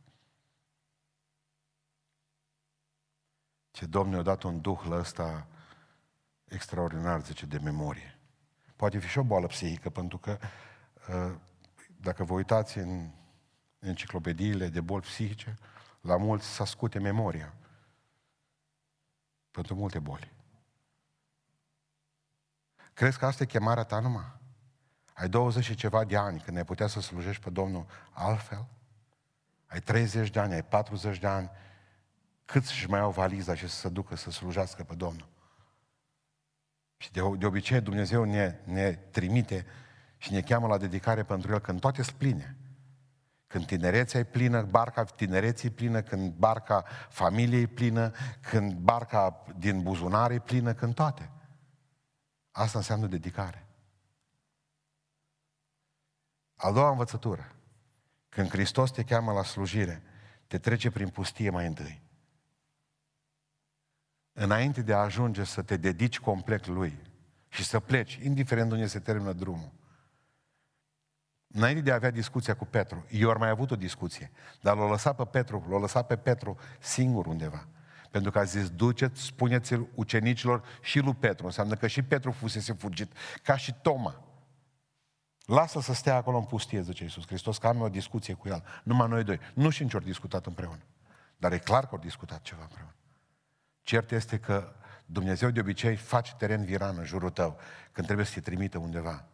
Ce 3.71 3.87
Domnul 3.87 4.19
a 4.19 4.23
dat 4.23 4.43
un 4.43 4.61
duh 4.61 4.81
la 4.89 4.97
ăsta 4.97 5.47
extraordinar, 6.45 7.25
zice, 7.25 7.47
de 7.47 7.59
memorie. 7.59 8.19
Poate 8.77 8.99
fi 8.99 9.09
și 9.09 9.19
o 9.19 9.23
boală 9.23 9.47
psihică, 9.47 9.91
pentru 9.91 10.19
că 10.19 10.39
uh, 11.09 11.35
dacă 12.01 12.25
vă 12.25 12.33
uitați 12.33 12.79
în 12.79 13.11
enciclopediile 13.79 14.69
de 14.69 14.81
boli 14.81 15.03
psihice, 15.03 15.59
la 16.01 16.17
mulți 16.17 16.47
s-a 16.47 16.65
scute 16.65 16.99
memoria. 16.99 17.55
Pentru 19.51 19.75
multe 19.75 19.99
boli. 19.99 20.38
Crezi 22.99 23.19
că 23.19 23.27
asta 23.27 23.43
e 23.43 23.47
chemarea 23.47 23.83
ta 23.83 24.01
numai? 24.01 24.33
Ai 25.13 25.29
20 25.29 25.65
și 25.65 25.75
ceva 25.75 26.05
de 26.05 26.17
ani 26.17 26.41
când 26.41 26.57
ai 26.57 26.65
putea 26.65 26.87
să 26.87 27.01
slujești 27.01 27.43
pe 27.43 27.51
Domnul 27.51 27.87
altfel? 28.13 28.67
Ai 29.67 29.81
30 29.81 30.31
de 30.31 30.41
ani, 30.41 30.53
ai 30.53 30.63
40 30.63 31.19
de 31.19 31.27
ani, 31.27 31.51
cât 32.45 32.65
să-și 32.65 32.89
mai 32.89 33.01
au 33.01 33.11
valiza 33.11 33.55
și 33.55 33.69
să 33.69 33.75
se 33.75 33.89
ducă 33.89 34.17
să 34.17 34.31
slujească 34.31 34.83
pe 34.83 34.95
Domnul? 34.95 35.29
Și 36.97 37.13
de, 37.13 37.21
de 37.39 37.47
obicei 37.47 37.81
Dumnezeu 37.81 38.25
ne, 38.25 38.59
ne 38.65 38.93
trimite 38.93 39.67
și 40.17 40.33
ne 40.33 40.41
cheamă 40.41 40.67
la 40.67 40.79
dedicare 40.79 41.23
pentru 41.23 41.53
El 41.53 41.59
când 41.59 41.81
toate 41.81 42.03
sunt 42.03 42.17
pline. 42.17 42.57
Când 43.47 43.67
tinerețea 43.67 44.21
e 44.21 44.25
plină, 44.25 44.63
barca 44.63 45.05
tinereții 45.05 45.69
e 45.69 45.73
plină, 45.73 46.03
când 46.03 46.33
barca 46.33 46.85
familiei 47.09 47.63
e 47.63 47.67
plină, 47.67 48.13
când 48.41 48.73
barca 48.73 49.45
din 49.59 49.83
buzunar 49.83 50.31
e 50.31 50.39
plină, 50.39 50.73
când 50.73 50.95
toate. 50.95 51.31
Asta 52.51 52.79
înseamnă 52.79 53.07
dedicare. 53.07 53.67
A 56.55 56.73
doua 56.73 56.91
învățătură. 56.91 57.53
Când 58.29 58.49
Hristos 58.49 58.91
te 58.91 59.05
cheamă 59.05 59.33
la 59.33 59.43
slujire, 59.43 60.03
te 60.47 60.59
trece 60.59 60.91
prin 60.91 61.09
pustie 61.09 61.51
mai 61.51 61.67
întâi. 61.67 62.03
Înainte 64.33 64.83
de 64.83 64.95
a 64.95 64.99
ajunge 64.99 65.45
să 65.45 65.63
te 65.63 65.77
dedici 65.77 66.21
complet 66.21 66.67
Lui 66.67 67.03
și 67.49 67.65
să 67.65 67.81
pleci, 67.81 68.15
indiferent 68.15 68.73
unde 68.73 68.87
se 68.87 69.01
termină 69.01 69.33
drumul, 69.33 69.73
Înainte 71.55 71.81
de 71.81 71.91
a 71.91 71.95
avea 71.95 72.11
discuția 72.11 72.57
cu 72.57 72.65
Petru, 72.65 73.07
eu 73.11 73.31
ar 73.31 73.37
mai 73.37 73.49
avut 73.49 73.71
o 73.71 73.77
discuție, 73.77 74.31
dar 74.61 74.77
l-a 74.77 74.89
lăsat 74.89 75.17
pe 75.17 75.25
Petru, 75.25 75.67
l-a 75.69 75.79
lăsat 75.79 76.07
pe 76.07 76.17
Petru 76.17 76.59
singur 76.81 77.27
undeva. 77.27 77.69
Pentru 78.11 78.31
că 78.31 78.39
a 78.39 78.45
zis, 78.45 78.71
duceți, 78.71 79.23
spuneți-l 79.23 79.89
ucenicilor 79.95 80.63
și 80.83 80.99
lui 80.99 81.15
Petru. 81.15 81.47
Înseamnă 81.47 81.75
că 81.75 81.87
și 81.87 82.03
Petru 82.03 82.31
fusese 82.31 82.73
fugit, 82.73 83.13
ca 83.43 83.57
și 83.57 83.75
Toma. 83.83 84.23
Lasă 85.45 85.81
să 85.81 85.93
stea 85.95 86.17
acolo 86.17 86.37
în 86.37 86.45
pustie, 86.45 86.81
zice 86.81 87.03
Iisus 87.03 87.27
Hristos, 87.27 87.59
că 87.59 87.67
am 87.67 87.81
o 87.81 87.89
discuție 87.89 88.35
cu 88.35 88.49
el. 88.49 88.65
Numai 88.83 89.09
noi 89.09 89.25
doi. 89.25 89.41
Nu 89.55 89.71
știu 89.71 89.89
ce 89.89 89.97
ori 89.97 90.05
discutat 90.05 90.47
împreună. 90.47 90.83
Dar 91.37 91.53
e 91.53 91.59
clar 91.59 91.83
că 91.83 91.89
au 91.93 91.99
discutat 91.99 92.43
ceva 92.43 92.63
împreună. 92.63 92.95
Cert 93.83 94.11
este 94.11 94.39
că 94.39 94.73
Dumnezeu 95.07 95.51
de 95.51 95.61
obicei 95.61 95.97
face 95.97 96.35
teren 96.35 96.65
viran 96.65 96.99
în 96.99 97.05
jurul 97.05 97.31
tău 97.31 97.59
când 97.93 98.07
trebuie 98.07 98.27
să 98.27 98.33
te 98.35 98.41
trimită 98.41 98.79
undeva 98.79 99.25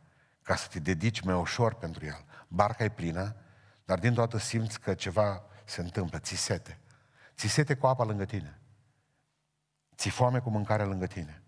ca 0.42 0.56
să 0.56 0.68
te 0.68 0.78
dedici 0.78 1.20
mai 1.20 1.34
ușor 1.34 1.74
pentru 1.74 2.04
el. 2.04 2.24
Barca 2.48 2.84
e 2.84 2.88
plină, 2.88 3.36
dar 3.84 3.98
din 3.98 4.14
toată 4.14 4.38
simți 4.38 4.80
că 4.80 4.94
ceva 4.94 5.42
se 5.64 5.80
întâmplă, 5.80 6.18
ți 6.18 6.34
sete. 6.34 6.78
Ți 7.36 7.46
sete 7.46 7.74
cu 7.74 7.86
apa 7.86 8.04
lângă 8.04 8.24
tine. 8.24 8.58
Ți 10.04 10.10
foame 10.10 10.38
cu 10.38 10.50
mâncare 10.50 10.82
lângă 10.82 11.06
tine. 11.06 11.42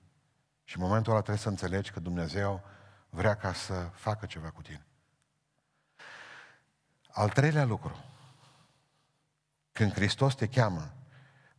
Și 0.64 0.76
în 0.76 0.82
momentul 0.82 1.12
ăla 1.12 1.20
trebuie 1.20 1.42
să 1.42 1.48
înțelegi 1.48 1.90
că 1.90 2.00
Dumnezeu 2.00 2.64
vrea 3.10 3.34
ca 3.34 3.52
să 3.52 3.74
facă 3.92 4.26
ceva 4.26 4.50
cu 4.50 4.62
tine. 4.62 4.86
Al 7.08 7.28
treilea 7.28 7.64
lucru, 7.64 8.04
când 9.72 9.92
Hristos 9.92 10.34
te 10.34 10.48
cheamă, 10.48 10.92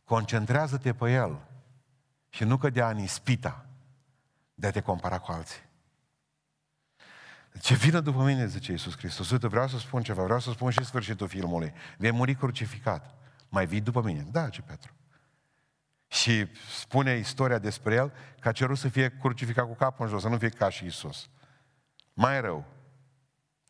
concentrează-te 0.04 0.94
pe 0.94 1.12
El 1.12 1.38
și 2.28 2.44
nu 2.44 2.56
cădea 2.56 2.90
în 2.90 2.98
ispita 2.98 3.66
de 4.54 4.66
a 4.66 4.70
te 4.70 4.80
compara 4.80 5.18
cu 5.18 5.32
alții. 5.32 5.62
Ce 7.60 7.74
vină 7.74 8.00
după 8.00 8.22
mine, 8.22 8.46
zice 8.46 8.70
Iisus 8.70 8.96
Hristos. 8.96 9.30
Uite, 9.30 9.46
vreau 9.46 9.68
să 9.68 9.78
spun 9.78 10.02
ceva, 10.02 10.22
vreau 10.22 10.40
să 10.40 10.50
spun 10.50 10.70
și 10.70 10.84
sfârșitul 10.84 11.28
filmului. 11.28 11.72
Vei 11.98 12.10
muri 12.10 12.34
crucificat. 12.34 13.14
Mai 13.48 13.66
vii 13.66 13.80
după 13.80 14.02
mine. 14.02 14.26
Da, 14.30 14.48
ce 14.48 14.62
Petru. 14.62 14.92
Și 16.08 16.46
spune 16.70 17.16
istoria 17.16 17.58
despre 17.58 17.94
el 17.94 18.12
că 18.40 18.48
a 18.48 18.52
cerut 18.52 18.78
să 18.78 18.88
fie 18.88 19.16
crucificat 19.20 19.66
cu 19.66 19.74
capul 19.74 20.04
în 20.04 20.10
jos, 20.10 20.22
să 20.22 20.28
nu 20.28 20.38
fie 20.38 20.48
ca 20.48 20.68
și 20.68 20.84
Isus. 20.84 21.28
Mai 22.12 22.40
rău. 22.40 22.64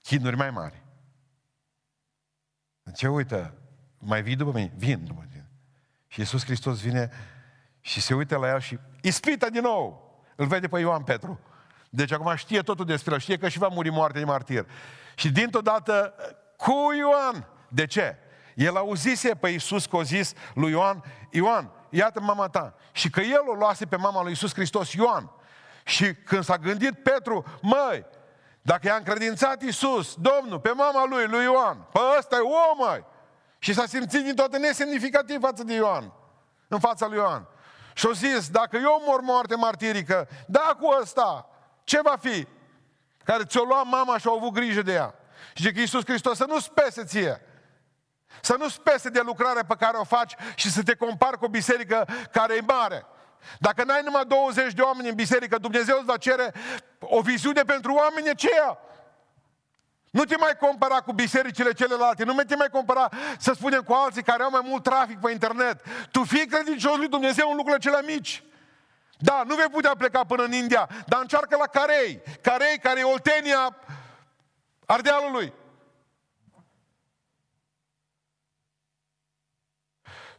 Chinuri 0.03 0.37
mai 0.37 0.51
mari. 0.51 0.83
Ce 2.95 3.09
uite, 3.09 3.55
mai 3.99 4.23
vii 4.23 4.37
după 4.37 4.53
mine? 4.53 4.73
Vin 4.77 5.05
după 5.05 5.27
mine. 5.31 5.49
Și 6.07 6.21
Iisus 6.21 6.45
Hristos 6.45 6.81
vine 6.81 7.11
și 7.81 8.01
se 8.01 8.15
uită 8.15 8.37
la 8.37 8.49
el 8.49 8.61
și 8.61 8.79
ispită 9.03 9.51
din 9.51 9.63
nou. 9.63 10.07
Îl 10.37 10.47
vede 10.47 10.69
pe 10.69 10.79
Ioan 10.79 11.03
Petru. 11.03 11.41
Deci 11.91 12.13
acum 12.13 12.35
știe 12.37 12.61
totul 12.61 12.85
despre 12.85 13.15
el, 13.15 13.21
știe 13.21 13.39
că 13.39 13.49
și 13.49 13.59
va 13.59 13.69
muri 13.69 13.91
moarte 13.91 14.19
de 14.19 14.25
martir. 14.25 14.67
Și 15.15 15.31
dintr-o 15.31 15.61
dată 15.61 16.15
cu 16.57 16.75
Ioan. 16.99 17.47
De 17.69 17.87
ce? 17.87 18.17
El 18.55 18.77
auzise 18.77 19.35
pe 19.35 19.49
Iisus 19.49 19.87
că 19.87 19.97
a 19.97 20.03
zis 20.03 20.33
lui 20.55 20.71
Ioan, 20.71 21.05
Ioan, 21.31 21.71
iată 21.91 22.21
mama 22.21 22.49
ta. 22.49 22.75
Și 22.93 23.11
că 23.11 23.21
el 23.21 23.43
o 23.47 23.53
luase 23.53 23.87
pe 23.87 23.97
mama 23.97 24.21
lui 24.21 24.31
Iisus 24.31 24.53
Hristos, 24.53 24.93
Ioan. 24.93 25.31
Și 25.85 26.15
când 26.15 26.45
s-a 26.45 26.57
gândit 26.57 27.03
Petru, 27.03 27.45
măi, 27.63 28.07
dacă 28.63 28.87
i-a 28.87 28.95
încredințat 28.95 29.63
Iisus, 29.63 30.15
Domnul, 30.15 30.61
pe 30.61 30.71
mama 30.71 31.05
lui, 31.05 31.27
lui 31.27 31.45
Ioan, 31.45 31.87
pe 31.93 31.99
ăsta 32.19 32.37
e 32.37 32.41
om, 32.41 32.87
măi. 32.89 33.05
Și 33.59 33.75
s-a 33.75 33.87
simțit 33.87 34.25
din 34.25 34.35
toate 34.35 34.59
nesemnificativ 34.59 35.41
față 35.41 35.65
de 35.65 35.75
Ioan, 35.75 36.13
în 36.69 36.79
fața 36.79 37.07
lui 37.07 37.17
Ioan. 37.17 37.47
Și 37.95 38.07
a 38.07 38.13
zis, 38.13 38.49
dacă 38.49 38.77
eu 38.77 39.03
mor 39.07 39.21
moarte 39.21 39.57
martirică, 39.57 40.29
da 40.47 40.77
cu 40.81 40.97
ăsta, 41.01 41.49
ce 41.85 42.01
va 42.03 42.17
fi? 42.21 42.47
Care 43.25 43.45
ți-o 43.45 43.63
lua 43.63 43.83
mama 43.83 44.19
și 44.19 44.27
au 44.27 44.37
avut 44.37 44.53
grijă 44.53 44.83
de 44.83 44.93
ea. 44.93 45.15
Și 45.53 45.63
zice 45.63 45.73
că 45.73 45.81
Iisus 45.81 46.05
Hristos 46.05 46.37
să 46.37 46.45
nu 46.49 46.59
spese 46.59 47.05
ție. 47.05 47.41
Să 48.41 48.57
nu 48.59 48.69
spese 48.69 49.09
de 49.09 49.21
lucrarea 49.21 49.65
pe 49.65 49.75
care 49.79 49.97
o 49.97 50.05
faci 50.05 50.35
și 50.55 50.71
să 50.71 50.83
te 50.83 50.95
compari 50.95 51.39
cu 51.39 51.45
o 51.45 51.49
biserică 51.49 52.07
care 52.33 52.55
e 52.55 52.61
mare. 52.67 53.07
Dacă 53.59 53.85
n-ai 53.85 54.01
numai 54.05 54.25
20 54.27 54.73
de 54.73 54.83
oameni 54.83 55.09
în 55.09 55.15
biserică, 55.15 55.59
Dumnezeu 55.59 55.97
îți 55.97 56.07
va 56.07 56.17
cere 56.17 56.55
o 57.01 57.21
viziune 57.21 57.63
pentru 57.63 57.95
oameni 57.95 58.29
aceia. 58.29 58.79
Nu 60.11 60.25
te 60.25 60.37
mai 60.37 60.57
compara 60.61 61.01
cu 61.01 61.13
bisericile 61.13 61.73
celelalte, 61.73 62.25
nu 62.25 62.43
te 62.43 62.57
mai 62.57 62.69
compara, 62.69 63.09
să 63.39 63.53
spunem, 63.53 63.83
cu 63.83 63.93
alții 63.93 64.23
care 64.23 64.43
au 64.43 64.51
mai 64.51 64.61
mult 64.65 64.83
trafic 64.83 65.19
pe 65.19 65.31
internet. 65.31 65.81
Tu 66.11 66.25
fii 66.25 66.47
credincios 66.47 66.97
lui 66.97 67.09
Dumnezeu 67.09 67.51
în 67.51 67.57
lucrurile 67.57 67.91
cele 67.91 68.03
mici. 68.03 68.43
Da, 69.19 69.43
nu 69.47 69.55
vei 69.55 69.69
putea 69.69 69.95
pleca 69.99 70.25
până 70.25 70.43
în 70.43 70.53
India, 70.53 70.89
dar 71.07 71.21
încearcă 71.21 71.57
la 71.57 71.67
Carei. 71.67 72.23
Carei, 72.41 72.79
care 72.79 73.01
e 73.01 73.05
Oltenia 73.05 73.77
Ardealului. 74.87 75.53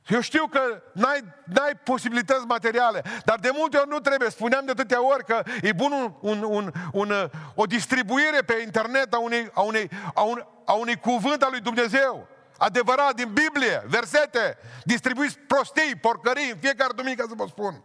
Eu 0.09 0.19
știu 0.19 0.47
că 0.47 0.83
n-ai, 0.93 1.23
n-ai 1.43 1.75
posibilități 1.83 2.45
materiale, 2.45 3.03
dar 3.25 3.39
de 3.39 3.49
multe 3.53 3.77
ori 3.77 3.89
nu 3.89 3.99
trebuie. 3.99 4.29
Spuneam 4.29 4.65
de 4.65 4.71
atâtea 4.71 5.05
ori 5.05 5.25
că 5.25 5.43
e 5.61 5.73
bun 5.73 5.91
un, 5.91 6.13
un, 6.21 6.43
un, 6.43 6.71
un, 6.91 7.29
o 7.55 7.65
distribuire 7.65 8.41
pe 8.41 8.61
internet 8.65 9.13
a 9.13 9.19
unei, 9.19 9.49
a, 9.53 9.61
unei, 9.61 9.89
a, 10.13 10.21
un, 10.21 10.45
a 10.65 10.73
unui 10.73 10.95
cuvânt 10.95 11.41
al 11.41 11.49
lui 11.51 11.59
Dumnezeu. 11.59 12.27
Adevărat, 12.57 13.13
din 13.15 13.33
Biblie, 13.33 13.83
versete, 13.87 14.57
distribuiți 14.83 15.39
prostii, 15.39 15.95
porcării, 15.95 16.51
în 16.51 16.57
fiecare 16.57 16.93
duminică 16.95 17.25
să 17.27 17.33
vă 17.35 17.45
spun. 17.47 17.83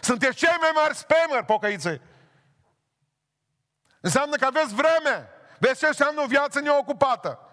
Sunteți 0.00 0.36
cei 0.36 0.56
mai 0.60 0.70
mari 0.74 0.96
spameri, 0.96 1.44
pocăițe. 1.44 2.00
Înseamnă 4.00 4.36
că 4.36 4.44
aveți 4.44 4.74
vreme. 4.74 5.28
Vezi 5.58 5.78
ce 5.78 5.86
înseamnă 5.86 6.20
o 6.20 6.26
viață 6.26 6.60
neocupată. 6.60 7.43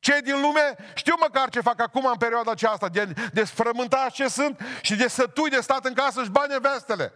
Cei 0.00 0.22
din 0.22 0.40
lume 0.40 0.76
știu 0.94 1.14
măcar 1.20 1.48
ce 1.48 1.60
fac 1.60 1.80
acum 1.80 2.06
în 2.06 2.16
perioada 2.16 2.50
aceasta, 2.50 2.88
de, 2.88 3.12
de 3.32 3.44
sfrământați 3.44 4.14
ce 4.14 4.28
sunt 4.28 4.60
și 4.82 4.96
de 4.96 5.08
sătui 5.08 5.50
de 5.50 5.60
stat 5.60 5.84
în 5.84 5.94
casă 5.94 6.22
și 6.22 6.30
bani 6.30 6.60
vestele. 6.60 7.12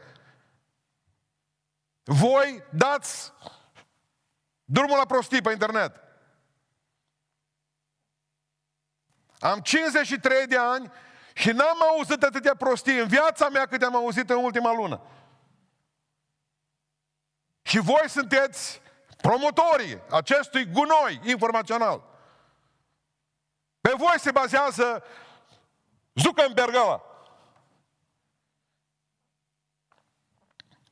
Voi 2.02 2.62
dați 2.70 3.32
drumul 4.64 4.96
la 4.96 5.06
prostii 5.06 5.42
pe 5.42 5.50
internet. 5.50 6.00
Am 9.38 9.60
53 9.60 10.46
de 10.46 10.56
ani 10.56 10.92
și 11.34 11.50
n-am 11.50 11.82
auzit 11.82 12.22
atâtea 12.22 12.54
prostii 12.54 12.98
în 12.98 13.08
viața 13.08 13.48
mea 13.48 13.66
cât 13.66 13.82
am 13.82 13.96
auzit 13.96 14.30
în 14.30 14.36
ultima 14.36 14.72
lună. 14.72 15.00
Și 17.62 17.78
voi 17.78 18.08
sunteți 18.08 18.80
promotorii 19.16 20.02
acestui 20.10 20.70
gunoi 20.70 21.20
informațional. 21.24 22.13
Pe 23.94 24.00
voi 24.00 24.18
se 24.18 24.30
bazează 24.30 25.04
Zuckerberg 26.14 26.74
ăla. 26.74 27.02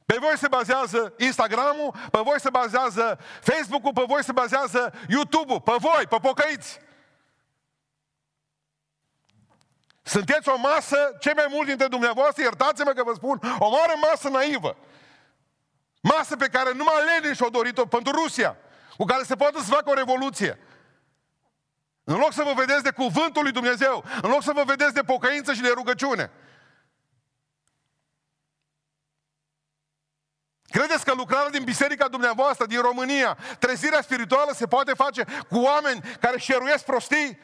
Pe 0.06 0.16
voi 0.20 0.38
se 0.38 0.48
bazează 0.48 1.14
Instagramul, 1.18 1.94
pe 2.10 2.20
voi 2.20 2.40
se 2.40 2.50
bazează 2.50 3.18
Facebook-ul, 3.40 3.92
pe 3.92 4.04
voi 4.06 4.24
se 4.24 4.32
bazează 4.32 4.92
YouTube-ul, 5.08 5.60
pe 5.60 5.74
voi, 5.78 6.06
pe 6.08 6.16
pocăiți. 6.22 6.80
Sunteți 10.02 10.48
o 10.48 10.56
masă, 10.56 11.16
cei 11.20 11.32
mai 11.34 11.46
mulți 11.48 11.68
dintre 11.68 11.86
dumneavoastră, 11.86 12.42
iertați-mă 12.42 12.90
că 12.90 13.02
vă 13.02 13.12
spun, 13.14 13.40
o 13.58 13.70
mare 13.70 13.94
masă 13.94 14.28
naivă. 14.28 14.76
Masă 16.00 16.36
pe 16.36 16.48
care 16.48 16.72
numai 16.72 17.04
Lenin 17.04 17.34
și-o 17.34 17.48
dorit-o 17.48 17.86
pentru 17.86 18.12
Rusia, 18.12 18.56
cu 18.96 19.04
care 19.04 19.22
se 19.22 19.36
poate 19.36 19.58
să 19.58 19.64
facă 19.64 19.90
o 19.90 19.94
revoluție. 19.94 20.58
În 22.04 22.16
loc 22.16 22.32
să 22.32 22.42
vă 22.42 22.52
vedeți 22.56 22.82
de 22.82 22.90
cuvântul 22.90 23.42
lui 23.42 23.52
Dumnezeu, 23.52 24.04
în 24.22 24.30
loc 24.30 24.42
să 24.42 24.52
vă 24.52 24.62
vedeți 24.64 24.94
de 24.94 25.02
pocăință 25.02 25.52
și 25.52 25.60
de 25.60 25.68
rugăciune. 25.68 26.30
Credeți 30.72 31.04
că 31.04 31.14
lucrarea 31.14 31.50
din 31.50 31.64
biserica 31.64 32.08
dumneavoastră, 32.08 32.66
din 32.66 32.80
România, 32.80 33.38
trezirea 33.58 34.02
spirituală 34.02 34.52
se 34.54 34.66
poate 34.66 34.92
face 34.94 35.24
cu 35.48 35.58
oameni 35.58 36.00
care 36.20 36.38
șeruiesc 36.38 36.84
prostii? 36.84 37.38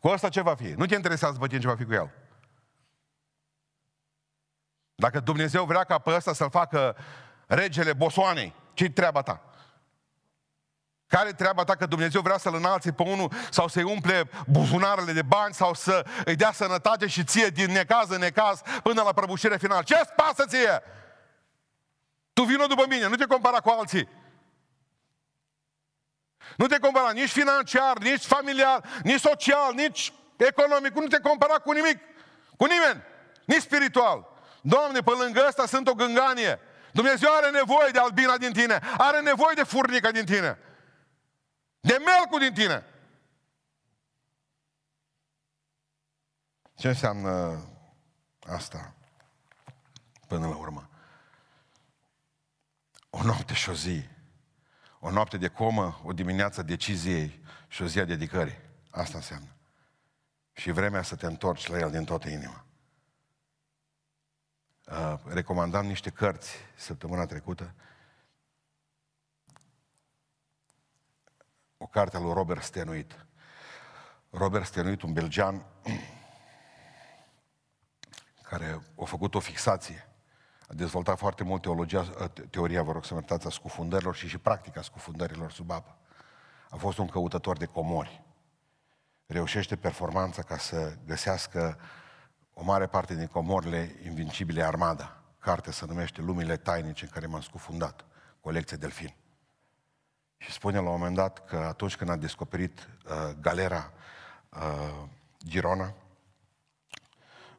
Cu 0.00 0.08
asta 0.08 0.28
ce 0.28 0.40
va 0.40 0.54
fi? 0.54 0.72
Nu 0.72 0.86
te 0.86 0.94
interesează 0.94 1.38
pe 1.38 1.46
tine 1.46 1.60
ce 1.60 1.66
va 1.66 1.76
fi 1.76 1.84
cu 1.84 1.92
el. 1.92 2.21
Dacă 5.02 5.20
Dumnezeu 5.20 5.64
vrea 5.64 5.84
ca 5.84 5.98
pe 5.98 6.14
ăsta 6.14 6.32
să-l 6.32 6.50
facă 6.50 6.96
regele 7.46 7.92
Bosoanei, 7.92 8.54
ce 8.74 8.90
treaba 8.90 9.22
ta? 9.22 9.42
Care 11.06 11.32
treaba 11.32 11.64
ta 11.64 11.76
că 11.76 11.86
Dumnezeu 11.86 12.20
vrea 12.20 12.38
să-l 12.38 12.54
înalțe 12.54 12.92
pe 12.92 13.02
unul 13.02 13.32
sau 13.50 13.68
să-i 13.68 13.82
umple 13.82 14.30
buzunarele 14.46 15.12
de 15.12 15.22
bani 15.22 15.54
sau 15.54 15.74
să 15.74 16.06
îi 16.24 16.36
dea 16.36 16.52
sănătate 16.52 17.06
și 17.06 17.24
ție 17.24 17.48
din 17.48 17.70
necaz 17.70 18.10
în 18.10 18.18
necaz 18.18 18.60
până 18.82 19.02
la 19.02 19.12
prăbușire 19.12 19.56
finală? 19.56 19.82
Ce-ți 19.82 20.12
pasă 20.16 20.44
ție? 20.46 20.82
Tu 22.32 22.42
vină 22.42 22.66
după 22.66 22.84
mine, 22.88 23.08
nu 23.08 23.14
te 23.14 23.26
compara 23.26 23.58
cu 23.58 23.68
alții. 23.68 24.08
Nu 26.56 26.66
te 26.66 26.78
compara 26.78 27.10
nici 27.10 27.30
financiar, 27.30 27.98
nici 27.98 28.24
familiar, 28.24 28.84
nici 29.02 29.20
social, 29.20 29.74
nici 29.74 30.12
economic. 30.36 30.94
Nu 30.94 31.06
te 31.06 31.20
compara 31.20 31.54
cu 31.54 31.72
nimic. 31.72 31.98
Cu 32.56 32.64
nimeni. 32.64 33.02
Nici 33.44 33.60
spiritual. 33.60 34.31
Doamne, 34.62 35.00
pe 35.00 35.10
lângă 35.10 35.44
ăsta 35.48 35.66
sunt 35.66 35.88
o 35.88 35.94
gânganie. 35.94 36.58
Dumnezeu 36.92 37.34
are 37.34 37.50
nevoie 37.50 37.90
de 37.90 37.98
albina 37.98 38.36
din 38.36 38.52
tine. 38.52 38.80
Are 38.98 39.20
nevoie 39.20 39.54
de 39.54 39.62
furnica 39.62 40.10
din 40.10 40.24
tine. 40.24 40.58
De 41.80 41.96
melcul 42.04 42.38
din 42.38 42.54
tine. 42.54 42.86
Ce 46.74 46.88
înseamnă 46.88 47.64
asta 48.40 48.94
până 50.26 50.48
la 50.48 50.56
urmă? 50.56 50.88
O 53.10 53.22
noapte 53.22 53.54
și 53.54 53.68
o 53.68 53.74
zi. 53.74 54.08
O 55.00 55.10
noapte 55.10 55.36
de 55.36 55.48
comă, 55.48 56.00
o 56.04 56.12
dimineață 56.12 56.62
deciziei 56.62 57.44
și 57.68 57.82
o 57.82 57.86
zi 57.86 57.98
a 57.98 58.04
dedicării. 58.04 58.58
Asta 58.90 59.16
înseamnă. 59.16 59.48
Și 60.52 60.70
vremea 60.70 61.02
să 61.02 61.16
te 61.16 61.26
întorci 61.26 61.66
la 61.66 61.78
el 61.78 61.90
din 61.90 62.04
toată 62.04 62.28
inima. 62.28 62.64
Uh, 64.86 65.14
recomandam 65.24 65.86
niște 65.86 66.10
cărți 66.10 66.56
săptămâna 66.76 67.26
trecută. 67.26 67.74
O 71.76 71.86
carte 71.86 72.16
a 72.16 72.20
lui 72.20 72.32
Robert 72.32 72.62
Stenuit. 72.62 73.26
Robert 74.30 74.66
Stenuit, 74.66 75.02
un 75.02 75.12
belgian 75.12 75.66
care 78.48 78.82
a 78.96 79.04
făcut 79.04 79.34
o 79.34 79.40
fixație. 79.40 80.08
A 80.68 80.74
dezvoltat 80.74 81.18
foarte 81.18 81.44
mult 81.44 81.62
teologia, 81.62 82.00
uh, 82.00 82.28
teoria, 82.50 82.82
vă 82.82 82.92
rog 82.92 83.04
să 83.04 83.14
mă 83.14 83.38
a 83.44 83.50
scufundărilor 83.50 84.14
și 84.14 84.28
și 84.28 84.38
practica 84.38 84.82
scufundărilor 84.82 85.52
sub 85.52 85.70
apă. 85.70 85.96
A 86.70 86.76
fost 86.76 86.98
un 86.98 87.06
căutător 87.06 87.56
de 87.56 87.66
comori. 87.66 88.22
Reușește 89.26 89.76
performanța 89.76 90.42
ca 90.42 90.58
să 90.58 90.96
găsească 91.06 91.78
uh, 91.78 92.01
o 92.54 92.62
mare 92.62 92.86
parte 92.86 93.14
din 93.14 93.26
comorile 93.26 93.96
invincibile 94.04 94.62
Armada. 94.62 95.16
Carte 95.38 95.70
se 95.70 95.86
numește 95.86 96.20
Lumile 96.20 96.56
tainice 96.56 97.04
în 97.04 97.10
care 97.10 97.26
m-am 97.26 97.40
scufundat, 97.40 98.04
colecție 98.40 98.76
Delfin. 98.76 99.14
Și 100.36 100.52
spune 100.52 100.76
la 100.76 100.82
un 100.82 100.90
moment 100.90 101.14
dat 101.14 101.44
că 101.46 101.56
atunci 101.56 101.96
când 101.96 102.10
a 102.10 102.16
descoperit 102.16 102.88
uh, 103.04 103.34
galera 103.40 103.92
uh, 104.48 105.08
Girona, 105.38 105.94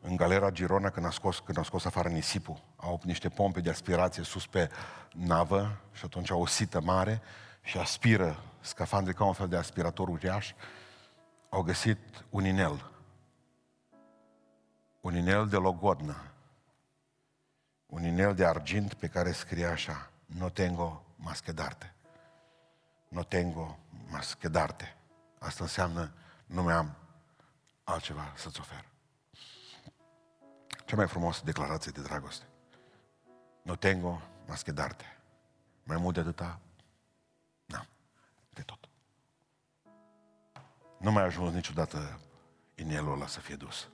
în 0.01 0.15
galera 0.15 0.49
Girona, 0.49 0.89
când 0.89 1.05
a 1.05 1.09
scos, 1.09 1.39
când 1.39 1.57
a 1.57 1.63
scos 1.63 1.85
afară 1.85 2.09
nisipul, 2.09 2.63
au 2.75 3.01
niște 3.03 3.29
pompe 3.29 3.61
de 3.61 3.69
aspirație 3.69 4.23
sus 4.23 4.47
pe 4.47 4.69
navă 5.11 5.77
și 5.91 6.05
atunci 6.05 6.31
au 6.31 6.41
o 6.41 6.45
sită 6.45 6.81
mare 6.81 7.21
și 7.61 7.77
aspiră 7.77 8.43
scafandrii 8.59 9.15
ca 9.15 9.25
un 9.25 9.33
fel 9.33 9.47
de 9.47 9.57
aspirator 9.57 10.07
uriaș, 10.07 10.53
au 11.49 11.61
găsit 11.61 11.99
un 12.29 12.45
inel 12.45 12.92
un 15.03 15.15
inel 15.15 15.47
de 15.47 15.57
logodnă, 15.57 16.31
un 17.85 18.03
inel 18.03 18.35
de 18.35 18.45
argint 18.45 18.93
pe 18.93 19.07
care 19.07 19.31
scrie 19.31 19.65
așa, 19.65 20.09
no 20.25 20.49
tengo 20.49 21.03
más 21.15 21.41
que 21.41 21.51
darte. 21.51 21.93
No 23.07 23.23
tengo 23.23 23.77
más 24.09 24.33
que 24.33 24.47
darte. 24.47 24.97
Asta 25.39 25.63
înseamnă, 25.63 26.13
nu 26.45 26.63
mai 26.63 26.73
am 26.73 26.95
altceva 27.83 28.33
să-ți 28.35 28.59
ofer. 28.59 28.85
Cea 30.85 30.95
mai 30.95 31.07
frumoasă 31.07 31.41
declarație 31.43 31.91
de 31.91 32.01
dragoste. 32.01 32.45
No 33.61 33.75
tengo 33.75 34.21
más 34.47 34.61
que 34.61 34.71
darte. 34.71 35.17
Mai 35.83 35.97
mult 35.97 36.13
de 36.13 36.19
atâta, 36.19 36.59
n-am. 37.65 37.87
De 38.49 38.61
tot. 38.61 38.89
Nu 40.99 41.11
mai 41.11 41.23
ajuns 41.23 41.53
niciodată 41.53 42.19
inelul 42.75 43.13
ăla 43.13 43.27
să 43.27 43.39
fie 43.39 43.55
dus. 43.55 43.87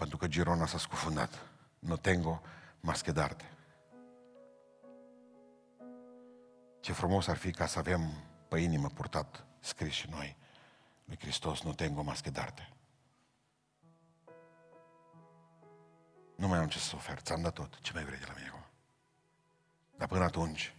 Pentru 0.00 0.18
că 0.18 0.26
Girona 0.26 0.66
s-a 0.66 0.78
scufundat. 0.78 1.48
Nu 1.78 1.96
tengo 1.96 2.42
más 2.80 3.02
que 3.02 3.12
darte. 3.12 3.44
Ce 6.80 6.92
frumos 6.92 7.26
ar 7.26 7.36
fi 7.36 7.50
ca 7.50 7.66
să 7.66 7.78
avem 7.78 8.12
pe 8.48 8.58
inimă 8.58 8.88
purtat 8.88 9.44
scris 9.58 9.92
și 9.92 10.08
noi 10.10 10.36
lui 11.04 11.18
Hristos, 11.18 11.62
nu 11.62 11.72
tengo 11.72 12.02
más 12.02 12.20
que 12.20 12.30
darte. 12.30 12.72
Nu 16.36 16.48
mai 16.48 16.58
am 16.58 16.68
ce 16.68 16.78
să 16.78 16.96
ofer, 16.96 17.18
ți-am 17.18 17.42
dat 17.42 17.52
tot. 17.52 17.80
Ce 17.80 17.92
mai 17.92 18.04
vrei 18.04 18.18
de 18.18 18.26
la 18.26 18.32
mine 18.36 18.48
acum? 18.48 18.64
Dar 19.96 20.08
până 20.08 20.24
atunci, 20.24 20.74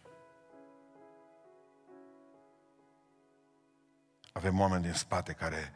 avem 4.33 4.59
oameni 4.59 4.83
din 4.83 4.93
spate 4.93 5.33
care 5.33 5.73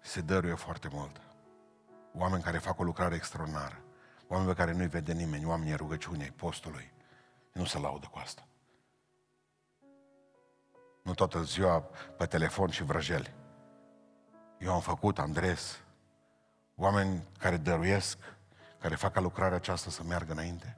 se 0.00 0.20
dăruie 0.20 0.54
foarte 0.54 0.88
mult. 0.88 1.31
Oameni 2.14 2.42
care 2.42 2.58
fac 2.58 2.78
o 2.78 2.82
lucrare 2.82 3.14
extraordinară. 3.14 3.82
Oameni 4.28 4.50
pe 4.50 4.56
care 4.56 4.72
nu-i 4.72 4.86
vede 4.86 5.12
nimeni, 5.12 5.44
oamenii 5.44 5.74
rugăciunii, 5.74 6.30
postului. 6.30 6.92
Nu 7.52 7.64
se 7.64 7.78
laudă 7.78 8.08
cu 8.10 8.18
asta. 8.18 8.46
Nu 11.02 11.14
toată 11.14 11.42
ziua 11.42 11.80
pe 12.16 12.26
telefon 12.26 12.70
și 12.70 12.82
vrăjeli. 12.82 13.34
Eu 14.58 14.72
am 14.72 14.80
făcut, 14.80 15.18
Andres, 15.18 15.80
oameni 16.74 17.28
care 17.38 17.56
dăruiesc, 17.56 18.18
care 18.78 18.94
fac 18.94 19.12
ca 19.12 19.20
lucrarea 19.20 19.56
aceasta 19.56 19.90
să 19.90 20.02
meargă 20.02 20.32
înainte. 20.32 20.76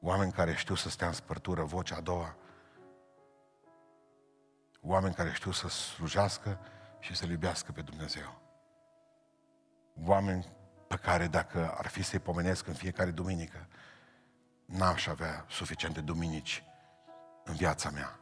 Oameni 0.00 0.32
care 0.32 0.54
știu 0.54 0.74
să 0.74 0.88
stea 0.88 1.06
în 1.06 1.12
spărtură, 1.12 1.62
vocea 1.62 1.96
a 1.96 2.00
doua. 2.00 2.36
Oameni 4.82 5.14
care 5.14 5.32
știu 5.32 5.50
să 5.50 5.68
slujească 5.68 6.58
și 6.98 7.16
să-L 7.16 7.30
iubească 7.30 7.72
pe 7.72 7.80
Dumnezeu. 7.80 8.40
Oameni 10.04 10.46
pe 10.88 10.96
care 10.96 11.26
dacă 11.26 11.74
ar 11.78 11.86
fi 11.86 12.02
să-i 12.02 12.18
pomenesc 12.18 12.66
în 12.66 12.74
fiecare 12.74 13.10
duminică, 13.10 13.66
n-aș 14.64 15.06
avea 15.06 15.44
suficiente 15.48 16.00
duminici 16.00 16.64
în 17.44 17.54
viața 17.54 17.90
mea. 17.90 18.18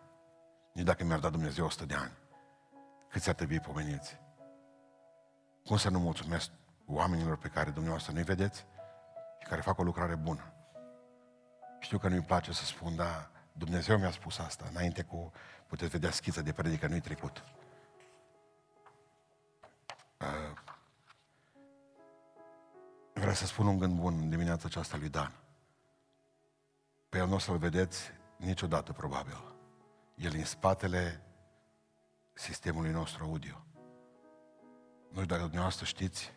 Nici 0.73 0.85
dacă 0.85 1.05
mi-ar 1.05 1.19
da 1.19 1.31
Dumnezeu 1.31 1.65
100 1.65 1.85
de 1.85 1.95
ani. 1.95 2.13
Câți 3.09 3.29
ar 3.29 3.35
trebui 3.35 3.61
pomeniți? 3.61 4.19
Cum 5.65 5.77
să 5.77 5.91
nu 5.91 5.99
mulțumesc 5.99 6.51
oamenilor 6.87 7.37
pe 7.37 7.49
care 7.49 7.71
dumneavoastră 7.71 8.13
nu-i 8.13 8.23
vedeți 8.23 8.67
și 9.41 9.49
care 9.49 9.61
fac 9.61 9.79
o 9.79 9.83
lucrare 9.83 10.15
bună? 10.15 10.53
Știu 11.81 11.99
că 11.99 12.09
nu-i 12.09 12.21
place 12.21 12.53
să 12.53 12.65
spun, 12.65 12.97
dar 12.97 13.31
Dumnezeu 13.53 13.99
mi-a 13.99 14.11
spus 14.11 14.39
asta. 14.39 14.65
Înainte 14.71 15.03
cu, 15.03 15.33
puteți 15.67 15.91
vedea 15.91 16.11
schița 16.11 16.41
de 16.41 16.53
predică, 16.53 16.87
nu-i 16.87 17.01
trecut. 17.01 17.45
Uh, 20.21 20.59
vreau 23.19 23.35
să 23.35 23.47
spun 23.47 23.67
un 23.67 23.79
gând 23.79 24.01
bun 24.01 24.19
în 24.19 24.29
dimineața 24.29 24.63
aceasta 24.67 24.97
lui 24.97 25.09
Dan. 25.09 25.33
Pe 27.09 27.19
el 27.19 27.27
nu 27.27 27.35
o 27.35 27.39
să-l 27.39 27.59
vedeți 27.59 28.11
niciodată, 28.37 28.93
probabil. 28.93 29.57
El 30.15 30.33
în 30.35 30.45
spatele 30.45 31.23
sistemului 32.33 32.91
nostru 32.91 33.25
audio. 33.25 33.65
Nu 35.09 35.15
știu 35.15 35.25
dacă 35.25 35.43
dumneavoastră 35.43 35.85
știți, 35.85 36.33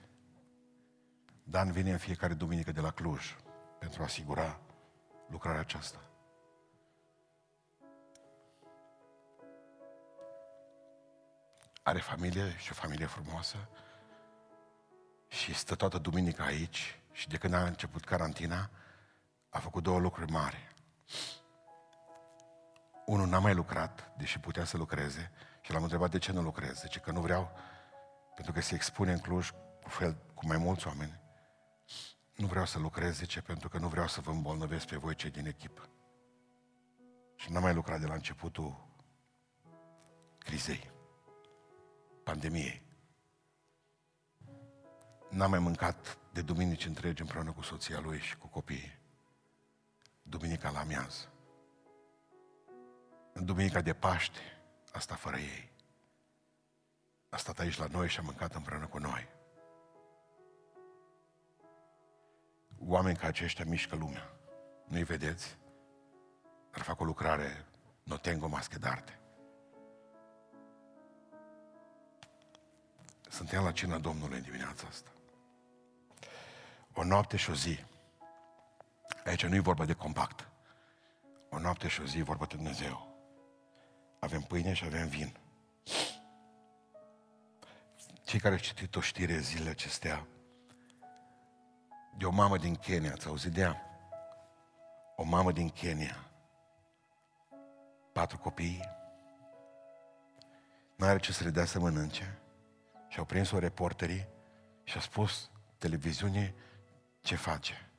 Dan 1.44 1.72
vine 1.72 1.92
în 1.92 1.98
fiecare 1.98 2.34
duminică 2.34 2.72
de 2.72 2.82
la 2.82 2.92
Cluj 2.92 3.36
pentru 3.80 4.02
a 4.02 4.06
asigura 4.06 4.60
lucrarea 5.28 5.60
aceasta. 5.60 6.00
Are 11.84 12.00
familie 12.00 12.58
și 12.58 12.72
o 12.72 12.76
familie 12.76 13.06
frumoasă 13.06 13.58
și 15.32 15.54
stă 15.54 15.76
toată 15.76 15.98
duminica 15.98 16.44
aici 16.44 17.00
și 17.12 17.28
de 17.28 17.38
când 17.38 17.54
a 17.54 17.66
început 17.66 18.04
carantina 18.04 18.70
a 19.50 19.60
făcut 19.60 19.84
două 19.84 20.00
lucruri 20.00 20.32
mari. 20.32 20.74
Unul 23.06 23.28
n-a 23.28 23.40
mai 23.40 23.54
lucrat, 23.54 24.14
deși 24.18 24.40
putea 24.40 24.64
să 24.66 24.78
lucreze, 24.78 25.32
și 25.62 25.72
l-am 25.72 25.84
întrebat 25.84 26.12
de 26.12 26.18
ce 26.18 26.32
nu 26.32 26.42
lucrez. 26.42 26.80
Zice 26.80 27.00
că 27.00 27.12
nu 27.12 27.22
vreau, 27.22 27.52
pentru 28.36 28.54
că 28.54 28.62
se 28.62 28.76
expune 28.76 29.12
în 29.12 29.20
Cluj 29.20 29.50
cu, 29.84 29.90
fel, 29.90 30.18
cu 30.34 30.46
mai 30.46 30.58
mulți 30.58 30.88
oameni. 30.88 31.20
Nu 32.36 32.48
vreau 32.48 32.66
să 32.66 32.80
lucrez, 32.80 33.16
zice, 33.16 33.42
pentru 33.42 33.70
că 33.70 33.78
nu 33.78 33.88
vreau 33.88 34.08
să 34.08 34.22
vă 34.22 34.32
îmbolnăvesc 34.32 34.88
pe 34.88 34.96
voi 34.96 35.16
cei 35.16 35.30
din 35.30 35.46
echipă. 35.46 35.90
Și 37.36 37.52
n-am 37.52 37.62
mai 37.62 37.74
lucrat 37.74 38.00
de 38.00 38.06
la 38.06 38.14
începutul 38.14 38.88
crizei, 40.38 40.92
pandemiei. 42.24 42.91
N-am 45.32 45.50
mai 45.50 45.60
mâncat 45.60 46.18
de 46.34 46.42
duminici 46.42 46.86
întregi 46.86 47.22
împreună 47.22 47.52
cu 47.52 47.62
soția 47.62 48.00
lui 48.00 48.20
și 48.20 48.38
cu 48.38 48.48
copiii. 48.48 49.00
Duminica 50.22 50.70
la 50.70 50.80
amiază. 50.80 51.32
În 53.34 53.46
duminica 53.46 53.82
de 53.82 53.94
Paște, 53.94 54.40
asta 54.92 55.16
fără 55.16 55.38
ei. 55.38 55.72
A 57.30 57.38
stat 57.38 57.60
aici 57.60 57.78
la 57.78 57.86
noi 57.86 58.08
și 58.08 58.20
a 58.20 58.22
mâncat 58.22 58.56
împreună 58.56 58.88
cu 58.88 58.98
noi. 58.98 59.28
Oameni 62.80 63.18
ca 63.18 63.28
aceștia 63.28 63.66
mișcă 63.66 63.96
lumea. 63.96 64.34
Nu-i 64.88 65.04
vedeți? 65.04 65.58
Dar 66.72 66.82
fac 66.82 67.00
o 67.00 67.04
lucrare, 67.04 67.66
no 68.04 68.18
tengo 68.18 68.48
más 68.48 68.68
que 68.68 68.78
darte. 68.78 69.20
Suntem 73.30 73.64
la 73.64 73.72
cina 73.72 73.98
Domnului 73.98 74.38
în 74.38 74.44
dimineața 74.44 74.88
asta. 74.88 75.12
O 76.94 77.04
noapte 77.04 77.38
și 77.38 77.50
o 77.50 77.54
zi. 77.54 77.80
Aici 79.26 79.46
nu 79.46 79.56
e 79.56 79.60
vorba 79.60 79.86
de 79.86 79.94
compact. 79.94 80.48
O 81.50 81.60
noapte 81.60 81.88
și 81.88 82.02
o 82.02 82.06
zi 82.06 82.22
vorba 82.22 82.46
de 82.46 82.56
Dumnezeu. 82.56 83.16
Avem 84.20 84.42
pâine 84.42 84.74
și 84.74 84.86
avem 84.86 85.08
vin. 85.08 85.36
Cei 88.24 88.39
care 88.39 88.54
au 88.54 88.60
citit 88.60 88.96
o 88.96 89.02
știre 89.02 89.38
zilele 89.38 89.70
acestea 89.70 90.28
de 92.18 92.26
o 92.26 92.32
mamă 92.32 92.58
din 92.58 92.76
Kenya, 92.76 93.12
ați 93.12 93.28
auzit 93.28 93.52
de 93.52 93.62
ea? 93.62 93.82
O 95.16 95.24
mamă 95.24 95.52
din 95.52 95.70
Kenya, 95.70 96.26
patru 98.12 98.38
copii, 98.38 98.80
nu 100.96 101.06
are 101.06 101.20
ce 101.20 101.32
să 101.32 101.44
le 101.44 101.50
dea 101.50 101.66
să 101.66 101.80
mănânce 101.80 102.38
și 103.08 103.20
au 103.20 103.26
prins-o 103.26 103.60
reporterii 103.60 104.28
și 104.84 104.98
a 104.98 105.02
spus 105.02 105.50
televiziunii 105.78 106.56
ce 107.22 107.36
face. 107.36 107.89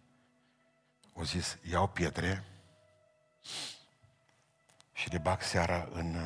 Au 1.16 1.22
zis, 1.22 1.58
iau 1.70 1.86
pietre 1.86 2.44
și 4.92 5.10
le 5.10 5.18
bag 5.18 5.40
seara 5.40 5.88
în, 5.92 6.16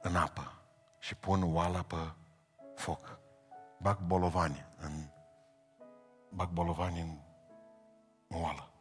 în 0.00 0.16
apă 0.16 0.52
și 0.98 1.14
pun 1.14 1.54
oala 1.54 1.82
pe 1.82 2.12
foc. 2.76 3.18
Bag 3.78 3.98
bolovani 3.98 4.66
în, 4.76 4.92
bag 6.28 6.48
bolovani 6.48 7.00
în 7.00 7.18
oală. 8.28 8.72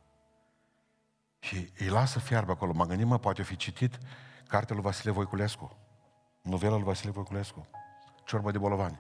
Și 1.40 1.72
îi 1.78 1.88
lasă 1.88 2.20
fiarbă 2.20 2.52
acolo. 2.52 2.72
M-am 2.74 2.88
gândit, 2.88 3.06
mă, 3.06 3.18
poate 3.18 3.44
fi 3.44 3.56
citit 3.56 3.98
cartea 4.48 4.76
lui 4.76 4.84
Vasile 4.84 5.12
Voiculescu. 5.12 5.78
Novela 6.42 6.76
lui 6.76 6.84
Vasile 6.84 7.12
Voiculescu. 7.12 7.68
Ciorbă 8.26 8.52
de 8.52 8.58
bolovani. 8.58 9.00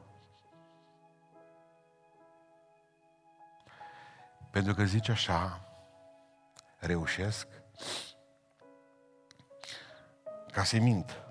Pentru 4.50 4.74
că 4.74 4.84
zice 4.84 5.12
așa, 5.12 5.62
reușesc 6.78 7.48
ca 10.52 10.64
să-i 10.64 10.80
mint. 10.80 11.24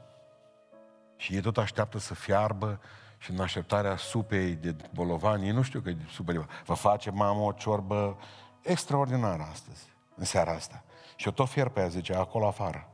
Și 1.16 1.34
ei 1.34 1.40
tot 1.40 1.58
așteaptă 1.58 1.98
să 1.98 2.14
fiarbă 2.14 2.80
și 3.18 3.30
în 3.30 3.40
așteptarea 3.40 3.96
supei 3.96 4.54
de 4.54 4.76
bolovani, 4.94 5.50
nu 5.50 5.62
știu 5.62 5.80
că 5.80 5.88
e 5.88 5.96
supă 6.10 6.32
de 6.32 6.46
vă 6.64 6.74
face 6.74 7.10
mamă 7.10 7.40
o 7.40 7.52
ciorbă 7.52 8.18
extraordinară 8.62 9.42
astăzi, 9.42 9.92
în 10.14 10.24
seara 10.24 10.52
asta. 10.52 10.84
Și 11.16 11.26
eu 11.26 11.32
tot 11.32 11.48
fierb 11.48 11.72
pe 11.72 11.80
ea, 11.80 11.88
zice, 11.88 12.14
acolo 12.14 12.46
afară. 12.46 12.88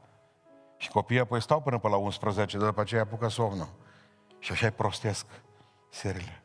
Și 0.76 0.88
copiii 0.88 1.20
apoi 1.20 1.42
stau 1.42 1.60
până 1.60 1.78
pe 1.78 1.88
la 1.88 1.96
11, 1.96 2.58
de 2.58 2.64
după 2.64 2.80
aceea 2.80 3.02
apucă 3.02 3.28
somnul. 3.28 3.68
Și 4.38 4.52
așa-i 4.52 4.70
prostesc 4.70 5.26
serile. 5.90 6.43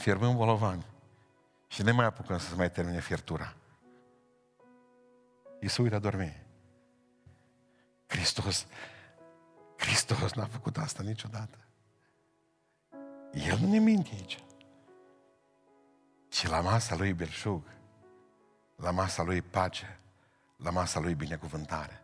Fierbând 0.00 0.36
bolovani. 0.36 0.86
Și 1.66 1.82
ne 1.82 1.90
mai 1.90 2.04
apucăm 2.04 2.38
să 2.38 2.48
se 2.48 2.54
mai 2.54 2.70
termine 2.70 3.00
fiertura. 3.00 3.54
Ei 5.60 5.68
se 5.68 5.82
uită 5.82 5.94
a 5.94 5.98
dormi. 5.98 6.42
Hristos, 8.06 8.66
Hristos 9.76 10.32
n-a 10.32 10.46
făcut 10.46 10.76
asta 10.76 11.02
niciodată. 11.02 11.58
El 13.32 13.58
nu 13.58 13.68
ne 13.68 13.78
minte 13.78 14.10
aici. 14.12 14.44
Ci 16.28 16.46
la 16.46 16.60
masa 16.60 16.96
lui 16.96 17.12
belșug, 17.12 17.62
la 18.76 18.90
masa 18.90 19.22
lui 19.22 19.42
pace, 19.42 20.00
la 20.56 20.70
masa 20.70 21.00
lui 21.00 21.14
binecuvântare. 21.14 21.99